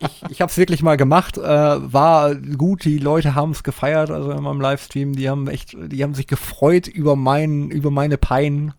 [0.00, 4.10] ich ich habe es wirklich mal gemacht, äh, war gut, die Leute haben es gefeiert,
[4.10, 8.16] also in meinem Livestream, die haben echt, die haben sich gefreut über meinen, über meine
[8.16, 8.72] Pein.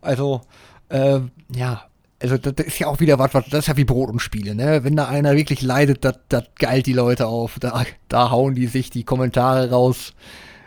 [0.00, 0.40] Also,
[0.88, 1.20] äh,
[1.54, 1.82] ja,
[2.20, 4.20] also das, das, ist ja auch wieder was, was, das ist ja wie Brot und
[4.20, 4.82] Spiele, ne?
[4.82, 7.58] Wenn da einer wirklich leidet, das, das geilt die Leute auf.
[7.58, 10.14] Da, da hauen die sich die Kommentare raus.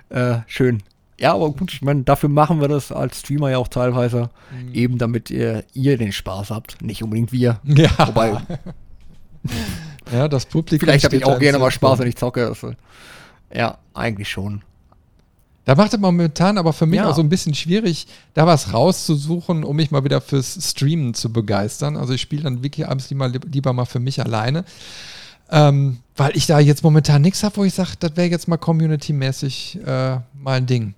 [0.10, 0.84] Äh, schön.
[1.20, 4.74] Ja, aber gut, ich meine, dafür machen wir das als Streamer ja auch teilweise, mhm.
[4.74, 7.60] eben damit ihr, ihr den Spaß habt, nicht unbedingt wir.
[7.64, 7.90] Ja.
[8.06, 8.38] Wobei.
[10.12, 10.88] ja, das Publikum.
[10.88, 12.48] Vielleicht habe ich auch gerne mal Spaß, wenn ich zocke.
[12.48, 12.74] Also,
[13.54, 14.62] ja, eigentlich schon.
[15.68, 17.10] Da macht es momentan aber für mich ja.
[17.10, 21.34] auch so ein bisschen schwierig, da was rauszusuchen, um mich mal wieder fürs Streamen zu
[21.34, 21.98] begeistern.
[21.98, 24.64] Also ich spiele dann wirklich abends lieber, lieber mal für mich alleine.
[25.52, 28.56] Ähm, weil ich da jetzt momentan nichts habe, wo ich sage, das wäre jetzt mal
[28.56, 30.94] community-mäßig äh, mal ein Ding.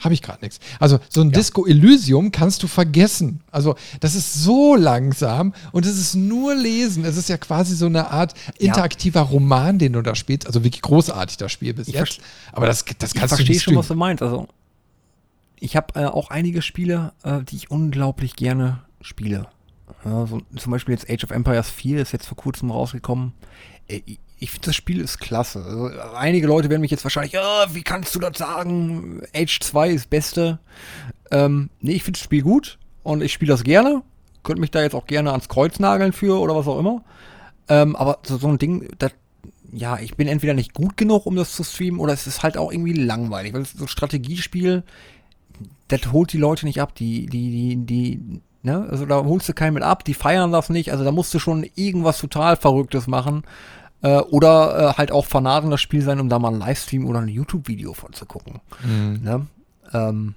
[0.00, 0.58] Habe ich gerade nichts.
[0.80, 1.38] Also so ein ja.
[1.38, 3.40] Disco Elysium kannst du vergessen.
[3.50, 7.04] Also das ist so langsam und es ist nur Lesen.
[7.04, 9.26] Es ist ja quasi so eine Art interaktiver ja.
[9.26, 10.46] Roman, den du da spielst.
[10.46, 12.20] Also wirklich großartig das Spiel bis ich jetzt.
[12.52, 13.50] Aber das, das kannst du nicht.
[13.50, 14.22] Ich verstehe schon, was du meinst.
[14.22, 14.48] Also
[15.60, 19.46] ich habe äh, auch einige Spiele, äh, die ich unglaublich gerne spiele.
[20.04, 23.32] Ja, so, zum Beispiel jetzt Age of Empires 4 ist jetzt vor kurzem rausgekommen.
[23.88, 24.00] Äh,
[24.44, 25.64] ich finde, das Spiel ist klasse.
[25.64, 29.22] Also, einige Leute werden mich jetzt wahrscheinlich, oh, wie kannst du das sagen?
[29.34, 30.58] Age 2 ist Beste.
[31.30, 34.02] Ähm, nee, ich finde das Spiel gut und ich spiele das gerne.
[34.42, 37.02] Könnte mich da jetzt auch gerne ans Kreuz nageln für oder was auch immer.
[37.68, 39.12] Ähm, aber so, so ein Ding, das,
[39.72, 42.58] ja, ich bin entweder nicht gut genug, um das zu streamen, oder es ist halt
[42.58, 43.54] auch irgendwie langweilig.
[43.54, 44.82] Weil so ein Strategiespiel,
[45.88, 46.94] das holt die Leute nicht ab.
[46.94, 48.86] Die, die, die, die, ne?
[48.90, 50.92] Also da holst du keinen mit ab, die feiern das nicht.
[50.92, 53.44] Also da musst du schon irgendwas total Verrücktes machen.
[54.04, 57.06] Äh, oder äh, halt auch Fanat in das Spiel sein, um da mal einen Livestream
[57.06, 58.60] oder ein YouTube-Video von zu gucken.
[58.84, 59.20] Mhm.
[59.22, 59.46] Ne?
[59.94, 60.34] Ähm,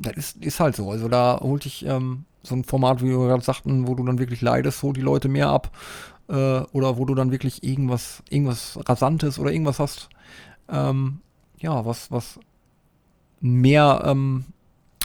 [0.00, 0.90] das ist, ist halt so.
[0.90, 4.18] Also da holt ich ähm, so ein Format, wie wir gerade sagten, wo du dann
[4.18, 5.70] wirklich leidest, holt die Leute mehr ab.
[6.28, 10.08] Äh, oder wo du dann wirklich irgendwas, irgendwas Rasantes oder irgendwas hast.
[10.68, 11.20] Ähm,
[11.60, 12.40] ja, was, was
[13.40, 14.46] mehr, ähm,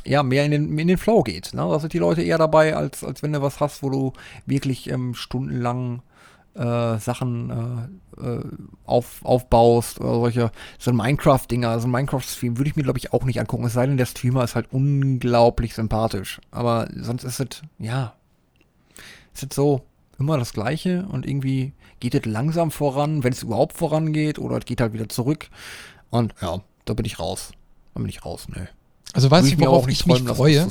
[0.05, 1.53] ja, mehr in den, in den Flow geht.
[1.53, 1.61] Ne?
[1.61, 4.13] Da sind die Leute eher dabei, als, als wenn du was hast, wo du
[4.47, 6.01] wirklich ähm, stundenlang
[6.55, 7.49] äh, Sachen
[8.17, 8.43] äh, äh,
[8.85, 13.13] auf, aufbaust oder solche, so ein Minecraft-Dinger, so ein Minecraft-Stream würde ich mir, glaube ich,
[13.13, 16.39] auch nicht angucken, es sei denn, der Streamer ist halt unglaublich sympathisch.
[16.51, 18.13] Aber sonst ist es, ja,
[19.33, 19.81] ist es so
[20.17, 24.65] immer das Gleiche und irgendwie geht es langsam voran, wenn es überhaupt vorangeht, oder es
[24.65, 25.49] geht halt wieder zurück.
[26.09, 27.51] Und ja, da bin ich raus.
[27.93, 28.69] Da bin ich raus, ne.
[29.13, 30.67] Also du, mir worauf auch nicht ich mich lassen, freue?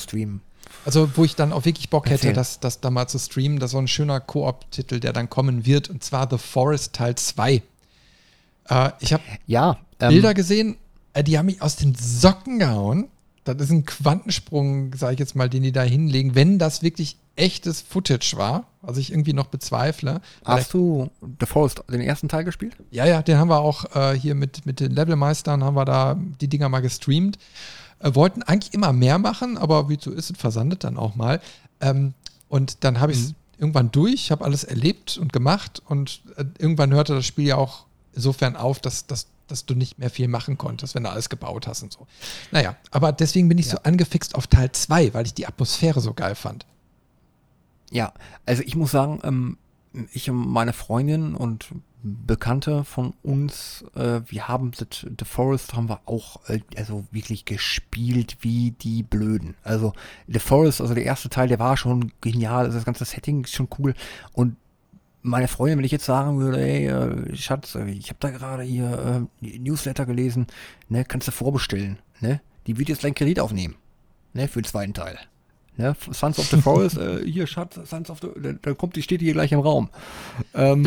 [0.85, 2.33] Also, wo ich dann auch wirklich Bock hätte, Erzähl.
[2.33, 5.67] das, das da mal zu streamen, das ist so ein schöner Koop-Titel, der dann kommen
[5.67, 7.63] wird, und zwar The Forest Teil 2.
[8.69, 10.77] Äh, ich habe Ja, ähm, Bilder gesehen,
[11.13, 13.09] äh, die haben mich aus den Socken gehauen.
[13.45, 17.19] Das ist ein Quantensprung, sage ich jetzt mal, den die da hinlegen, wenn das wirklich
[17.37, 20.21] echtes Footage war, was ich irgendwie noch bezweifle.
[20.45, 21.11] Hast du
[21.41, 22.77] The Forest, den ersten Teil gespielt?
[22.91, 26.17] ja, ja, den haben wir auch äh, hier mit, mit den Levelmeistern, haben wir da
[26.41, 27.39] die Dinger mal gestreamt.
[28.05, 31.41] Äh, wollten eigentlich immer mehr machen, aber wie so ist, es versandet dann auch mal.
[31.81, 32.13] Ähm,
[32.49, 36.93] und dann habe ich es irgendwann durch, habe alles erlebt und gemacht und äh, irgendwann
[36.93, 40.59] hörte das Spiel ja auch insofern auf, dass, dass, dass du nicht mehr viel machen
[40.59, 42.07] konntest, wenn du alles gebaut hast und so.
[42.51, 46.13] Naja, aber deswegen bin ich so angefixt auf Teil 2, weil ich die Atmosphäre so
[46.13, 46.67] geil fand.
[47.91, 48.13] Ja,
[48.45, 49.57] also ich muss sagen, ähm,
[50.13, 51.69] ich und meine Freundin und
[52.07, 54.87] Bekannte von uns, äh, wir haben The,
[55.19, 59.57] The Forest haben wir auch äh, also wirklich gespielt wie die Blöden.
[59.63, 59.95] Also
[60.29, 63.55] The Forest, also der erste Teil, der war schon genial, also das ganze Setting ist
[63.55, 63.95] schon cool
[64.35, 64.57] und
[65.23, 68.63] meine Freundin, wenn ich jetzt sagen würde, ey, äh, Schatz, äh, ich habe da gerade
[68.63, 70.47] hier äh, Newsletter gelesen,
[70.91, 72.43] ne, kannst du vorbestellen, ne?
[72.67, 73.77] Die wird jetzt gleich Kredit aufnehmen,
[74.35, 75.19] ne, für den zweiten Teil.
[75.77, 78.29] Ne, Sons of the Forest, äh, hier, Schatz, Sons of the,
[78.63, 79.89] da, kommt, die steht hier gleich im Raum.
[80.55, 80.85] Ähm,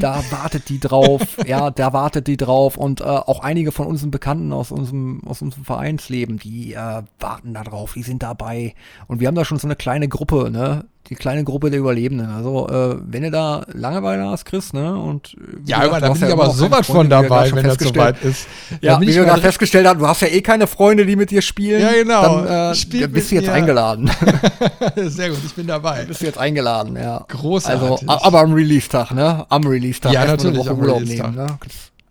[0.00, 4.10] da wartet die drauf, ja, da wartet die drauf und äh, auch einige von unseren
[4.10, 8.74] Bekannten aus unserem, aus unserem Vereinsleben, die äh, warten da drauf, die sind dabei
[9.06, 12.28] und wir haben da schon so eine kleine Gruppe, ne, die kleine Gruppe der Überlebenden.
[12.30, 16.16] Also, äh, wenn du da Langeweile hast, Chris, ne, und äh, Ja, gesagt, da bin
[16.16, 18.46] ich ja aber immer noch so keine was von dabei, wenn das festgestellt- soweit ist.
[18.80, 21.30] ja, bin wie wir gerade festgestellt haben, du hast ja eh keine Freunde, die mit
[21.32, 21.80] dir spielen.
[21.80, 22.44] Ja, genau.
[22.44, 23.52] Dann äh, Spielt dann bist du jetzt mir.
[23.54, 24.08] eingeladen.
[24.96, 26.04] Sehr gut, ich bin dabei.
[26.04, 27.24] bist du jetzt eingeladen, ja.
[27.28, 28.08] Großartig.
[28.08, 29.44] Also, aber am Release-Tag, ne?
[29.48, 30.12] Am Release-Tag.
[30.12, 31.58] Ja, natürlich Woche am Urlaub nehmen, ne?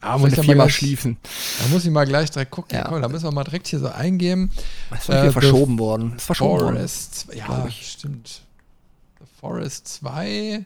[0.02, 1.18] Ah, Muss ich ja mal gleich- schließen.
[1.61, 2.78] Da muss ich mal gleich direkt gucken.
[2.78, 2.86] Ja.
[2.88, 4.49] Komm, da müssen wir mal direkt hier so eingeben.
[4.91, 6.14] Das ist Äh, verschoben worden.
[6.16, 6.76] Ist verschoben worden.
[6.78, 7.91] Forest, ja, glaub ich.
[7.91, 8.41] stimmt.
[9.40, 10.66] Forest 2.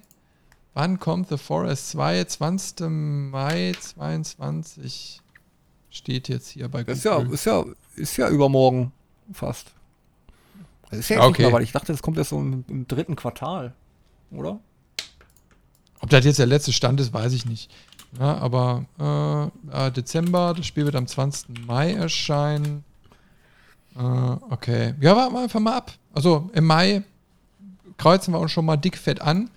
[0.74, 2.24] Wann kommt The Forest 2?
[2.24, 2.90] 20.
[2.90, 5.22] Mai 22
[5.90, 6.95] steht jetzt hier bei Google.
[6.95, 7.64] Ist ja, ist ja,
[7.95, 8.91] ist ja übermorgen
[9.32, 9.72] fast.
[10.90, 11.44] Das ist ja jetzt Okay.
[11.44, 13.74] mal, weil ich dachte, das kommt erst so im, im dritten Quartal,
[14.32, 14.60] oder?
[16.00, 17.72] Ob das jetzt der letzte Stand ist, weiß ich nicht.
[18.20, 21.66] Ja, aber äh, Dezember, das Spiel wird am 20.
[21.66, 22.84] Mai erscheinen.
[23.95, 24.94] Äh, okay.
[25.00, 25.91] Ja, warten wir einfach mal ab.
[26.14, 27.04] Also im Mai
[27.98, 29.49] kreuzen wir uns schon mal dickfett an.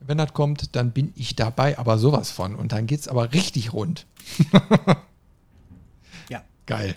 [0.00, 2.54] Wenn das kommt, dann bin ich dabei, aber sowas von.
[2.54, 4.06] Und dann geht's aber richtig rund.
[6.28, 6.42] Ja.
[6.66, 6.96] Geil.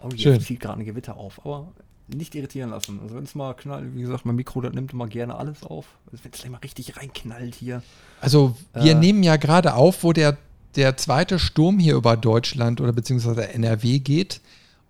[0.00, 0.40] Oh, jetzt Schön.
[0.40, 1.68] zieht gerade ein Gewitter auf, aber
[2.08, 3.00] nicht irritieren lassen.
[3.02, 5.86] Also wenn es mal knallt, wie gesagt, mein Mikro, das nimmt immer gerne alles auf.
[6.10, 7.82] Also wenn es gleich mal richtig reinknallt hier.
[8.20, 8.94] Also wir Äh.
[8.94, 10.36] nehmen ja gerade auf, wo der,
[10.76, 14.40] der zweite Sturm hier über Deutschland oder beziehungsweise NRW geht.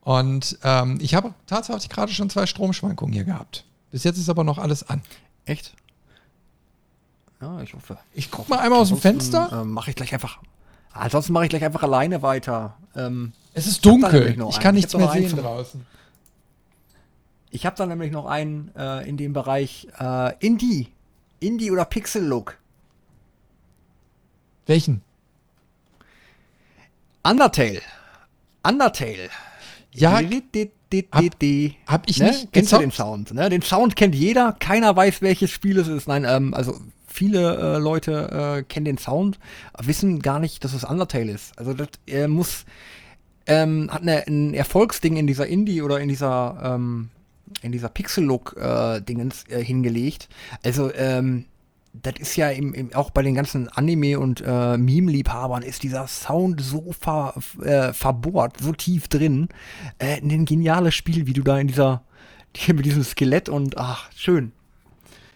[0.01, 3.65] Und ähm, ich habe tatsächlich gerade schon zwei Stromschwankungen hier gehabt.
[3.93, 5.01] Bis jetzt ist aber noch alles an.
[5.47, 5.75] Echt?
[7.41, 7.99] Ja, ich hoffe.
[8.15, 9.51] Ich guck mal einmal aus dem Fenster.
[9.53, 10.39] Ähm, mache ich gleich einfach.
[10.93, 12.77] Ansonsten mache ich gleich einfach alleine weiter.
[12.95, 14.29] Ähm, Es ist ich dunkel.
[14.31, 14.51] Ich einen.
[14.63, 15.87] kann Ich nichts mehr sehen draußen.
[17.51, 20.93] ich habe da nämlich noch einen äh, in dem Bereich äh, Indie.
[21.41, 22.57] Indie oder Pixel-Look.
[24.67, 25.03] Welchen?
[27.23, 27.83] Undertale.
[28.67, 29.29] Undertale.
[29.93, 30.21] Ja,
[31.03, 32.27] Di- di- di- hab- ich ne?
[32.27, 33.35] nicht Kennst du den Sound?
[33.35, 33.49] Ne?
[33.51, 34.57] Den Sound kennt jeder.
[34.59, 36.07] Keiner weiß, welches Spiel es ist.
[36.09, 39.39] Nein, ähm, also viele äh, Leute äh, kennen den Sound,
[39.81, 41.59] wissen gar nicht, dass es Undertale ist.
[41.59, 42.65] Also das äh, muss
[43.47, 47.11] ähm, hat eine, ein Erfolgsding in dieser Indie oder in dieser ähm,
[47.63, 50.29] in dieser Pixel-Look-Dingens äh, hingelegt.
[50.65, 51.45] Also ähm,
[52.03, 56.07] das ist ja im, im, auch bei den ganzen Anime- und äh, Meme-Liebhabern ist dieser
[56.09, 59.49] Sound so ver, äh, verbohrt, so tief drin.
[59.99, 62.03] Äh, ein geniales Spiel, wie du da in dieser,
[62.57, 64.53] hier mit diesem Skelett und ach, schön.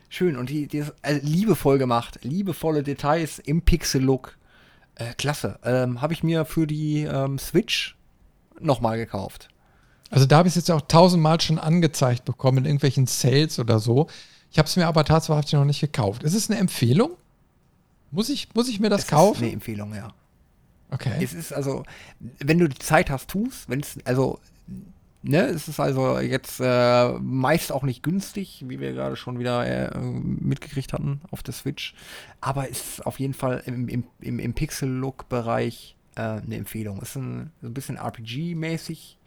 [0.09, 0.37] Schön.
[0.37, 2.19] Und die, die ist äh, liebevoll gemacht.
[2.23, 4.37] Liebevolle Details im Pixel-Look.
[4.97, 5.59] Äh, klasse.
[5.65, 7.97] Ähm, Habe ich mir für die ähm, Switch
[8.59, 9.49] nochmal gekauft.
[10.11, 13.79] Also da habe ich es jetzt auch tausendmal schon angezeigt bekommen in irgendwelchen Sales oder
[13.79, 14.09] so.
[14.51, 16.23] Ich habe es mir aber tatsächlich noch nicht gekauft.
[16.23, 17.13] Ist es eine Empfehlung?
[18.11, 19.45] Muss ich, muss ich mir das Es Ist kaufen?
[19.45, 20.13] eine Empfehlung, ja.
[20.91, 21.23] Okay.
[21.23, 21.85] Es ist also,
[22.39, 24.39] wenn du die Zeit hast, tust, wenn es, also,
[25.23, 29.67] ne, es ist also jetzt äh, meist auch nicht günstig, wie wir gerade schon wieder
[29.95, 31.95] äh, mitgekriegt hatten auf der Switch.
[32.41, 37.03] Aber es ist auf jeden Fall im, im, im, im Pixel-Look-Bereich äh, eine Empfehlung.
[37.03, 39.19] Ist ein, so ein bisschen RPG-mäßig,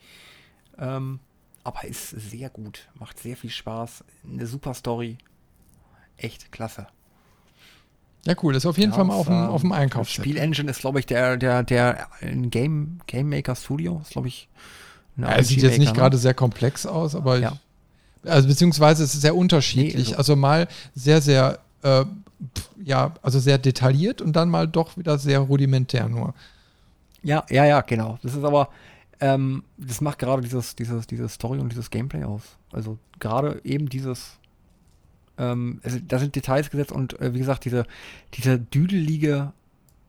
[0.80, 1.20] ähm,
[1.64, 2.90] aber ist sehr gut.
[2.96, 4.04] Macht sehr viel Spaß.
[4.30, 5.18] Eine super Story.
[6.18, 6.88] Echt klasse.
[8.26, 8.54] Ja, cool.
[8.54, 10.32] Das ist auf jeden Ja, Fall mal auf dem, ähm, auf dem Einkaufszettel.
[10.32, 14.48] Spielengine ist, glaube ich, der, der, der Game, Game Maker Studio ist, glaube ich,
[15.18, 16.00] Ja, es sieht jetzt nicht ne?
[16.00, 17.54] gerade sehr komplex aus, aber ja.
[18.24, 20.10] ich, also beziehungsweise es ist sehr unterschiedlich.
[20.10, 22.06] Nee, also, also, mal sehr, sehr, äh,
[22.84, 26.34] ja, also sehr detailliert und dann mal doch wieder sehr rudimentär nur.
[27.24, 28.20] Ja, ja, ja, genau.
[28.24, 28.70] Das ist aber,
[29.22, 32.58] ähm, das macht gerade dieses, dieses, diese Story und dieses Gameplay aus.
[32.72, 34.40] Also gerade eben dieses,
[35.38, 37.86] ähm, also da sind Details gesetzt und äh, wie gesagt, diese,
[38.34, 39.54] diese düdelige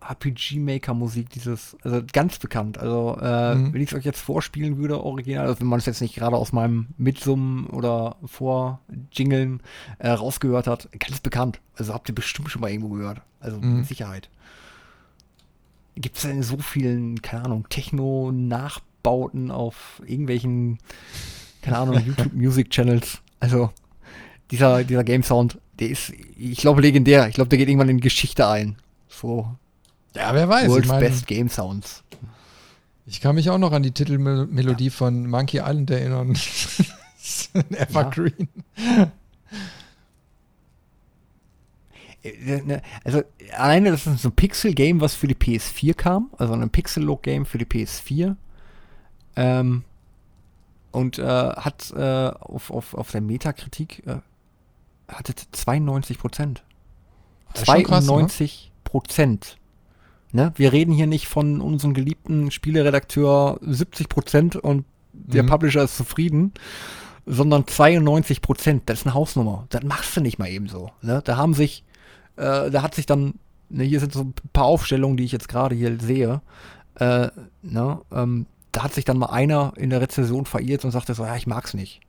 [0.01, 2.79] RPG-Maker-Musik, dieses, also ganz bekannt.
[2.79, 3.73] Also, äh, mhm.
[3.73, 6.37] wenn ich es euch jetzt vorspielen würde, original, also wenn man es jetzt nicht gerade
[6.37, 9.61] aus meinem Mitsummen oder Vorjingeln
[9.99, 11.61] äh, rausgehört hat, ganz bekannt.
[11.77, 13.21] Also habt ihr bestimmt schon mal irgendwo gehört.
[13.41, 13.79] Also mhm.
[13.79, 14.29] mit Sicherheit.
[15.95, 17.67] Gibt es in so vielen, keine Ahnung,
[19.03, 20.79] Techno-Nachbauten auf irgendwelchen,
[21.61, 23.19] keine Ahnung, YouTube-Music-Channels.
[23.41, 23.71] Also,
[24.51, 27.29] dieser, dieser Game-Sound, der ist, ich glaube, legendär.
[27.29, 28.77] Ich glaube, der geht irgendwann in Geschichte ein.
[29.09, 29.49] So,
[30.15, 30.69] ja, wer weiß.
[30.69, 32.05] World's ich mein, Best Game Sounds.
[33.07, 34.91] Ich kann mich auch noch an die Titelmelodie ja.
[34.91, 36.37] von Monkey Island erinnern.
[37.71, 38.49] Evergreen.
[38.77, 39.13] Ja.
[42.65, 43.23] Ne, also
[43.57, 47.59] alleine das ist so ein Pixel-Game, was für die PS4 kam, also ein Pixel-Look-Game für
[47.59, 48.37] die PS4.
[49.37, 49.85] Ähm,
[50.91, 54.17] und äh, hat äh, auf, auf, auf der Metakritik äh,
[55.09, 56.63] hatte 92 Prozent.
[57.55, 59.57] 92 Prozent.
[60.33, 60.53] Ne?
[60.57, 65.49] Wir reden hier nicht von unserem geliebten Spieleredakteur 70 Prozent und der mhm.
[65.49, 66.53] Publisher ist zufrieden,
[67.27, 68.83] sondern 92 Prozent.
[68.87, 69.67] Das ist eine Hausnummer.
[69.69, 70.91] Das machst du nicht mal eben so.
[71.03, 71.21] Ne?
[71.25, 71.85] Da haben sich,
[72.37, 73.35] äh, da hat sich dann,
[73.69, 76.41] ne, hier sind so ein paar Aufstellungen, die ich jetzt gerade hier sehe.
[76.95, 77.29] Äh,
[77.63, 81.25] ne, ähm, da hat sich dann mal einer in der Rezession verirrt und sagte so,
[81.25, 82.01] ja, ich mag's nicht.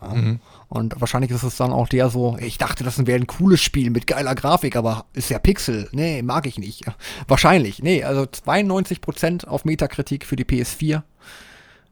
[0.00, 0.40] Mhm.
[0.68, 3.90] Und wahrscheinlich ist es dann auch der so, ich dachte, das wäre ein cooles Spiel
[3.90, 5.88] mit geiler Grafik, aber ist ja Pixel.
[5.92, 6.84] Nee, mag ich nicht.
[7.28, 7.82] Wahrscheinlich.
[7.82, 11.02] Nee, also 92% auf Metakritik für die PS4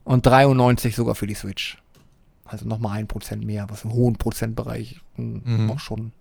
[0.04, 1.78] und 93 sogar für die Switch.
[2.44, 5.66] Also nochmal ein Prozent mehr, was im hohen Prozentbereich mhm.
[5.66, 6.12] noch schon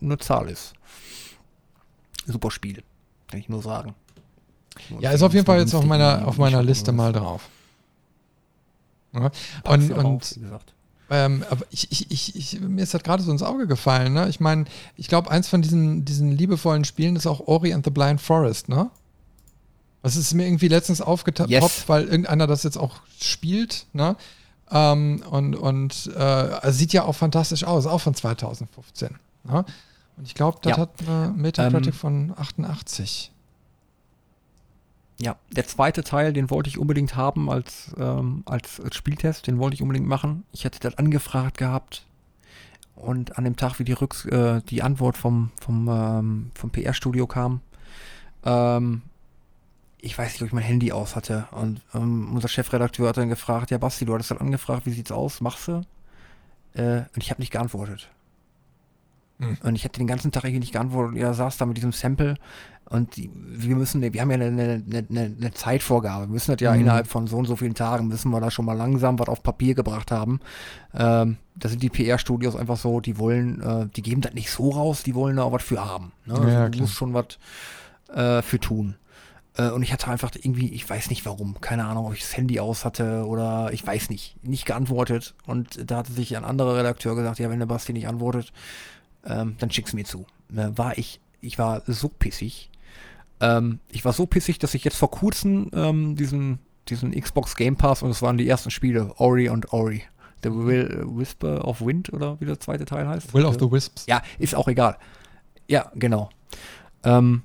[0.00, 0.74] eine Zahl ist.
[2.24, 2.84] Super Spiel,
[3.26, 3.96] kann ich nur sagen.
[5.00, 7.48] Ja, ist auf jeden Fall jetzt auf meiner, auf meiner Liste mal drauf.
[9.14, 9.30] Ja.
[9.64, 10.38] Und, und
[11.10, 14.14] ähm, aber ich, ich, ich, ich, mir ist das gerade so ins Auge gefallen.
[14.14, 14.30] Ne?
[14.30, 14.64] Ich meine,
[14.96, 18.70] ich glaube, eins von diesen, diesen liebevollen Spielen ist auch Ori and the Blind Forest,
[18.70, 18.90] ne?
[20.02, 21.84] Das ist mir irgendwie letztens aufgetoppt, yes.
[21.86, 24.16] weil irgendeiner das jetzt auch spielt, ne?
[24.70, 29.18] Ähm, und und äh, also sieht ja auch fantastisch aus, auch von 2015.
[29.44, 29.64] Ne?
[30.16, 30.78] Und ich glaube, das ja.
[30.78, 33.31] hat eine Metacritic ähm, von 88.
[35.22, 39.60] Ja, der zweite Teil, den wollte ich unbedingt haben als, ähm, als, als, Spieltest, den
[39.60, 40.42] wollte ich unbedingt machen.
[40.50, 42.04] Ich hatte das angefragt gehabt
[42.96, 47.28] und an dem Tag, wie die, Rücks äh, die Antwort vom, vom, ähm, vom PR-Studio
[47.28, 47.60] kam,
[48.44, 49.02] ähm,
[50.00, 53.28] ich weiß nicht, ob ich mein Handy aus hatte und ähm, unser Chefredakteur hat dann
[53.28, 55.82] gefragt, ja Basti, du hattest das angefragt, wie sieht's aus, machst du?
[56.74, 58.10] Äh, und ich habe nicht geantwortet.
[59.38, 59.56] Hm.
[59.62, 61.16] Und ich hätte den ganzen Tag eigentlich nicht geantwortet.
[61.16, 62.36] Er saß da mit diesem Sample
[62.88, 66.26] und die, wir müssen, wir haben ja eine, eine, eine, eine Zeitvorgabe.
[66.26, 66.82] Wir müssen das ja mhm.
[66.82, 69.42] innerhalb von so und so vielen Tagen, müssen wir da schon mal langsam was auf
[69.42, 70.40] Papier gebracht haben.
[70.94, 74.70] Ähm, da sind die PR-Studios einfach so, die wollen, äh, die geben das nicht so
[74.70, 76.12] raus, die wollen da auch was für haben.
[76.26, 76.34] Ne?
[76.34, 77.38] Also ja, du musst schon was
[78.14, 78.96] äh, für tun.
[79.56, 82.36] Äh, und ich hatte einfach irgendwie, ich weiß nicht warum, keine Ahnung, ob ich das
[82.36, 85.34] Handy aus hatte oder ich weiß nicht, nicht geantwortet.
[85.46, 88.52] Und da hatte sich ein anderer Redakteur gesagt, ja, wenn der Basti nicht antwortet,
[89.24, 90.26] ähm, dann schick's mir zu.
[90.48, 92.70] Ne, war ich, ich war so pissig.
[93.42, 97.76] Ähm, ich war so pissig, dass ich jetzt vor kurzem ähm, diesen, diesen Xbox Game
[97.76, 100.04] Pass und es waren die ersten Spiele, Ori und Ori.
[100.44, 103.34] The Will, Whisper of Wind oder wie der zweite Teil heißt.
[103.34, 104.06] Will of the Wisps.
[104.06, 104.96] Ja, ist auch egal.
[105.68, 106.30] Ja, genau.
[107.04, 107.42] Ähm,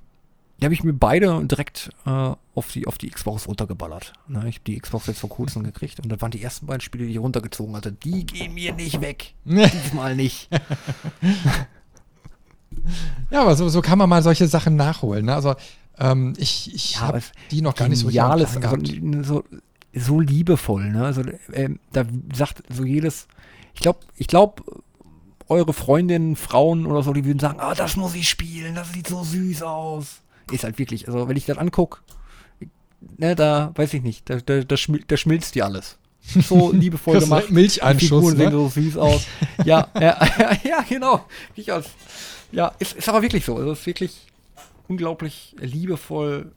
[0.60, 2.10] die habe ich mir beide direkt äh,
[2.56, 4.14] auf, die, auf die Xbox runtergeballert.
[4.28, 6.82] Ne, ich habe die Xbox jetzt vor kurzem gekriegt und das waren die ersten beiden
[6.82, 7.92] Spiele, die ich runtergezogen hatte.
[7.92, 9.34] Die gehen mir nicht weg.
[9.46, 10.50] Diesmal nicht.
[13.30, 15.26] ja, aber so, so kann man mal solche Sachen nachholen.
[15.26, 15.36] Ne?
[15.36, 15.56] Also
[16.00, 17.22] ähm, ich ich ja, habe
[17.52, 19.44] die noch gar nicht so geniales, also, so,
[19.94, 20.90] so liebevoll.
[20.92, 21.04] Ne?
[21.06, 21.22] Also
[21.52, 23.28] äh, da sagt so jedes,
[23.74, 24.64] ich glaube, ich glaube,
[25.48, 29.08] eure Freundinnen, Frauen oder so, die würden sagen, ah, das muss ich spielen, das sieht
[29.08, 30.22] so süß aus
[30.52, 32.00] ist halt wirklich, also wenn ich das angucke,
[33.18, 35.98] ne, da weiß ich nicht, da, da, da, schmil da schmilzt dir alles.
[36.22, 37.50] So liebevoll gemacht.
[37.50, 38.38] Milcheinschuss, die ne?
[38.38, 39.26] sehen so süß aus.
[39.66, 41.26] ja, ja, ja, ja, genau.
[41.56, 41.88] Ich als,
[42.52, 43.56] ja, ist, ist aber wirklich so.
[43.56, 44.28] Also ist wirklich
[44.88, 46.52] unglaublich liebevoll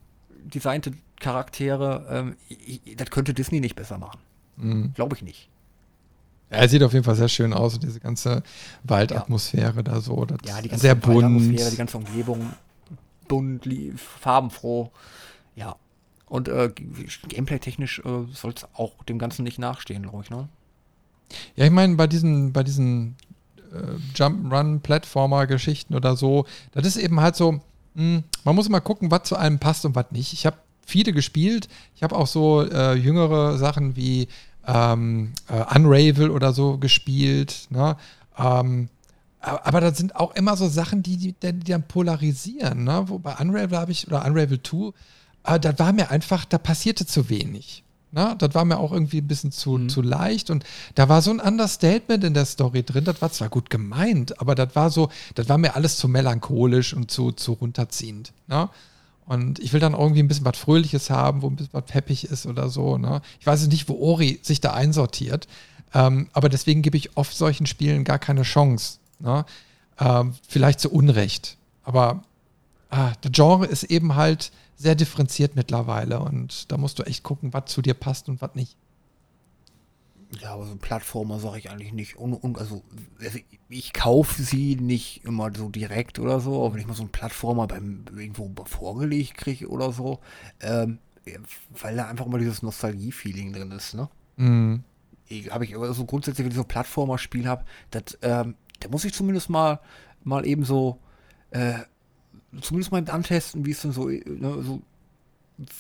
[0.45, 2.07] designte Charaktere.
[2.11, 4.21] Ähm, ich, das könnte Disney nicht besser machen.
[4.57, 4.93] Mhm.
[4.95, 5.49] Glaube ich nicht.
[6.51, 8.43] Ja, er sieht auf jeden Fall sehr schön aus, diese ganze
[8.83, 9.83] Waldatmosphäre ja.
[9.83, 10.27] da so.
[10.45, 11.41] ja, die ganze sehr bunt.
[11.41, 12.53] die ganze Umgebung
[13.29, 14.91] bunt, farbenfroh.
[15.55, 15.77] Ja.
[16.27, 16.71] Und äh,
[17.29, 20.49] gameplay-technisch äh, soll es auch dem Ganzen nicht nachstehen, glaube ich, ne?
[21.55, 23.17] Ja, ich meine, bei diesen, bei diesen
[23.73, 27.61] äh, Jump-Run-Plattformer-Geschichten oder so, das ist eben halt so,
[28.45, 30.33] man muss mal gucken, was zu einem passt und was nicht.
[30.33, 31.69] Ich habe viele gespielt.
[31.95, 34.29] Ich habe auch so äh, jüngere Sachen wie
[34.67, 37.69] ähm, äh, Unravel oder so gespielt.
[37.71, 37.97] Ne?
[38.39, 38.89] Ähm,
[39.41, 42.85] aber das sind auch immer so Sachen, die, die, die dann polarisieren.
[42.85, 43.05] Ne?
[43.07, 44.93] Wo bei Unravel habe ich, oder Unravel 2,
[45.45, 47.83] äh, da war mir einfach, da passierte zu wenig.
[48.13, 48.35] Ne?
[48.39, 49.89] Das war mir auch irgendwie ein bisschen zu, mhm.
[49.89, 50.65] zu leicht und
[50.97, 53.05] da war so ein Understatement in der Story drin.
[53.05, 56.93] Das war zwar gut gemeint, aber das war so, das war mir alles zu melancholisch
[56.93, 58.33] und zu, zu runterziehend.
[58.49, 58.69] Ne?
[59.27, 62.25] Und ich will dann irgendwie ein bisschen was Fröhliches haben, wo ein bisschen was peppig
[62.25, 62.99] ist oder so.
[62.99, 63.23] Ne?
[63.39, 65.47] Ich weiß nicht, wo Ori sich da einsortiert.
[65.95, 68.99] Ähm, aber deswegen gebe ich oft solchen Spielen gar keine Chance.
[69.21, 69.45] Ne?
[70.01, 71.57] Ähm, vielleicht zu Unrecht.
[71.85, 72.25] Aber
[72.91, 74.51] ah, der Genre ist eben halt
[74.81, 78.55] sehr differenziert mittlerweile und da musst du echt gucken, was zu dir passt und was
[78.55, 78.79] nicht.
[80.41, 82.17] Ja, aber so Plattformer sage ich eigentlich nicht.
[82.17, 82.83] Und, und also,
[83.21, 83.39] also,
[83.69, 87.13] ich kaufe sie nicht immer so direkt oder so, aber wenn ich mal so einen
[87.13, 90.21] Plattformer beim irgendwo vorgelegt kriege oder so,
[90.61, 90.99] ähm,
[91.79, 94.09] weil da einfach immer dieses Nostalgie-Feeling drin ist, ne?
[94.37, 94.85] Mhm.
[95.51, 97.67] Habe ich aber so grundsätzlich, wenn ich so ein Plattformer-Spiel habe,
[98.23, 99.81] ähm, da muss ich zumindest mal,
[100.25, 101.01] mal eben so,
[101.51, 101.81] äh,
[102.61, 104.83] zumindest mal antesten, wie es denn so, ne, so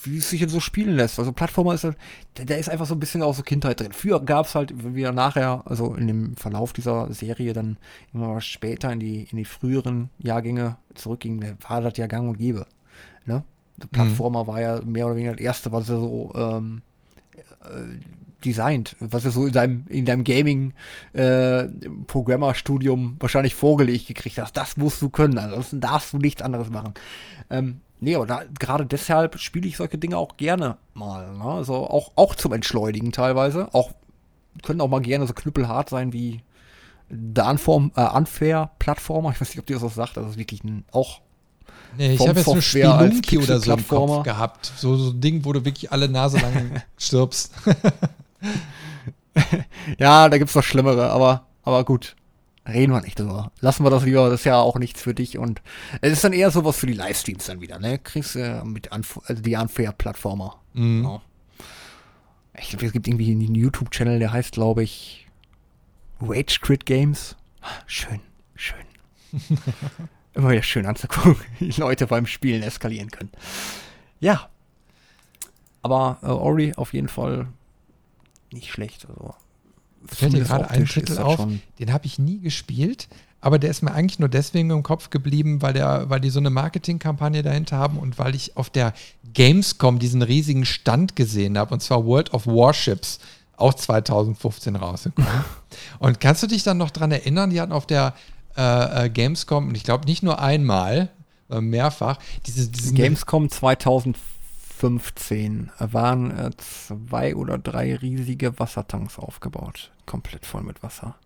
[0.05, 1.19] wie es sich jetzt so spielen lässt.
[1.19, 1.97] Also Plattformer ist halt,
[2.35, 3.93] da ist einfach so ein bisschen auch so Kindheit drin.
[3.93, 7.79] Früher gab es halt, wenn wir nachher, also in dem Verlauf dieser Serie dann
[8.13, 12.67] immer später in die, in die früheren Jahrgänge zurückgingen, war das ja gang und gäbe.
[13.25, 13.43] Ne?
[13.79, 13.91] Der mhm.
[13.91, 14.49] Plattformer mhm.
[14.49, 16.83] war ja mehr oder weniger das erste, was er so ähm,
[17.65, 17.99] äh,
[18.45, 24.55] designt, was er so in deinem, in deinem Gaming-Programmer-Studium äh, wahrscheinlich vorgelegt gekriegt hast.
[24.57, 26.95] Das musst du können, ansonsten darfst du nichts anderes machen.
[27.51, 31.37] Ähm, Nee, aber da, gerade deshalb spiele ich solche Dinge auch gerne mal.
[31.37, 31.45] Ne?
[31.45, 33.69] Also auch, auch zum Entschleunigen teilweise.
[33.75, 33.91] Auch
[34.63, 36.41] können auch mal gerne so knüppelhart sein wie
[37.11, 39.33] der Unform, äh, Unfair-Plattformer.
[39.33, 40.17] Ich weiß nicht, ob dir das was sagt.
[40.17, 41.21] Das ist wirklich ein, auch
[41.99, 44.73] Nee, ich habe jetzt nur Spelunky oder so im Kopf gehabt.
[44.77, 47.53] So, so ein Ding, wo du wirklich alle Nase lang stirbst.
[49.99, 52.17] ja, da gibt es noch Schlimmere, aber, aber gut
[52.73, 53.53] reden wir nicht drüber.
[53.61, 55.63] Lassen wir das lieber, das ist ja auch nichts für dich und
[56.01, 57.99] es ist dann eher sowas für die Livestreams dann wieder, ne?
[57.99, 60.57] Kriegst du äh, mit Unf also die Unfair-Plattformer.
[60.75, 61.05] Mhm.
[61.05, 61.23] Ja.
[62.59, 65.29] Ich glaube, es gibt irgendwie einen YouTube-Channel, der heißt, glaube ich,
[66.21, 67.37] Rage Crit Games.
[67.87, 68.21] Schön,
[68.55, 68.85] schön.
[70.35, 73.31] Immer wieder schön anzugucken, wie Leute beim Spielen eskalieren können.
[74.21, 74.49] Ja.
[75.83, 77.49] Aber äh, Ori auf jeden Fall
[78.53, 79.07] nicht schlecht.
[79.09, 79.35] Also
[80.07, 81.47] fällt dir gerade ein Titel auf,
[81.79, 83.09] den habe ich nie gespielt,
[83.41, 86.41] aber der ist mir eigentlich nur deswegen im Kopf geblieben, weil, der, weil die so
[86.41, 88.93] eine Marketingkampagne dahinter haben und weil ich auf der
[89.33, 93.21] Gamescom diesen riesigen Stand gesehen habe, und zwar World of Warships,
[93.57, 95.31] auch 2015 rausgekommen.
[95.99, 98.15] und kannst du dich dann noch dran erinnern, die hatten auf der
[98.57, 101.11] äh, äh Gamescom, und ich glaube nicht nur einmal,
[101.59, 104.40] mehrfach, diese, Gamescom 2015
[104.81, 109.91] 15 waren äh, zwei oder drei riesige Wassertanks aufgebaut.
[110.07, 111.17] Komplett voll mit Wasser.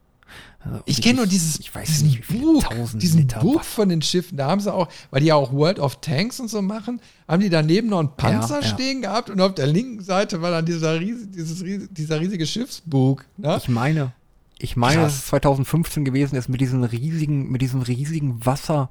[0.59, 2.65] Also ich kenne nur dieses, ich weiß diesen nicht, Buch,
[2.95, 4.37] diesen Liter Buch von den Schiffen.
[4.39, 7.41] Da haben sie auch, weil die ja auch World of Tanks und so machen, haben
[7.41, 8.75] die daneben noch einen Panzer ja, ja.
[8.75, 13.25] stehen gehabt und auf der linken Seite war dann dieser, riesige, dieses, dieser riesige Schiffsbug.
[13.37, 13.57] Ne?
[13.59, 14.11] Ich meine,
[14.59, 15.13] ich meine, Krass.
[15.13, 18.91] dass es 2015 gewesen ist mit diesen riesigen, mit diesem riesigen Wasser,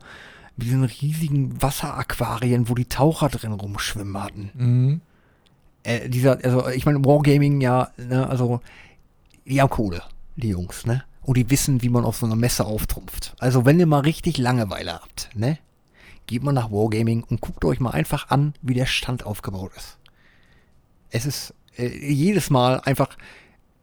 [0.56, 4.52] mit diesen riesigen Wasseraquarien, wo die Taucher drin rumschwimmen hatten.
[4.54, 5.02] Mhm.
[5.84, 8.62] Äh, dieser, also ich meine, Wargaming ja, ne, also
[9.46, 10.04] die haben Kohle,
[10.36, 11.04] die Jungs, ne?
[11.22, 13.36] Und die wissen, wie man auf so einer Messe auftrumpft.
[13.40, 15.58] Also wenn ihr mal richtig Langeweile habt, ne?
[16.26, 19.98] Geht mal nach Wargaming und guckt euch mal einfach an, wie der Stand aufgebaut ist.
[21.10, 23.18] Es ist äh, jedes Mal einfach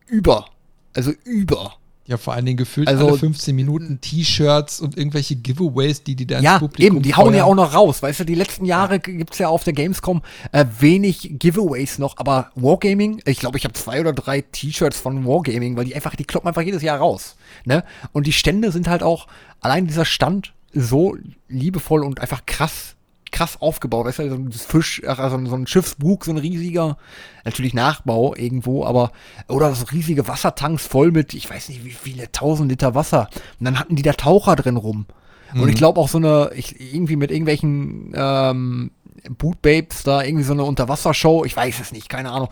[0.06, 0.46] über,
[0.94, 1.79] also über
[2.10, 6.26] ja, vor allen Dingen gefühlt also, alle 15 Minuten T-Shirts und irgendwelche Giveaways, die die
[6.26, 8.02] da ja, ins Publikum eben, die hauen ja auch noch raus.
[8.02, 8.98] Weißt du, die letzten Jahre ja.
[8.98, 10.20] gibt es ja auf der Gamescom
[10.50, 15.24] äh, wenig Giveaways noch, aber Wargaming, ich glaube, ich habe zwei oder drei T-Shirts von
[15.24, 17.36] Wargaming, weil die einfach, die kloppen einfach jedes Jahr raus.
[17.64, 17.84] Ne?
[18.10, 19.28] Und die Stände sind halt auch,
[19.60, 21.16] allein dieser Stand so
[21.46, 22.96] liebevoll und einfach krass
[23.30, 24.06] krass aufgebaut.
[24.06, 26.96] Weißt du, so ein Fisch, also so ein Schiffsbug, so ein riesiger,
[27.44, 29.12] natürlich Nachbau irgendwo, aber,
[29.48, 33.28] oder so riesige Wassertanks voll mit, ich weiß nicht, wie viele tausend Liter Wasser.
[33.58, 35.06] Und dann hatten die da Taucher drin rum.
[35.54, 35.78] Und ich mhm.
[35.78, 38.92] glaube auch so eine, ich, irgendwie mit irgendwelchen ähm,
[39.28, 41.44] Bootbabes da irgendwie so eine Unterwassershow.
[41.44, 42.48] Ich weiß es nicht, keine Ahnung.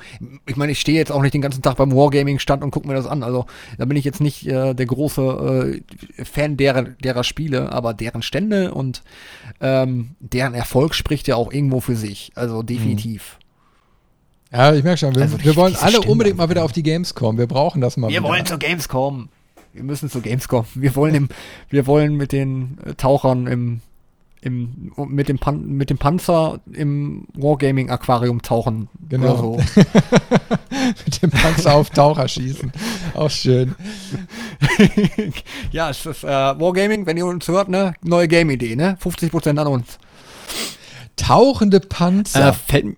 [0.47, 2.95] Ich meine, ich stehe jetzt auch nicht den ganzen Tag beim Wargaming-Stand und gucke mir
[2.95, 3.23] das an.
[3.23, 3.47] Also
[3.79, 5.83] da bin ich jetzt nicht äh, der große
[6.19, 9.03] äh, Fan derer, derer Spiele, aber deren Stände und
[9.61, 12.33] ähm, deren Erfolg spricht ja auch irgendwo für sich.
[12.35, 13.39] Also definitiv.
[14.53, 16.83] Ja, ich merke schon, wir, Also wir wollen alle Stimme unbedingt mal wieder auf die
[16.83, 17.37] Gamescom.
[17.39, 18.29] Wir brauchen das mal Wir wieder.
[18.29, 19.29] wollen zur Gamescom.
[19.75, 20.65] Wir müssen zur Gamescom.
[20.75, 21.29] Wir wollen im,
[21.69, 23.81] wir wollen mit den äh, Tauchern im,
[24.41, 28.89] im, mit dem Pan, mit dem Panzer im Wargaming Aquarium tauchen.
[29.09, 29.37] Genau.
[29.37, 29.57] So.
[31.05, 32.73] Mit dem Panzer auf Taucher schießen.
[33.15, 33.75] Auch schön.
[35.73, 37.95] ja, es ist äh, Wargaming, wenn ihr uns hört, ne?
[38.03, 38.97] Neue Game-Idee, ne?
[39.03, 39.99] 50% an uns.
[41.17, 42.53] Tauchende Äh, Panzer.
[42.55, 42.97] fällt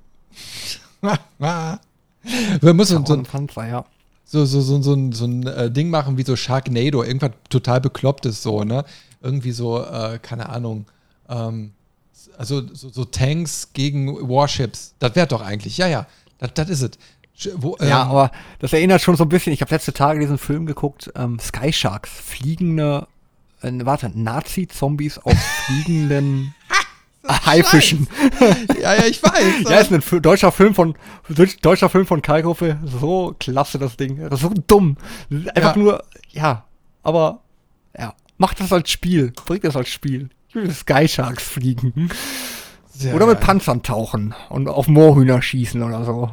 [1.38, 3.84] wir müssen so, ein Panzer, ja.
[4.24, 7.02] so, so, so, so, ein- so ein äh, Ding machen wie so Sharknado.
[7.02, 8.84] Irgendwas total beklopptes so, ne?
[9.22, 10.86] Irgendwie so, äh, keine Ahnung.
[11.30, 11.72] Ähm,
[12.36, 14.94] also so, so Tanks gegen Warships.
[14.98, 15.78] Das wäre doch eigentlich.
[15.78, 16.06] Ja, ja.
[16.54, 16.90] Das, ist es.
[17.56, 19.52] Wo, Ja, ähm, aber das erinnert schon so ein bisschen.
[19.52, 23.06] Ich habe letzte Tage diesen Film geguckt, ähm, Sky Sharks, fliegende,
[23.62, 25.36] äh, warte, Nazi-Zombies auf
[25.66, 26.54] fliegenden
[27.46, 28.08] Haifischen.
[28.80, 29.68] ja, ja, ich weiß.
[29.70, 30.94] Ja, ist ein deutscher Film von
[31.62, 32.78] deutscher Film von Kai Gruppe.
[32.84, 34.18] So klasse das Ding.
[34.36, 34.96] So dumm.
[35.54, 35.82] Einfach Ja.
[35.82, 36.64] nur, ja,
[37.02, 37.42] aber
[37.98, 39.32] ja, macht das als Spiel.
[39.46, 40.30] Bringt das als Spiel.
[40.72, 42.10] Sky Sharks fliegen.
[42.88, 43.40] Sehr oder mit.
[43.40, 46.30] Panzern tauchen und auf Moorhühner schießen oder so.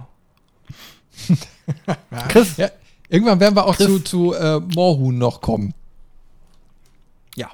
[2.30, 2.70] Chris, Ja,
[3.10, 3.88] irgendwann werden wir auch Chris.
[3.88, 5.74] zu, zu äh, Moorhuhn noch kommen.
[7.36, 7.50] Ja.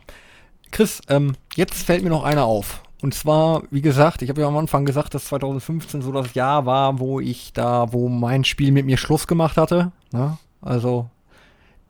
[0.71, 2.81] Chris, ähm, jetzt fällt mir noch einer auf.
[3.01, 6.65] Und zwar, wie gesagt, ich habe ja am Anfang gesagt, dass 2015 so das Jahr
[6.65, 9.91] war, wo ich da, wo mein Spiel mit mir Schluss gemacht hatte.
[10.11, 10.37] Ne?
[10.61, 11.09] Also,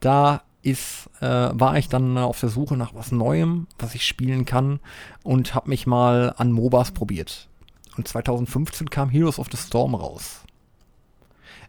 [0.00, 4.44] da ist, äh, war ich dann auf der Suche nach was Neuem, was ich spielen
[4.44, 4.80] kann
[5.22, 7.48] und habe mich mal an MOBAs probiert.
[7.96, 10.40] Und 2015 kam Heroes of the Storm raus.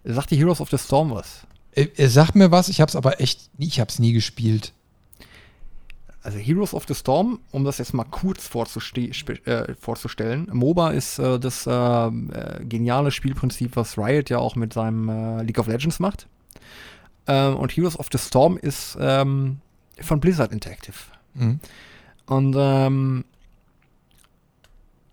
[0.03, 1.45] Sagt die Heroes of the Storm was?
[1.71, 4.73] Äh, Er sagt mir was, ich hab's aber echt nie, ich hab's nie gespielt.
[6.23, 10.49] Also Heroes of the Storm, um das jetzt mal kurz äh, vorzustellen.
[10.51, 15.43] MOBA ist äh, das äh, äh, geniale Spielprinzip, was Riot ja auch mit seinem äh,
[15.43, 16.27] League of Legends macht.
[17.27, 19.57] Ähm, und Heroes of the Storm ist ähm,
[20.01, 20.95] von Blizzard Interactive.
[21.33, 21.59] Mhm.
[22.25, 23.25] Und ähm,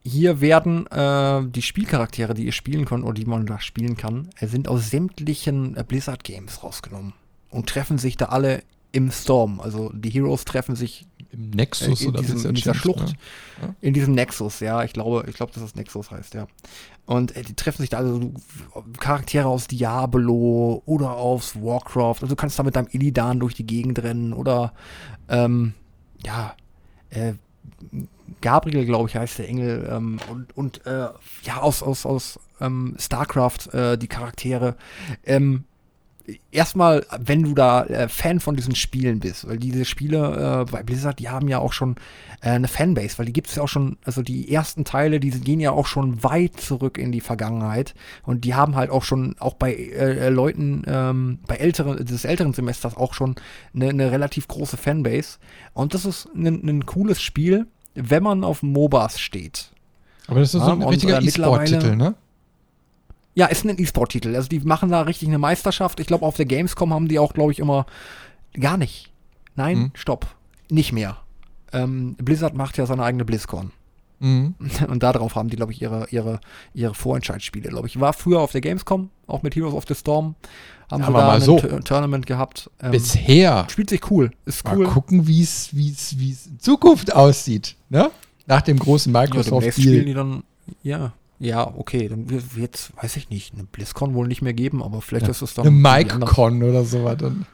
[0.04, 4.30] hier werden äh, die Spielcharaktere, die ihr spielen könnt oder die man da spielen kann,
[4.38, 7.12] äh, sind aus sämtlichen äh, Blizzard Games rausgenommen
[7.50, 9.60] und treffen sich da alle im Storm.
[9.60, 13.14] Also die Heroes treffen sich Im Nexus Äh, in oder diesem- in dieser Schlucht.
[13.62, 13.74] ne?
[13.80, 16.46] in diesem Nexus, ja, ich glaube, ich glaube, dass das Nexus heißt, ja.
[17.06, 18.32] Und äh, die treffen sich da also so
[18.98, 22.16] Charaktere aus Diablo oder aus Warcraft.
[22.22, 24.72] Also du kannst da mit deinem Illidan durch die Gegend rennen oder
[25.28, 25.74] ähm,
[26.24, 26.54] ja,
[27.10, 27.32] äh,
[28.40, 29.88] Gabriel, glaube ich, heißt der Engel.
[29.90, 31.08] Ähm, und und äh,
[31.44, 34.76] ja, aus, aus, aus ähm, StarCraft äh, die Charaktere.
[35.24, 35.64] Ähm,
[36.50, 40.82] erstmal, wenn du da äh, Fan von diesen Spielen bist, weil diese Spiele äh, bei
[40.82, 41.96] Blizzard, die haben ja auch schon
[42.40, 45.30] äh, eine Fanbase, weil die gibt es ja auch schon, also die ersten Teile, die
[45.30, 47.94] gehen ja auch schon weit zurück in die Vergangenheit
[48.24, 52.52] und die haben halt auch schon, auch bei äh, Leuten, ähm, bei älteren, des älteren
[52.52, 53.34] Semesters auch schon
[53.74, 55.38] eine, eine relativ große Fanbase
[55.74, 59.70] und das ist ein, ein cooles Spiel, wenn man auf MOBAs steht.
[60.28, 62.14] Aber das ist so Ja, ein und, richtiger äh, E-Sport-Titel, ne?
[63.34, 64.34] Ja, ist ein E-Sport-Titel.
[64.36, 66.00] Also die machen da richtig eine Meisterschaft.
[66.00, 67.86] Ich glaube, auf der Gamescom haben die auch, glaube ich, immer
[68.58, 69.10] gar nicht.
[69.56, 69.90] Nein, Hm.
[69.94, 70.26] stopp.
[70.70, 71.18] Nicht mehr.
[71.72, 73.70] Ähm, Blizzard macht ja seine eigene BlizzCon.
[74.20, 74.54] Mhm.
[74.88, 76.40] Und darauf haben die, glaube ich, ihre, ihre,
[76.74, 77.98] ihre Vorentscheidsspiele, glaube ich.
[77.98, 80.34] War früher auf der Gamescom, auch mit Heroes of the Storm.
[80.90, 81.58] Haben Aber sie da mal ein so.
[81.80, 82.70] Tournament gehabt.
[82.82, 83.66] Ähm, Bisher.
[83.70, 84.30] spielt sich cool.
[84.44, 84.86] Ist Mal cool.
[84.86, 88.10] gucken, wie es wie es wie es in Zukunft aussieht, ne?
[88.46, 90.04] Nach dem großen Ja, demnächst spielen Microsoft-Deal.
[90.04, 90.42] die dann,
[90.82, 91.12] ja.
[91.44, 95.02] Ja, okay, dann wird jetzt, weiß ich nicht, eine BlizzCon wohl nicht mehr geben, aber
[95.02, 95.66] vielleicht ist es dann.
[95.66, 95.72] Eine.
[96.04, 97.16] MikeCon oder sowas.
[97.18, 97.46] dann.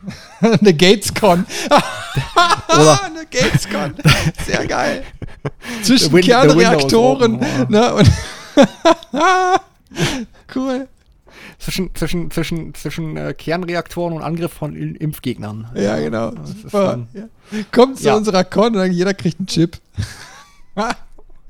[0.43, 1.47] Eine GatesCon.
[2.69, 3.95] Oder- eine GatesCon.
[4.47, 5.05] Sehr geil.
[5.83, 7.41] Zwischen win- Kernreaktoren.
[7.71, 7.95] Ne?
[7.95, 8.11] Und
[10.55, 10.87] cool.
[11.59, 15.69] Zwischen, zwischen, zwischen, zwischen äh, Kernreaktoren und Angriff von I- Impfgegnern.
[15.75, 16.29] Ja, genau.
[16.33, 16.87] Ist Super.
[16.89, 17.63] dann- Ja.
[17.73, 18.17] Kommt zu Ja.
[18.17, 19.79] unserer Con und dann jeder kriegt einen Chip.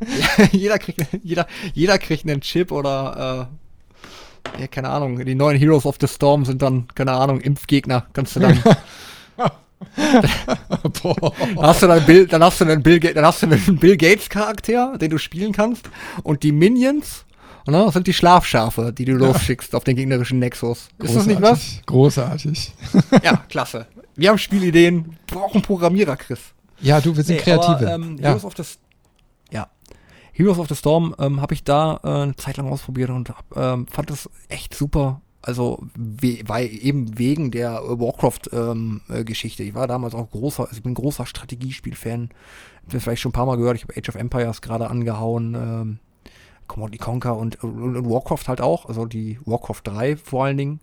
[0.53, 3.49] jeder, kriegt, jeder, jeder kriegt einen Chip oder,
[4.57, 8.07] äh, ja, keine Ahnung, die neuen Heroes of the Storm sind dann, keine Ahnung, Impfgegner.
[8.13, 8.63] Kannst du dann,
[11.03, 11.33] Boah.
[11.39, 13.97] dann hast du dann Bill, dann hast du einen Bill, dann hast du einen Bill
[13.97, 15.89] Gates Charakter, den du spielen kannst.
[16.23, 17.25] Und die Minions,
[17.67, 20.89] ne, das sind die Schlafschafe, die du losschickst auf den gegnerischen Nexus.
[20.99, 21.81] Ist das nicht was?
[21.87, 22.73] Großartig.
[23.23, 23.87] Ja, klasse.
[24.17, 26.41] Wir haben Spielideen, brauchen Programmierer, Chris.
[26.81, 27.69] Ja, du, wir sind Nee, Kreative.
[27.87, 28.29] Aber, ähm, ja.
[28.29, 28.88] Heroes of the S- ja.
[30.39, 33.89] Heroes of the Storm ähm, habe ich da äh, eine Zeit lang ausprobiert und ähm,
[33.89, 35.21] fand das echt super.
[35.43, 39.65] Also we weil eben wegen der äh, Warcraft-Geschichte.
[39.65, 42.31] ich war damals auch großer, also ich bin großer Strategiespiel-Fan.
[42.83, 45.55] Habt ihr vielleicht schon ein paar Mal gehört, ich habe Age of Empires gerade angehauen.
[45.55, 45.99] Ähm,
[46.69, 50.81] Commodity Conquer und, und, und, Warcraft halt auch, also die Warcraft 3 vor allen Dingen.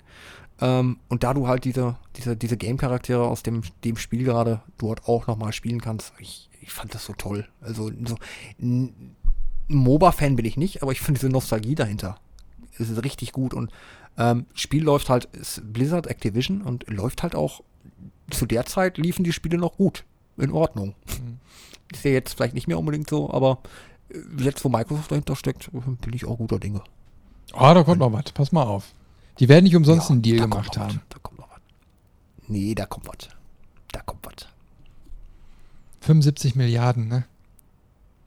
[0.59, 5.07] Ähm, und da du halt diese, diese, diese Game-Charaktere aus dem, dem Spiel gerade dort
[5.07, 7.47] auch nochmal spielen kannst, ich, ich fand das so toll.
[7.61, 8.17] Also so
[9.67, 12.19] MOBA-Fan bin ich nicht, aber ich finde diese Nostalgie dahinter.
[12.77, 13.71] Es ist richtig gut und
[14.17, 17.61] ähm, Spiel läuft halt, ist Blizzard Activision und läuft halt auch,
[18.29, 20.03] zu der Zeit liefen die Spiele noch gut.
[20.37, 20.95] In Ordnung.
[21.07, 21.39] Mhm.
[21.93, 23.59] Ist ja jetzt vielleicht nicht mehr unbedingt so, aber
[24.09, 26.81] äh, jetzt, wo Microsoft dahinter steckt, bin ich auch guter Dinge.
[27.53, 28.31] Ah, oh, da kommt noch was.
[28.33, 28.93] Pass mal auf.
[29.39, 31.01] Die werden nicht umsonst ja, einen Deal gemacht haben.
[31.09, 31.59] Da kommt noch was.
[32.47, 33.29] Nee, da kommt was.
[33.91, 34.47] Da kommt was.
[36.01, 37.25] 75 Milliarden, ne?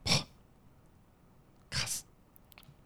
[0.04, 0.24] Boah.
[1.70, 2.04] Krass.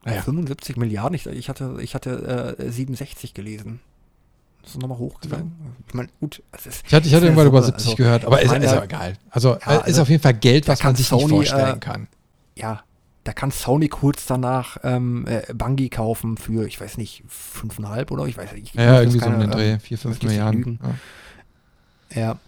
[0.05, 0.23] Naja.
[0.23, 1.15] 75 Milliarden?
[1.15, 3.81] Ich, ich hatte, ich hatte äh, 67 gelesen.
[4.63, 5.53] Das ist nochmal hochgegangen.
[5.89, 6.43] Ich meine, gut.
[6.57, 9.15] Ist, ich hatte, ich hatte irgendwann über 70 also, gehört, aber ist, ist ja egal.
[9.31, 11.81] Also, ja, ist also, auf jeden Fall Geld, was man sich Sony, nicht vorstellen äh,
[11.81, 12.09] kann.
[12.55, 12.83] Ja,
[13.25, 18.27] da kann Sony kurz danach ähm, äh, Bungie kaufen für, ich weiß nicht, 5,5 oder
[18.27, 18.75] ich weiß nicht.
[18.75, 20.79] Ja, irgendwie keine, so um den Dreh, 4, 5 Milliarden.
[22.15, 22.21] Ja.
[22.21, 22.39] ja.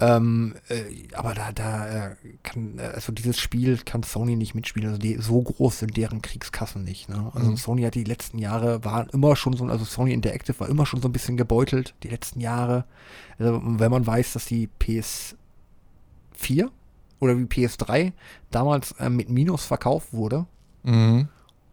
[0.00, 4.90] Ähm, äh, aber da, da äh, kann, äh, also dieses Spiel kann Sony nicht mitspielen.
[4.90, 7.08] Also die, so groß sind deren Kriegskassen nicht.
[7.08, 7.32] Ne?
[7.34, 7.56] Also mhm.
[7.56, 11.02] Sony hat die letzten Jahre waren immer schon so, also Sony Interactive war immer schon
[11.02, 12.84] so ein bisschen gebeutelt, die letzten Jahre.
[13.40, 15.34] Also wenn man weiß, dass die PS4
[17.18, 18.12] oder wie PS3
[18.52, 20.46] damals äh, mit Minus verkauft wurde.
[20.84, 21.28] Mhm.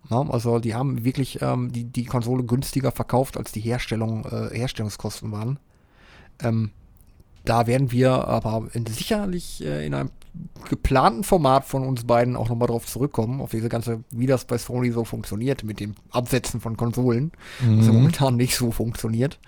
[0.09, 4.49] Ja, also die haben wirklich ähm, die, die Konsole günstiger verkauft, als die Herstellung, äh,
[4.55, 5.59] Herstellungskosten waren.
[6.39, 6.71] Ähm,
[7.45, 10.11] da werden wir aber sicherlich äh, in einem
[10.69, 14.57] geplanten Format von uns beiden auch nochmal drauf zurückkommen, auf diese ganze, wie das bei
[14.57, 17.31] Sony so funktioniert mit dem Absetzen von Konsolen,
[17.61, 17.79] mhm.
[17.79, 19.39] was ja momentan nicht so funktioniert.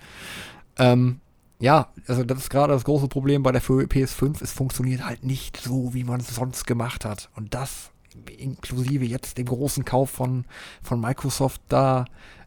[0.78, 1.20] Ähm,
[1.60, 5.56] ja, also das ist gerade das große Problem bei der PS5, es funktioniert halt nicht
[5.56, 7.30] so, wie man es sonst gemacht hat.
[7.34, 7.90] Und das
[8.38, 10.44] inklusive jetzt dem großen Kauf von,
[10.82, 12.04] von Microsoft da,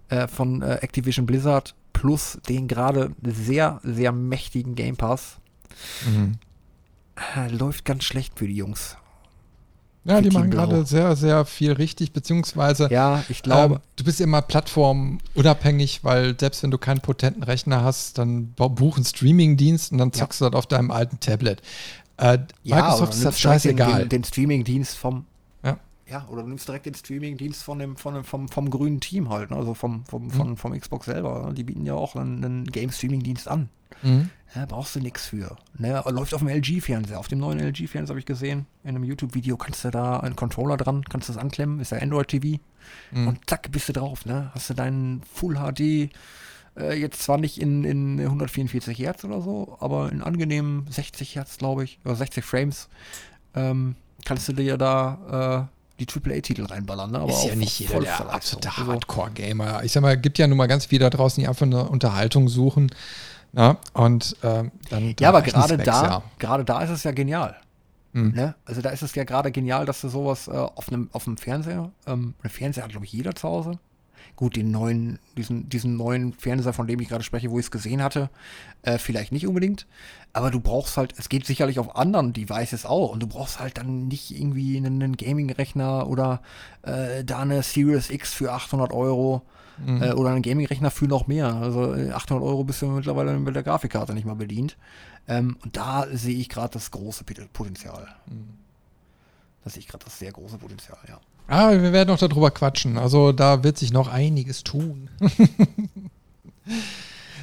[0.10, 5.41] äh, von äh, Activision Blizzard, plus den gerade sehr, sehr mächtigen Game Pass,
[6.06, 6.34] Mhm.
[7.36, 8.98] Äh, läuft ganz schlecht für die Jungs.
[10.04, 14.20] Ja, die machen gerade sehr, sehr viel richtig, beziehungsweise ja, ich glaube, ähm, du bist
[14.20, 20.00] immer plattformunabhängig, weil selbst wenn du keinen potenten Rechner hast, dann buch einen Streamingdienst und
[20.00, 20.48] dann zockst ja.
[20.48, 21.62] du das auf deinem alten Tablet.
[22.18, 23.92] Äh, ja, Microsoft ist das scheißegal.
[23.92, 25.26] Den, den, den Streamingdienst vom
[26.10, 26.28] ja.
[26.30, 29.52] oder du nimmst direkt den Streamingdienst von dem, von dem, vom, vom grünen Team halt,
[29.52, 29.58] ne?
[29.58, 30.32] also vom, vom, mhm.
[30.32, 31.54] von, vom Xbox selber.
[31.56, 33.70] Die bieten ja auch einen, einen Game-Streaming-Dienst an.
[34.04, 34.30] Mhm.
[34.56, 35.56] Ja, brauchst du nichts für.
[35.78, 37.20] Ne, läuft auf dem LG-Fernseher.
[37.20, 38.66] Auf dem neuen LG-Fernseher habe ich gesehen.
[38.84, 42.00] In einem YouTube-Video kannst du da einen Controller dran, kannst du das anklemmen, ist ja
[42.00, 42.62] Android-TV.
[43.12, 43.28] Mhm.
[43.28, 44.26] Und zack, bist du drauf.
[44.26, 44.52] Ne?
[44.54, 46.12] Hast du deinen Full HD,
[46.78, 51.58] äh, jetzt zwar nicht in, in 144 Hertz oder so, aber in angenehmen 60 Hertz,
[51.58, 52.90] glaube ich, oder 60 Frames,
[53.56, 53.96] ähm,
[54.26, 57.12] kannst du dir da äh, die AAA-Titel reinballern.
[57.12, 57.20] Ne?
[57.20, 59.84] Aber ist ja nicht jeder der absolute also Hardcore-Gamer.
[59.84, 62.48] Ich sag mal, gibt ja nun mal ganz viele da draußen, die einfach eine Unterhaltung
[62.48, 62.92] suchen.
[63.54, 66.24] Ja, und ähm, dann, dann Ja, aber gerade da, ja.
[66.40, 67.56] gerade da ist es ja genial.
[68.14, 68.32] Mhm.
[68.32, 68.56] Ne?
[68.66, 71.38] Also da ist es ja gerade genial, dass du sowas äh, auf einem auf dem
[71.38, 73.80] Fernseher, ähm, ein Fernseher hat glaube ich jeder zu Hause.
[74.36, 77.72] Gut, den neuen, diesen, diesen neuen Fernseher, von dem ich gerade spreche, wo ich es
[77.72, 78.30] gesehen hatte,
[78.82, 79.88] äh, vielleicht nicht unbedingt.
[80.34, 83.12] Aber du brauchst halt, es geht sicherlich auf anderen Devices auch.
[83.12, 86.42] Und du brauchst halt dann nicht irgendwie einen, einen Gaming-Rechner oder
[86.84, 89.44] äh, da eine Series X für 800 Euro
[89.86, 90.02] mhm.
[90.02, 91.54] äh, oder einen Gaming-Rechner für noch mehr.
[91.54, 94.78] Also 800 äh, Euro bist du mittlerweile mit der Grafikkarte nicht mal bedient.
[95.28, 97.24] Ähm, und da sehe ich gerade das große
[97.54, 98.08] Potenzial.
[98.28, 98.58] Mhm.
[99.64, 101.20] Da sehe ich gerade das sehr große Potenzial, ja.
[101.48, 102.98] Ah, wir werden noch darüber quatschen.
[102.98, 105.10] Also da wird sich noch einiges tun.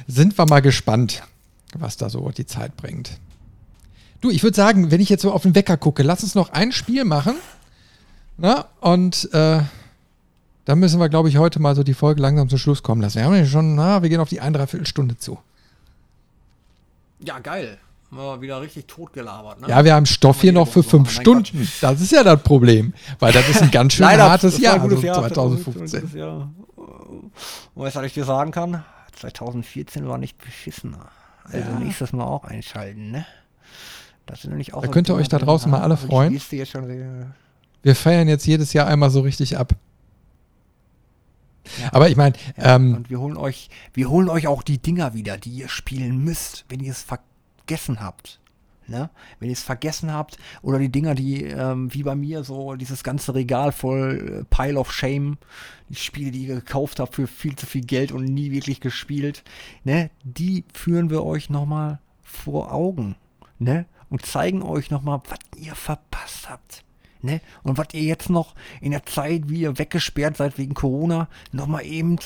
[0.07, 1.23] Sind wir mal gespannt,
[1.77, 3.19] was da so die Zeit bringt.
[4.21, 6.49] Du, ich würde sagen, wenn ich jetzt so auf den Wecker gucke, lass uns noch
[6.49, 7.35] ein Spiel machen.
[8.37, 9.61] Na, und äh,
[10.65, 13.17] dann müssen wir, glaube ich, heute mal so die Folge langsam zum Schluss kommen lassen.
[13.17, 15.39] Wir haben ja schon, na, wir gehen auf die ein, dreiviertel Stunde zu.
[17.19, 17.77] Ja, geil.
[18.11, 19.61] Mal wieder richtig totgelabert.
[19.61, 19.69] Ne?
[19.69, 21.43] Ja, wir haben Stoff hier noch für fünf Stunden.
[21.43, 21.81] Quatsch.
[21.81, 22.93] Das ist ja das Problem.
[23.19, 26.17] Weil das ist ein ganz schön Leider, hartes Jahr, also Jahr, 2015.
[26.17, 26.51] Jahr.
[26.75, 27.31] Und
[27.75, 28.83] was ich dir sagen kann,
[29.13, 31.09] 2014 war nicht beschissener.
[31.43, 31.79] Also ja.
[31.79, 33.25] nächstes Mal auch einschalten, ne?
[34.25, 36.39] Das sind nämlich auch da könnt ihr euch da draußen mal alle freuen.
[37.81, 39.73] Wir feiern jetzt jedes Jahr einmal so richtig ab.
[41.81, 41.93] Ja.
[41.93, 45.13] Aber ich meine, ja, ähm, und wir holen euch, wir holen euch auch die Dinger
[45.13, 47.01] wieder, die ihr spielen müsst, wenn ihr es
[47.69, 48.39] vergessen habt.
[48.87, 49.11] Ne?
[49.39, 53.03] Wenn ihr es vergessen habt oder die Dinger, die ähm, wie bei mir so dieses
[53.03, 55.37] ganze Regal voll äh, Pile of Shame,
[55.89, 59.43] die Spiele, die ihr gekauft habt für viel zu viel Geld und nie wirklich gespielt,
[59.83, 60.09] ne?
[60.23, 63.15] Die führen wir euch nochmal vor Augen,
[63.59, 63.85] ne?
[64.09, 66.83] Und zeigen euch nochmal, was ihr verpasst habt.
[67.21, 67.41] Ne?
[67.61, 71.85] Und was ihr jetzt noch in der Zeit, wie ihr weggesperrt seid wegen Corona, nochmal
[71.85, 72.17] eben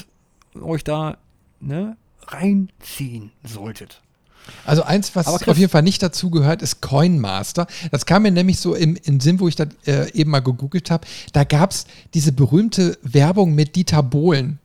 [0.61, 1.18] euch da
[1.60, 4.03] ne, reinziehen solltet.
[4.65, 7.68] Also eins, was auf jeden Fall nicht dazu gehört, ist Coinmaster.
[7.91, 10.91] Das kam mir nämlich so im, im Sinn, wo ich da äh, eben mal gegoogelt
[10.91, 11.06] habe.
[11.34, 14.60] Da gab es diese berühmte Werbung mit Dieter Bohlen.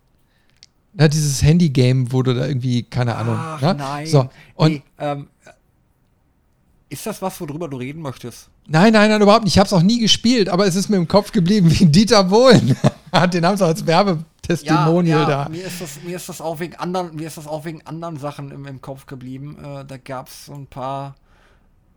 [0.94, 3.36] Na, dieses Handy-Game, wo du da irgendwie, keine Ahnung.
[3.38, 3.74] Ach, ne?
[3.74, 4.06] nein.
[4.06, 5.28] So, und nee, ähm,
[6.88, 8.48] ist das was, worüber du reden möchtest?
[8.70, 9.54] Nein, nein, nein, überhaupt nicht.
[9.54, 12.24] Ich habe es auch nie gespielt, aber es ist mir im Kopf geblieben wie Dieter
[12.24, 12.76] Bohlen.
[13.32, 15.48] Den haben sie als Werbetestimonial ja, ja, da.
[15.48, 18.18] Mir ist, das, mir, ist das auch wegen anderen, mir ist das auch wegen anderen
[18.18, 19.56] Sachen im, im Kopf geblieben.
[19.58, 21.14] Äh, da gab es so ein paar,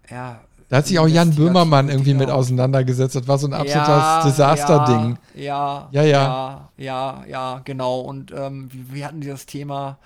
[0.09, 0.39] ja.
[0.69, 3.15] Da hat sich auch Jan Böhmermann irgendwie mit auseinandergesetzt.
[3.15, 5.17] Das war so ein absolutes ja, Desaster-Ding.
[5.35, 6.69] Ja, Ja, ja, ja.
[6.77, 7.99] ja, ja, genau.
[7.99, 9.97] Und ähm, wir, wir hatten dieses Thema,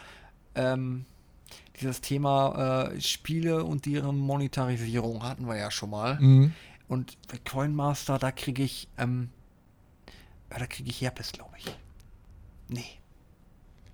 [0.55, 1.05] ähm,
[1.81, 6.19] dieses Thema äh, Spiele und deren Monetarisierung hatten wir ja schon mal.
[6.19, 6.53] Mhm.
[6.87, 9.29] Und bei Coinmaster, da kriege ich, ähm,
[10.49, 11.65] da kriege ich Herpes, glaube ich.
[12.67, 12.85] Nee.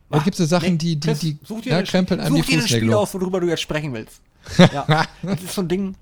[0.09, 2.27] Da gibt es so Sachen, die, die, Chris, die such dir ja, ein- krempeln die
[2.41, 4.21] Such dir ein Spiel aus, worüber du jetzt sprechen willst.
[4.73, 5.95] Ja, das ist so ein Ding.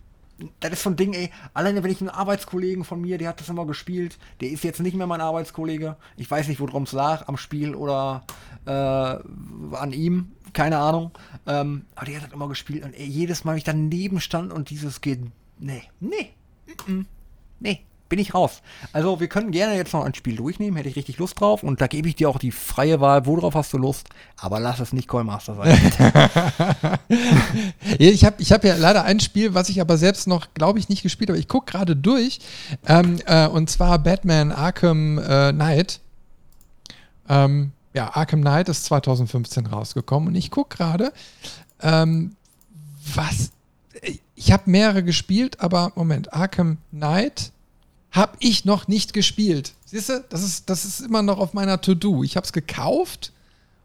[0.61, 1.29] Das ist so ein Ding, ey.
[1.53, 4.79] Alleine wenn ich einen Arbeitskollegen von mir, der hat das immer gespielt, der ist jetzt
[4.79, 5.97] nicht mehr mein Arbeitskollege.
[6.15, 8.23] Ich weiß nicht, worum es lag, am Spiel oder
[8.65, 11.11] äh, an ihm, keine Ahnung.
[11.47, 14.69] Ähm, aber der hat das immer gespielt und jedes Mal, wenn ich daneben stand und
[14.69, 15.19] dieses geht,
[15.59, 16.29] nee, nee,
[16.87, 17.01] mm,
[17.59, 18.61] nee, bin ich raus.
[18.91, 21.79] Also wir können gerne jetzt noch ein Spiel durchnehmen, hätte ich richtig Lust drauf und
[21.79, 24.91] da gebe ich dir auch die freie Wahl, worauf hast du Lust, aber lass es
[24.91, 25.79] nicht Coinmaster sein.
[27.97, 30.89] Ich habe ich hab ja leider ein Spiel, was ich aber selbst noch, glaube ich,
[30.89, 31.39] nicht gespielt habe.
[31.39, 32.39] Ich gucke gerade durch.
[32.85, 35.99] Ähm, äh, und zwar Batman Arkham äh, Knight.
[37.27, 40.29] Ähm, ja, Arkham Knight ist 2015 rausgekommen.
[40.29, 41.11] Und ich gucke gerade,
[41.81, 42.35] ähm,
[43.15, 43.51] was.
[44.35, 47.51] Ich habe mehrere gespielt, aber Moment, Arkham Knight
[48.11, 49.73] habe ich noch nicht gespielt.
[49.85, 52.23] Siehst du, das ist, das ist immer noch auf meiner To-Do.
[52.23, 53.33] Ich habe es gekauft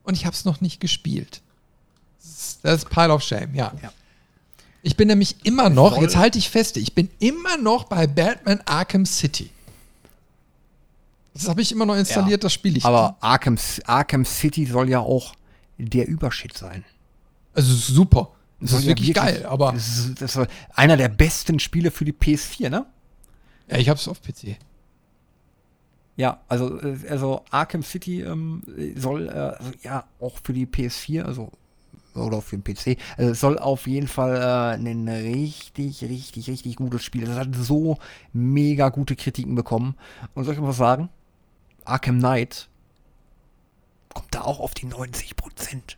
[0.04, 1.40] und ich habe es noch nicht gespielt.
[2.62, 3.72] Das ist, Pile of Shame, ja.
[3.82, 3.92] Ja.
[4.82, 8.06] Ich bin nämlich immer noch, soll- jetzt halte ich fest, ich bin immer noch bei
[8.06, 9.50] Batman Arkham City.
[11.34, 12.46] Das habe ich immer noch installiert, Ja.
[12.46, 12.84] das spiele ich.
[12.84, 15.34] Aber Arkham, Arkham City soll ja auch
[15.78, 16.84] der Übershit sein.
[17.52, 18.30] Also super.
[18.60, 21.90] Das Soll ist ja wirklich geil, aber Das ist, das ist einer der besten Spiele
[21.90, 22.86] für die PS4, ne?
[23.68, 24.56] ja, ich habe es auf PC.
[26.16, 28.62] Ja, also, äh, also Arkham City ähm,
[28.96, 31.50] soll äh, also, ja auch für die PS4, also
[32.14, 36.76] oder für den PC, also es soll auf jeden Fall äh, ein richtig, richtig, richtig
[36.76, 37.24] gutes Spiel.
[37.24, 37.98] Das hat so
[38.32, 39.96] mega gute Kritiken bekommen.
[40.34, 41.08] Und soll ich mal was sagen?
[41.84, 42.68] Arkham Knight
[44.12, 45.96] kommt da auch auf die 90 Prozent.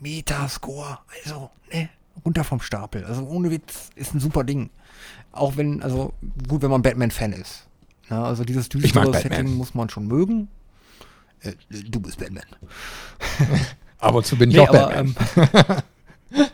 [0.00, 1.88] Metascore, also, ne,
[2.24, 3.04] runter vom Stapel.
[3.04, 4.70] Also ohne Witz, ist ein super Ding.
[5.32, 6.12] Auch wenn, also
[6.48, 7.66] gut, wenn man Batman-Fan ist.
[8.10, 9.14] Ja, also dieses düstere.
[9.14, 10.48] Setting muss man schon mögen.
[11.40, 12.44] Äh, du bist Batman.
[13.98, 15.82] Ab und zu bin ich Nee, auch aber, Batman.
[16.32, 16.48] ähm,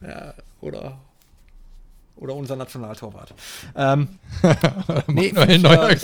[0.08, 0.98] ja, oder
[2.16, 3.34] oder unser Nationaltorwart.
[3.76, 4.08] Ähm,
[5.06, 5.96] nee, Manuel Neuer, äh,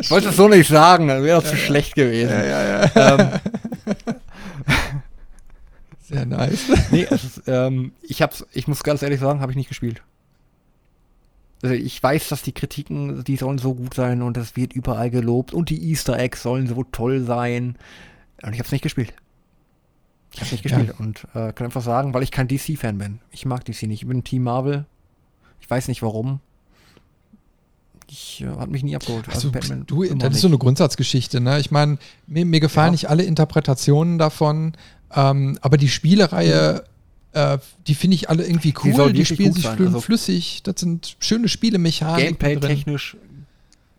[0.00, 2.32] ich wollte es so nicht sagen, dann wäre es zu schlecht gewesen.
[2.94, 3.28] Ähm,
[6.00, 6.64] Sehr nice.
[6.90, 10.02] nee, ist, ähm, ich hab's, ich muss ganz ehrlich sagen, habe ich nicht gespielt.
[11.62, 15.10] Also ich weiß, dass die Kritiken, die sollen so gut sein und das wird überall
[15.10, 17.76] gelobt und die Easter Eggs sollen so toll sein.
[18.42, 19.14] Und ich habe es nicht gespielt.
[20.34, 20.76] Ich habe nicht Ja.
[20.78, 23.18] gespielt und äh, kann einfach sagen, weil ich kein DC-Fan bin.
[23.30, 24.02] Ich mag DC nicht.
[24.02, 24.86] Ich bin Team Marvel.
[25.60, 26.40] Ich weiß nicht warum.
[28.10, 29.28] Ich äh, hat mich nie abgeholt.
[29.28, 30.44] Also, Batman du, das ist so nicht.
[30.46, 31.60] eine Grundsatzgeschichte, ne?
[31.60, 32.92] Ich meine, mir, mir gefallen Ja.
[32.92, 34.72] nicht alle Interpretationen davon,
[35.14, 36.84] ähm, aber die Spielereihe,
[37.32, 39.12] äh, die finde ich alle irgendwie cool.
[39.12, 40.62] Die Die, spielen sich also- flüssig.
[40.62, 42.60] Das sind schöne Spielemechaniken drin.
[42.60, 43.16] Gameplay-technisch,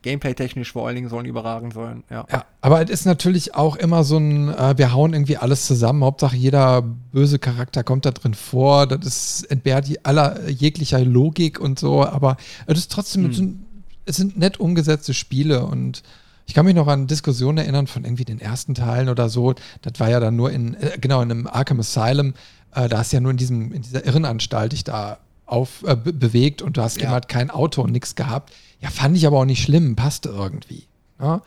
[0.03, 2.03] Gameplay-technisch vor allen Dingen sollen überragend sein.
[2.11, 2.25] Ja.
[2.31, 6.03] Ja, aber es ist natürlich auch immer so ein, äh, wir hauen irgendwie alles zusammen.
[6.03, 8.85] Hauptsache jeder böse Charakter kommt da drin vor.
[8.85, 12.05] Das ist entbehrt aller jeglicher Logik und so.
[12.05, 13.31] Aber es ist trotzdem, Hm.
[13.31, 13.65] es sind,
[14.05, 16.03] es sind nett umgesetzte Spiele und
[16.45, 19.55] ich kann mich noch an Diskussionen erinnern von irgendwie den ersten Teilen oder so.
[19.81, 22.33] Das war ja dann nur in, äh, genau, in einem Arkham Asylum.
[22.75, 25.95] Äh, da hast du ja nur in diesem, in dieser Irrenanstalt dich da auf, äh,
[25.95, 27.03] be bewegt und du hast Ja.
[27.03, 28.51] eben halt kein Auto und nichts gehabt.
[28.83, 30.87] Ja, fand ich aber auch nicht schlimm, passte irgendwie.
[31.17, 31.41] Ja?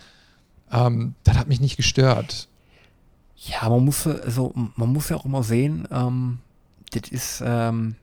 [0.73, 2.49] Ähm, das hat mich nicht gestört.
[3.37, 6.39] Ja, man muss, also, man muss ja auch immer sehen, ähm,
[6.93, 7.97] das ist ähm,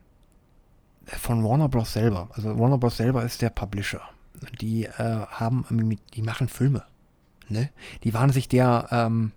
[1.08, 1.94] von Warner Bros.
[1.94, 2.30] selber.
[2.34, 2.96] Also Warner Bros.
[2.96, 4.02] selber ist der Publisher.
[4.62, 6.84] Die äh, haben, ähm, die machen Filme.
[7.50, 7.72] Ne?
[8.04, 9.32] Die waren sich der, ähm,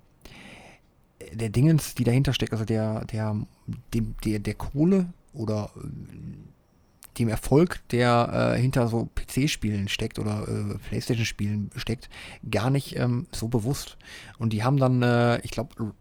[1.32, 3.35] der Dingens, die dahinter steckt, also der, der,
[3.94, 5.70] dem, der, der Kohle oder
[7.19, 12.09] dem Erfolg, der äh, hinter so PC-Spielen steckt oder äh, Playstation-Spielen steckt,
[12.51, 13.97] gar nicht ähm, so bewusst.
[14.39, 15.95] Und die haben dann, äh, ich glaube,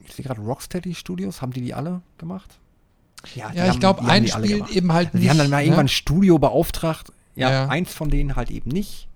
[0.00, 2.58] ich sehe gerade Rocksteady Studios, haben die die alle gemacht?
[3.34, 5.24] Ja, ja ich glaube, ein Spiel eben halt nicht.
[5.24, 5.64] Die haben dann mal ne?
[5.64, 7.12] irgendwann ein Studio beauftragt.
[7.34, 9.08] Ja, ja, eins von denen halt eben nicht.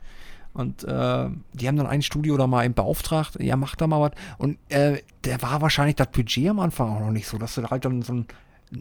[0.55, 4.01] Und äh, die haben dann ein Studio da mal eben beauftragt, ja, mach da mal
[4.01, 4.13] was.
[4.39, 7.69] Und äh, der war wahrscheinlich das Budget am Anfang auch noch nicht so, dass du
[7.69, 8.27] halt dann so ein,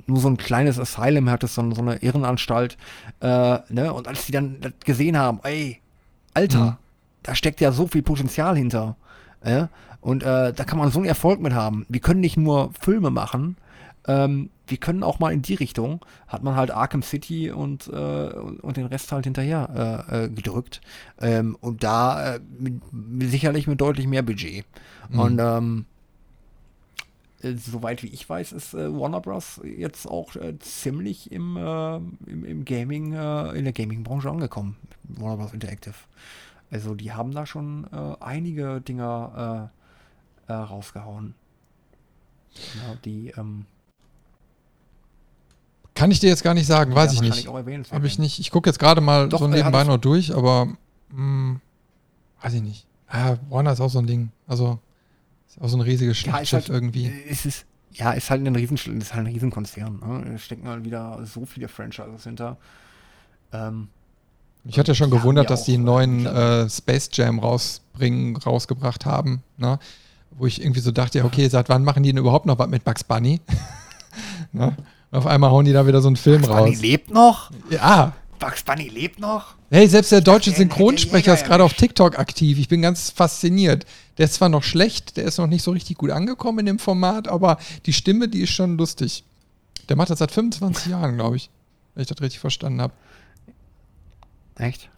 [0.08, 2.78] nur so ein kleines Asylum hattest, so, so eine Irrenanstalt.
[3.22, 3.94] Äh, ne?
[3.94, 5.82] Und als die dann das gesehen haben, ey,
[6.34, 6.78] Alter, mhm.
[7.24, 8.96] da steckt ja so viel Potenzial hinter.
[9.42, 9.68] Äh?
[10.02, 11.86] Und äh, da kann man so einen Erfolg mit haben.
[11.90, 13.58] Wir können nicht nur Filme machen,
[14.08, 17.92] ähm, wir können auch mal in die Richtung, hat man halt Arkham City und, äh,
[17.92, 20.82] und den Rest halt hinterher äh, äh, gedrückt.
[21.20, 22.82] Ähm, und da äh, mit,
[23.30, 24.66] sicherlich mit deutlich mehr Budget.
[25.10, 25.20] Mhm.
[25.20, 25.86] Und ähm,
[27.46, 29.62] äh, soweit wie ich weiß, ist äh, Warner Bros.
[29.64, 31.58] jetzt auch ziemlich im,
[32.26, 34.78] im, im, Gaming, in der Gaming-Branche angekommen.
[35.04, 35.54] Warner Bros.
[35.54, 35.96] Interactive.
[36.72, 37.86] Also die haben da schon
[38.20, 39.72] einige Dinger
[40.50, 41.36] rausgehauen.
[42.76, 43.66] Ja, die, ähm,
[45.96, 47.48] kann ich dir jetzt gar nicht sagen, weiß ich nicht.
[47.48, 48.40] Habe ich nicht.
[48.40, 50.78] Ich gucke jetzt gerade mal Doch, so nebenbei noch durch, aber mh,
[51.16, 51.62] hm,
[52.42, 52.86] weiß ich nicht.
[53.12, 54.30] Ja, Warner ist auch so ein Ding.
[54.46, 54.80] Also
[55.56, 57.08] ist auch so ein riesiges Schlachtschiff ja, halt, irgendwie.
[57.08, 60.00] Ist es, ja, ist halt ein Riesen, ist halt ein Riesenkonzern.
[60.06, 60.32] Ne?
[60.32, 62.58] Da stecken halt wieder so viele Franchises hinter.
[63.54, 63.88] Ähm,
[64.68, 69.80] ich hatte schon gewundert, dass die einen neuen äh, Space Jam rausbringen, rausgebracht haben, ne?
[70.32, 72.68] Wo ich irgendwie so dachte, ja, okay, seit wann machen die denn überhaupt noch was
[72.68, 73.40] mit Bugs Bunny?
[74.52, 74.76] ne?
[75.12, 76.66] Auf einmal hauen die da wieder so einen Film Bugs raus.
[76.66, 77.52] Bugs Bunny lebt noch?
[77.70, 78.14] Ja.
[78.40, 79.56] Bugs Bunny lebt noch?
[79.70, 82.58] Hey, selbst der deutsche Synchronsprecher ist gerade auf TikTok aktiv.
[82.60, 83.86] Ich bin ganz fasziniert.
[84.18, 86.80] Der ist zwar noch schlecht, der ist noch nicht so richtig gut angekommen in dem
[86.80, 89.24] Format, aber die Stimme, die ist schon lustig.
[89.90, 91.50] Der macht das seit 25 Jahren, glaube ich.
[91.94, 92.94] Wenn ich das richtig verstanden habe.
[94.58, 94.90] Echt?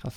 [0.00, 0.14] Krass.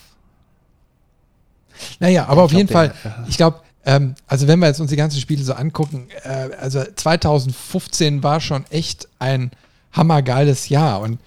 [1.99, 2.93] Naja, aber ich auf jeden Fall,
[3.27, 6.83] ich glaube, ähm, also wenn wir jetzt uns die ganzen Spiele so angucken, äh, also
[6.83, 9.51] 2015 war schon echt ein
[9.91, 11.19] hammergeiles Jahr und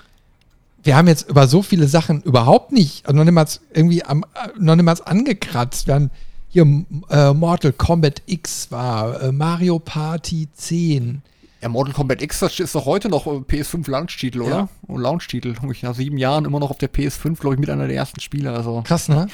[0.83, 4.25] wir haben jetzt über so viele Sachen überhaupt nicht, also noch niemals irgendwie am,
[4.57, 5.89] noch niemals angekratzt.
[5.89, 6.11] Wir haben
[6.57, 11.21] hier äh, Mortal Kombat X war, äh, Mario Party 10.
[11.61, 14.57] Ja, Mortal Kombat X das ist doch heute noch PS5 Launch-Titel, oder?
[14.57, 14.69] Ja.
[14.89, 15.55] Oh, Launch-Titel.
[15.71, 18.21] Ich nach sieben Jahren immer noch auf der PS5, glaube ich, mit einer der ersten
[18.21, 18.53] Spiele.
[18.53, 19.27] Also, Krass, ne?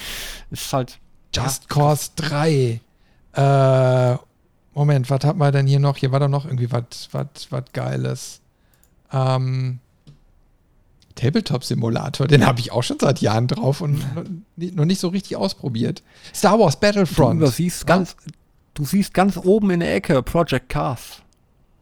[0.51, 0.99] Ist halt.
[1.35, 2.81] Just ja, Cause 3.
[3.35, 4.17] Äh,
[4.75, 5.97] Moment, was hat man denn hier noch?
[5.97, 8.41] Hier war doch noch irgendwie was Geiles.
[9.13, 9.79] Ähm,
[11.15, 14.05] Tabletop-Simulator, den habe ich auch schon seit Jahren drauf und
[14.57, 16.03] noch nicht so richtig ausprobiert.
[16.35, 17.41] Star Wars Battlefront.
[17.41, 18.17] Du, siehst, ganz,
[18.75, 21.23] du siehst ganz oben in der Ecke Project Cars.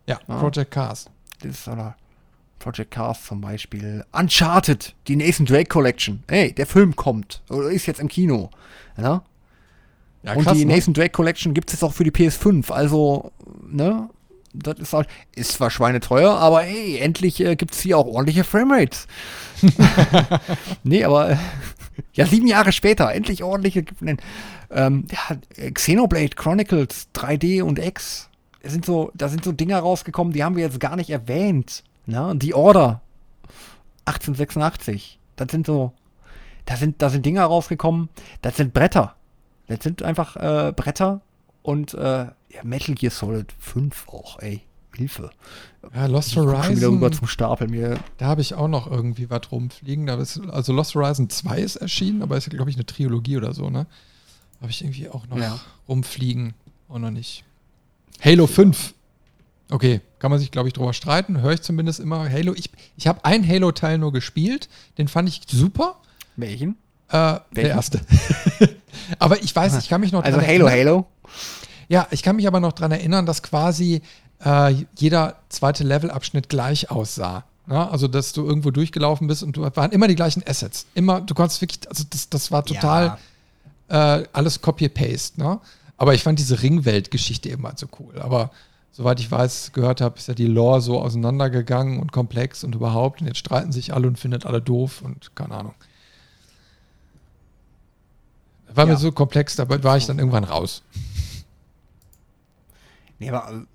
[0.07, 0.39] Ja, ja.
[0.39, 1.07] Project Cars.
[1.41, 1.97] Das ist oder
[2.59, 4.05] Project Cars zum Beispiel.
[4.13, 6.23] Uncharted, die Nathan Drake Collection.
[6.29, 7.43] Hey, der Film kommt.
[7.49, 8.51] Oder ist jetzt im Kino.
[8.97, 9.23] Ja?
[10.23, 10.77] Ja, und die ne?
[10.77, 12.71] Nathan Drake Collection gibt es auch für die PS5.
[12.71, 13.33] Also,
[13.67, 14.11] ne?
[14.53, 18.43] Das ist, halt, ist zwar schweineteuer, aber hey, endlich äh, gibt es hier auch ordentliche
[18.43, 19.07] Framerates.
[20.83, 21.37] nee, aber äh,
[22.15, 23.85] ja, sieben Jahre später, endlich ordentliche.
[24.71, 28.29] Ähm, ja, Xenoblade Chronicles 3D und X.
[28.63, 31.85] Da sind so, da sind so Dinger rausgekommen, die haben wir jetzt gar nicht erwähnt.
[32.07, 32.35] Ne?
[32.37, 33.03] Die Order
[34.05, 35.19] 1886.
[35.37, 35.93] Das sind so,
[36.67, 38.09] da sind, da sind Dinger rausgekommen,
[38.43, 39.15] das sind Bretter.
[39.69, 41.21] Das sind einfach äh, Bretter
[41.63, 44.63] und äh, ja, Metal Gear Solid 5 auch, ey.
[44.97, 45.31] Hilfe.
[45.95, 46.65] Ja, Lost Horizon.
[46.65, 47.99] Schon wieder rüber zum Stapel mir.
[48.19, 50.07] Da habe ich auch noch irgendwie was rumfliegen.
[50.07, 53.55] Da ist, also Lost Horizon 2 ist erschienen, aber ist, glaube ich, eine Trilogie oder
[53.55, 53.87] so, ne?
[54.61, 55.59] Habe ich irgendwie auch noch ja.
[55.89, 56.55] rumfliegen.
[56.89, 57.45] Auch noch nicht.
[58.23, 58.95] Halo 5.
[59.71, 61.41] Okay, kann man sich, glaube ich, drüber streiten.
[61.41, 62.29] Höre ich zumindest immer.
[62.29, 64.69] Halo, ich, ich habe einen Halo-Teil nur gespielt.
[64.99, 65.97] Den fand ich super.
[66.37, 66.77] Welchen?
[67.09, 68.01] Äh, der erste.
[69.19, 70.71] aber ich weiß, ich kann mich noch Also Halo, erinnern.
[70.71, 71.07] Halo?
[71.91, 74.01] Ja, ich kann mich aber noch daran erinnern, dass quasi
[74.45, 77.43] äh, jeder zweite Levelabschnitt gleich aussah.
[77.69, 80.87] Ja, also, dass du irgendwo durchgelaufen bist und du waren immer die gleichen Assets.
[80.95, 83.19] Immer, du konntest wirklich, also das, das war total
[83.89, 84.19] ja.
[84.19, 85.41] äh, alles Copy-Paste.
[85.41, 85.59] Ne?
[85.97, 88.21] Aber ich fand diese Ringwelt-Geschichte eben halt so cool.
[88.21, 88.53] Aber
[88.93, 93.21] soweit ich weiß, gehört habe, ist ja die Lore so auseinandergegangen und komplex und überhaupt.
[93.21, 95.75] Und jetzt streiten sich alle und findet alle doof und keine Ahnung.
[98.73, 98.93] War ja.
[98.93, 100.83] mir so komplex, da war ich dann irgendwann raus.
[103.21, 103.67] Nee, aber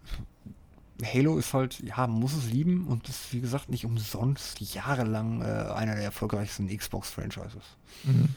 [0.99, 4.59] äh, Halo ist halt, ja, man muss es lieben und ist, wie gesagt, nicht umsonst
[4.59, 7.63] jahrelang äh, einer der erfolgreichsten Xbox-Franchises.
[8.03, 8.29] Mhm.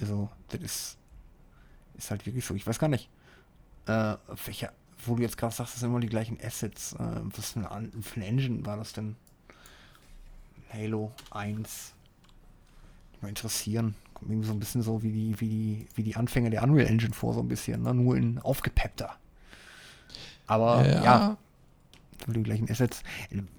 [0.00, 0.98] Also, das ist,
[1.96, 2.54] ist halt wirklich so.
[2.54, 3.08] Ich weiß gar nicht,
[3.86, 4.72] äh, welcher,
[5.06, 6.92] wo du jetzt gerade sagst, das sind immer die gleichen Assets.
[6.94, 9.16] Äh, was für eine, für eine Engine war das denn?
[10.70, 11.94] Halo 1.
[13.22, 13.94] Mal interessieren.
[14.12, 16.88] Kommt mir so ein bisschen so wie die, wie die, wie die Anfänge der Unreal
[16.88, 17.94] Engine vor, so ein bisschen, ne?
[17.94, 19.16] nur in aufgepeppter.
[20.46, 21.36] Aber ja, ja
[22.26, 23.02] die gleichen Assets.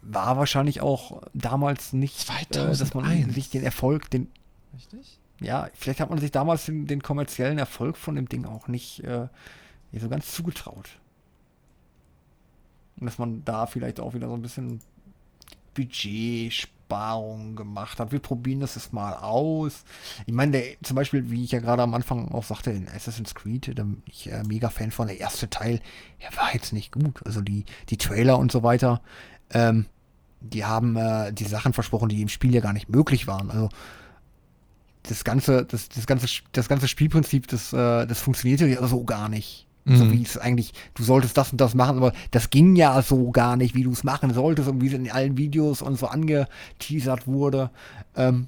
[0.02, 2.78] War wahrscheinlich auch damals nicht, 2001.
[2.78, 4.30] Äh, dass man sich den Erfolg, den.
[4.74, 5.20] Richtig?
[5.42, 9.04] Ja, vielleicht hat man sich damals den, den kommerziellen Erfolg von dem Ding auch nicht,
[9.04, 9.28] äh,
[9.92, 10.90] nicht so ganz zugetraut.
[12.98, 14.80] Und dass man da vielleicht auch wieder so ein bisschen
[15.76, 18.12] Budgetsparung gemacht hat.
[18.12, 19.84] Wir probieren das jetzt mal aus.
[20.26, 23.36] Ich meine, der, zum Beispiel, wie ich ja gerade am Anfang auch sagte, in Assassin's
[23.36, 25.08] Creed, da bin ich äh, mega Fan von.
[25.08, 25.80] Der erste Teil,
[26.22, 27.24] der war jetzt nicht gut.
[27.26, 29.02] Also die, die Trailer und so weiter,
[29.52, 29.86] ähm,
[30.42, 33.52] die haben äh, die Sachen versprochen, die im Spiel ja gar nicht möglich waren.
[33.52, 33.70] Also
[35.04, 39.30] das ganze, das, das ganze, das ganze Spielprinzip, das, äh, das funktionierte ja so gar
[39.30, 39.65] nicht.
[39.86, 39.98] Mhm.
[39.98, 43.32] So wie es eigentlich, du solltest das und das machen, aber das ging ja so
[43.32, 46.08] gar nicht, wie du es machen solltest und wie es in allen Videos und so
[46.08, 47.70] angeteasert wurde.
[48.16, 48.48] Ähm,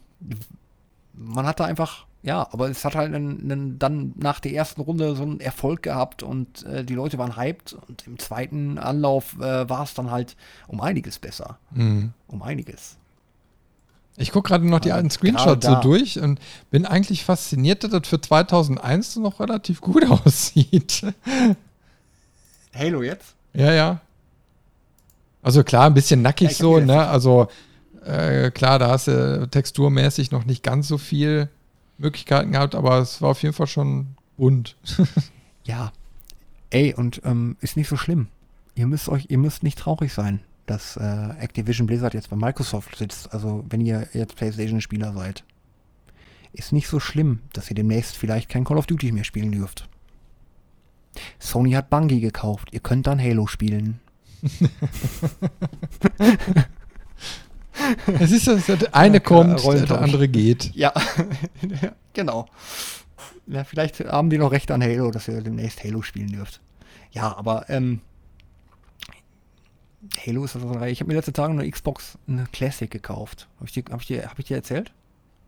[1.13, 5.15] man hatte einfach, ja, aber es hat halt einen, einen, dann nach der ersten Runde
[5.15, 9.69] so einen Erfolg gehabt und äh, die Leute waren hyped und im zweiten Anlauf äh,
[9.69, 10.35] war es dann halt
[10.67, 11.59] um einiges besser.
[11.71, 12.13] Mhm.
[12.27, 12.97] Um einiges.
[14.19, 16.39] Ich gucke gerade noch die alten Screenshots so durch und
[16.71, 21.03] bin eigentlich fasziniert, dass das für 2001 noch relativ gut aussieht.
[22.73, 23.35] Halo jetzt?
[23.53, 24.01] Ja, ja.
[25.43, 27.07] Also klar, ein bisschen nackig ja, so, ne?
[27.07, 27.47] Also
[28.03, 31.49] äh, klar, da hast du texturmäßig noch nicht ganz so viel
[31.99, 34.75] Möglichkeiten gehabt, aber es war auf jeden Fall schon bunt.
[35.63, 35.91] ja.
[36.71, 38.27] Ey, und ähm, ist nicht so schlimm.
[38.73, 42.95] Ihr müsst euch, ihr müsst nicht traurig sein dass äh, Activision Blizzard jetzt bei Microsoft
[42.95, 43.33] sitzt.
[43.33, 45.43] Also wenn ihr jetzt PlayStation-Spieler seid,
[46.53, 49.89] ist nicht so schlimm, dass ihr demnächst vielleicht kein Call of Duty mehr spielen dürft.
[51.39, 52.69] Sony hat Bungie gekauft.
[52.71, 53.99] Ihr könnt dann Halo spielen.
[58.19, 60.71] Es ist das, der eine kommt, der andere geht.
[60.75, 60.93] Ja,
[62.13, 62.47] genau.
[63.45, 66.59] Ja, vielleicht haben die noch Recht an Halo, dass ihr demnächst Halo spielen dürft.
[67.11, 68.01] Ja, aber ähm,
[70.25, 73.47] Halo ist das so Ich habe mir letzte Tage eine Xbox eine Classic gekauft.
[73.57, 74.91] Habe ich, dir, hab ich, dir, hab ich dir erzählt?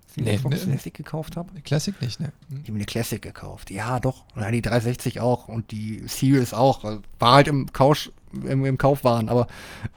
[0.08, 1.52] Dass ich nee, Xbox ne, Classic gekauft habe?
[1.52, 2.32] Eine Classic nicht, ne?
[2.50, 3.70] Ich habe mir eine Classic gekauft.
[3.72, 4.26] Ja, doch.
[4.36, 6.84] Und die 360 auch und die Series auch.
[7.20, 9.30] War halt im, Couch, im, im Kaufwaren.
[9.30, 9.48] Aber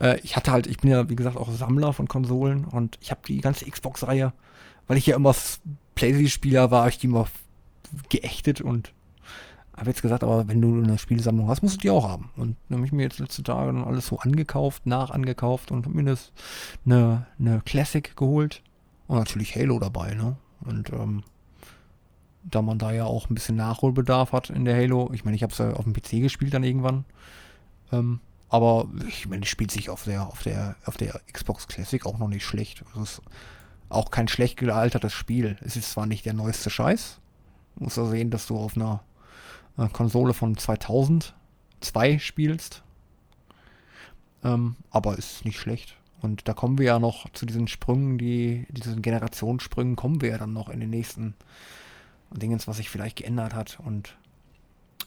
[0.01, 3.11] äh, ich hatte halt, ich bin ja, wie gesagt, auch Sammler von Konsolen und ich
[3.11, 4.33] habe die ganze Xbox-Reihe,
[4.87, 5.35] weil ich ja immer
[5.95, 7.27] PlayStation-Spieler war, ich die immer
[8.09, 8.93] geächtet und
[9.77, 12.31] habe jetzt gesagt, aber wenn du eine Spielsammlung hast, musst du die auch haben.
[12.37, 15.97] Und dann habe ich mir jetzt letzte Tage dann alles so angekauft, nachangekauft und habe
[15.97, 16.33] mir das
[16.85, 18.63] eine, eine Classic geholt.
[19.07, 20.37] Und natürlich Halo dabei, ne?
[20.65, 21.25] Und ähm,
[22.45, 25.43] da man da ja auch ein bisschen Nachholbedarf hat in der Halo, ich meine, ich
[25.43, 27.05] habe es ja auf dem PC gespielt dann irgendwann.
[27.93, 32.05] Ähm, aber ich meine, es spielt sich auf der, auf der, auf der Xbox Classic
[32.05, 32.85] auch noch nicht schlecht.
[32.95, 33.23] Es ist
[33.89, 35.57] auch kein schlecht gealtertes Spiel.
[35.63, 37.21] Es ist zwar nicht der neueste Scheiß.
[37.77, 39.03] Du musst ja sehen, dass du auf einer
[39.79, 42.83] äh, Konsole von 2002 spielst.
[44.45, 45.97] Ähm, aber ist nicht schlecht.
[46.21, 50.39] Und da kommen wir ja noch zu diesen Sprüngen, die, diesen Generationssprüngen kommen wir ja
[50.39, 51.35] dann noch in den nächsten
[52.31, 53.79] Dingens, was sich vielleicht geändert hat.
[53.85, 54.15] Und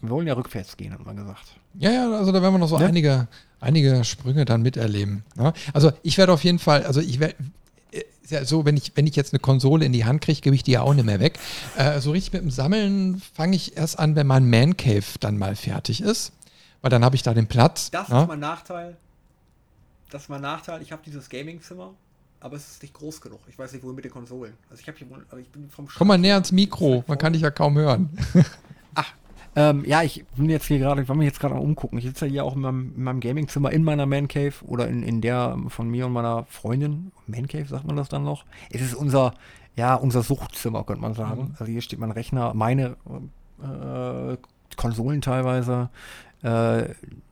[0.01, 1.57] wir wollen ja rückwärts gehen, hat man gesagt.
[1.75, 2.85] Ja, ja, also da werden wir noch so ja?
[2.87, 3.27] einige,
[3.59, 5.23] einige Sprünge dann miterleben.
[5.37, 5.43] Ja?
[5.43, 5.53] Ne?
[5.73, 7.35] Also ich werde auf jeden Fall, also ich werde
[8.25, 10.55] ist ja so, wenn ich, wenn ich jetzt eine Konsole in die Hand kriege, gebe
[10.55, 11.39] ich die ja auch nicht mehr weg.
[11.77, 15.37] Äh, so richtig mit dem Sammeln fange ich erst an, wenn mein Man Cave dann
[15.37, 16.31] mal fertig ist.
[16.81, 17.91] Weil dann habe ich da den Platz.
[17.91, 18.23] Das ja?
[18.23, 18.97] ist mein Nachteil.
[20.09, 20.81] Das ist mein Nachteil.
[20.81, 21.93] Ich habe dieses Gaming-Zimmer,
[22.39, 23.39] aber es ist nicht groß genug.
[23.47, 24.53] Ich weiß nicht, wohin mit den Konsolen.
[24.69, 27.33] Also ich habe hier, also ich bin vom Komm mal näher ans Mikro, man kann
[27.33, 28.09] dich ja kaum hören.
[28.95, 29.13] Ach,
[29.55, 31.97] ähm, ja, ich bin jetzt hier gerade, ich war mir jetzt gerade umgucken.
[31.97, 34.87] Ich sitze ja hier auch in meinem, in meinem Gaming-Zimmer in meiner Man Cave oder
[34.87, 37.11] in, in der von mir und meiner Freundin.
[37.27, 38.45] Man Cave sagt man das dann noch.
[38.69, 39.33] Es ist unser,
[39.75, 41.43] ja, unser Suchtzimmer, könnte man sagen.
[41.43, 41.55] Mhm.
[41.57, 42.97] Also hier steht mein Rechner, meine
[43.63, 44.37] äh,
[44.75, 45.89] Konsolen teilweise,
[46.43, 46.89] äh,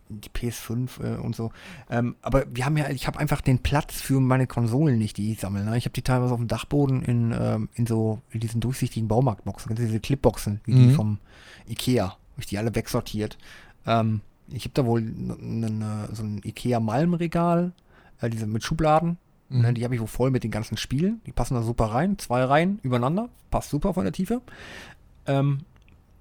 [0.08, 1.52] die PS5 äh, und so.
[1.90, 5.34] Ähm, aber wir haben ja, ich habe einfach den Platz für meine Konsolen nicht, die
[5.34, 5.66] ich sammle.
[5.66, 5.78] Ne?
[5.78, 9.76] Ich habe die teilweise auf dem Dachboden in, ähm, in so in diesen durchsichtigen Baumarktboxen,
[9.76, 10.88] diese Clipboxen, wie mhm.
[10.88, 11.18] die vom
[11.68, 12.06] Ikea.
[12.06, 13.38] Habe ich die alle wegsortiert.
[13.86, 17.72] Ähm, ich habe da wohl ne, so ein Ikea-Malmregal,
[18.22, 19.18] äh, diese mit Schubladen.
[19.50, 19.62] Mhm.
[19.62, 21.22] Ne, die habe ich wohl voll mit den ganzen Spielen.
[21.26, 22.18] Die passen da super rein.
[22.18, 23.30] Zwei Reihen übereinander.
[23.52, 24.42] Passt super von der Tiefe.
[25.26, 25.60] Ähm,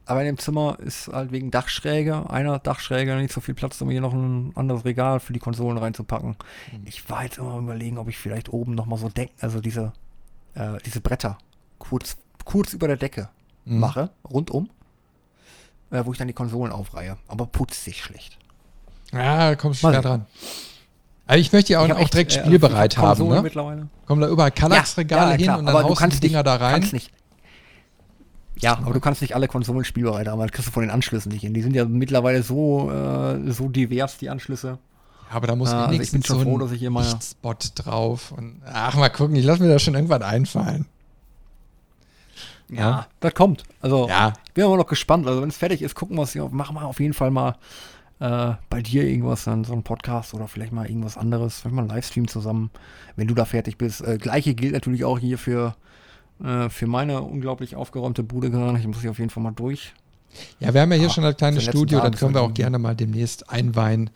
[0.05, 3.90] aber in dem Zimmer ist halt wegen Dachschräge, einer Dachschräge nicht so viel Platz, um
[3.90, 6.36] hier noch ein anderes Regal für die Konsolen reinzupacken.
[6.73, 6.82] Mhm.
[6.86, 9.93] Ich war jetzt immer überlegen, ob ich vielleicht oben nochmal so Decken, also diese,
[10.55, 11.39] äh, diese Bretter
[11.78, 13.28] kurz, kurz über der Decke
[13.64, 13.78] mhm.
[13.78, 14.69] mache, rundum
[15.93, 17.16] äh, wo ich dann die Konsolen aufreihe.
[17.28, 18.36] Aber putzt sich schlecht.
[19.12, 20.27] Ja, kommst du schwer dran.
[21.27, 23.28] Also ich möchte ja auch, auch direkt äh, spielbereit haben.
[23.28, 23.43] Ne?
[23.43, 23.89] mittlerweile.
[24.06, 26.39] Kommen da überall Kallax-Regale Ja, ja, hin und dann aber haust du kannst die Dinger
[26.40, 26.73] nicht- da rein.
[26.81, 27.10] kannst nicht
[28.56, 31.32] ja, aber du kannst nicht alle Konsolen spielbereit haben, das kriegst du von den Anschlüssen
[31.32, 31.52] nicht hin.
[31.52, 34.78] Die sind ja mittlerweile so, äh, so divers, die Anschlüsse.
[35.32, 38.31] Aber da muss Ah, also ich bin schon so froh, dass ich meine- Lichtspot drauf.
[38.31, 40.86] Und, ach, mal gucken, ich lasse mir da schon irgendwann einfallen.
[42.78, 43.07] Ja.
[43.20, 43.65] das kommt.
[43.81, 44.32] Also, Ja.
[44.47, 45.27] ich bin immer noch gespannt.
[45.27, 46.35] Also, wenn es fertig ist, gucken wir es.
[46.35, 47.57] Ja, machen wir auf jeden Fall mal
[48.20, 51.61] äh, bei dir irgendwas, dann so ein Podcast oder vielleicht mal irgendwas anderes.
[51.61, 52.70] Vielleicht mal einen Livestream zusammen,
[53.16, 54.01] wenn du da fertig bist.
[54.01, 55.74] Äh, Gleiche gilt natürlich auch hier für,
[56.43, 58.78] äh, für meine unglaublich aufgeräumte Bude gerade.
[58.78, 59.93] Ich muss hier auf jeden Fall mal durch.
[60.61, 62.40] Ja, wir haben ja hier Ja, schon das kleine den letzten Studio, das können wir
[62.43, 64.09] auch gerne mal demnächst einweihen.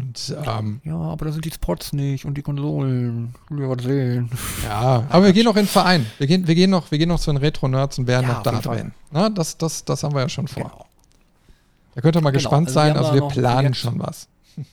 [0.00, 3.34] Und ähm, Ja, aber da sind die Spots nicht und die Konsolen.
[3.48, 4.30] Will ja was sehen.
[4.64, 6.06] ja, aber wir gehen noch in den Verein.
[6.18, 8.42] Wir gehen, wir gehen noch, wir gehen noch zu den Retro-Nerds und werden Ja, noch
[8.42, 8.92] da drehen.
[9.10, 10.62] Na, das, das, das haben wir ja schon vor.
[10.64, 10.86] Genau.
[11.94, 12.94] Da könnt ihr mal Genau, gespannt also wir sein.
[12.96, 14.28] haben Also wir planen schon was.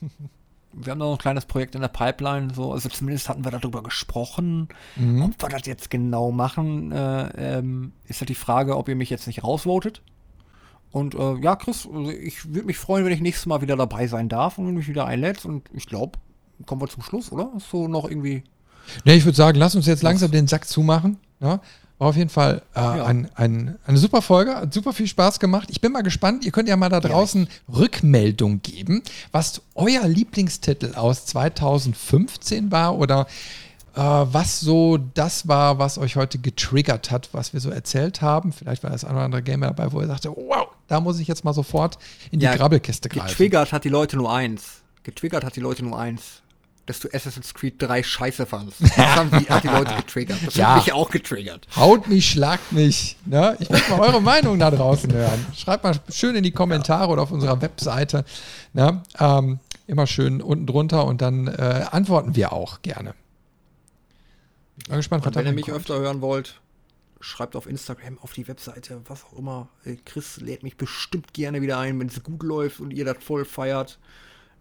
[0.74, 3.82] Wir haben noch ein kleines Projekt in der Pipeline, so, also zumindest hatten wir darüber
[3.82, 4.68] gesprochen.
[4.96, 5.20] Mhm.
[5.24, 9.10] Ob wir das jetzt genau machen, äh, ähm, ist halt die Frage, ob ihr mich
[9.10, 10.00] jetzt nicht rausvotet.
[10.92, 11.88] Und äh, ja, Chris,
[12.22, 14.88] ich würde mich freuen, wenn ich nächstes Mal wieder dabei sein darf und du mich
[14.88, 15.46] wieder einlädst.
[15.46, 16.18] Und ich glaube,
[16.66, 17.50] kommen wir zum Schluss, oder?
[17.54, 18.44] Hast du noch irgendwie.
[19.04, 21.16] Ne, ich würde sagen, lass uns jetzt langsam den Sack zumachen.
[21.40, 21.60] Ja?
[21.98, 23.04] War auf jeden Fall äh, Ja.
[23.04, 25.68] ein, ein, eine super Folge, hat super viel Spaß gemacht.
[25.70, 30.94] Ich bin mal gespannt, ihr könnt ja mal da draußen Rückmeldung geben, was euer Lieblingstitel
[30.96, 33.26] aus 2015 war oder
[33.94, 38.52] äh, was so das war, was euch heute getriggert hat, was wir so erzählt haben.
[38.52, 41.26] Vielleicht war das ein oder andere Gamer dabei, wo ihr sagte, wow, da muss ich
[41.28, 41.98] jetzt mal sofort
[42.30, 43.28] in die Ja, Grabbelkiste greifen.
[43.28, 44.82] Getriggert hat die Leute nur eins.
[45.02, 46.42] Getriggert hat die Leute nur eins.
[46.86, 48.80] Dass du Assassin's Creed 3 scheiße fandst.
[48.96, 50.38] Das haben die, hat die Leute getriggert.
[50.44, 50.74] Das Ja.
[50.74, 51.66] hat mich auch getriggert.
[51.76, 53.16] Haut mich, schlagt mich.
[53.24, 53.56] Ne?
[53.60, 55.46] Ich möchte mal eure Meinung da draußen hören.
[55.56, 58.24] Schreibt mal schön in die Kommentare oder auf unserer Webseite.
[58.72, 59.00] Ne?
[59.20, 63.14] Ähm, immer schön unten drunter und dann äh, antworten wir auch gerne.
[64.88, 65.76] Bin gespannt, was Und wenn ihr mich kommt.
[65.76, 66.60] öfter hören wollt,
[67.22, 69.68] schreibt auf Instagram, auf die Webseite, was auch immer.
[69.84, 73.22] Äh, Chris lädt mich bestimmt gerne wieder ein, wenn es gut läuft und ihr das
[73.22, 73.98] voll feiert.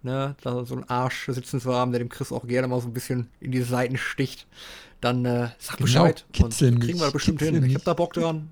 [0.04, 2.88] Ne, da so einen Arsch sitzen zu haben, der dem Chris auch gerne mal so
[2.88, 4.48] ein bisschen in die Seiten sticht.
[5.00, 6.26] Dann äh, sag Genau, Bescheid.
[6.40, 7.56] und kriegen wir das bestimmt hin.
[7.56, 7.76] Ich mich.
[7.76, 8.50] hab da Bock dran.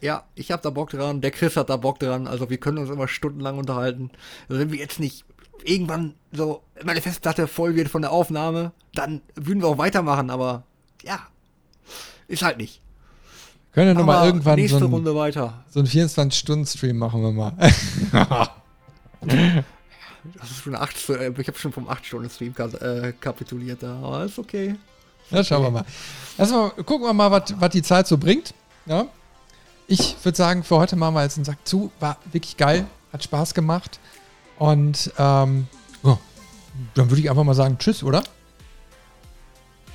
[0.00, 1.20] ja, ich hab da Bock dran.
[1.20, 2.26] Der Chris hat da Bock dran.
[2.26, 4.10] Also wir können uns immer stundenlang unterhalten.
[4.48, 5.26] Also wenn wir jetzt nicht
[5.64, 10.64] irgendwann so meine Festplatte voll wird von der Aufnahme, dann würden wir auch weitermachen, aber
[11.02, 11.20] ja,
[12.28, 12.80] ist halt nicht.
[13.72, 15.64] Können wir nochmal irgendwann nächste so einen, Runde weiter.
[15.70, 17.52] so einen 24-Stunden-Stream machen wir mal.
[20.38, 24.24] Das ist schon acht, äh, ich habe schon vom 8-Stunden-Stream ka äh, kapituliert da, aber
[24.24, 24.76] ist okay.
[25.30, 25.84] Ja, schauen wir mal.
[26.38, 28.54] Erstmal gucken wir mal, was was die Zeit so bringt.
[28.86, 29.06] Ja?
[29.88, 31.90] Ich würde sagen, für heute machen wir jetzt einen Sack zu.
[31.98, 33.98] War wirklich geil, hat Spaß gemacht.
[34.58, 35.66] Und ähm,
[36.04, 36.18] ja,
[36.94, 38.22] dann würde ich einfach mal sagen, tschüss, oder?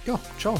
[0.06, 0.60] Ja, ciao.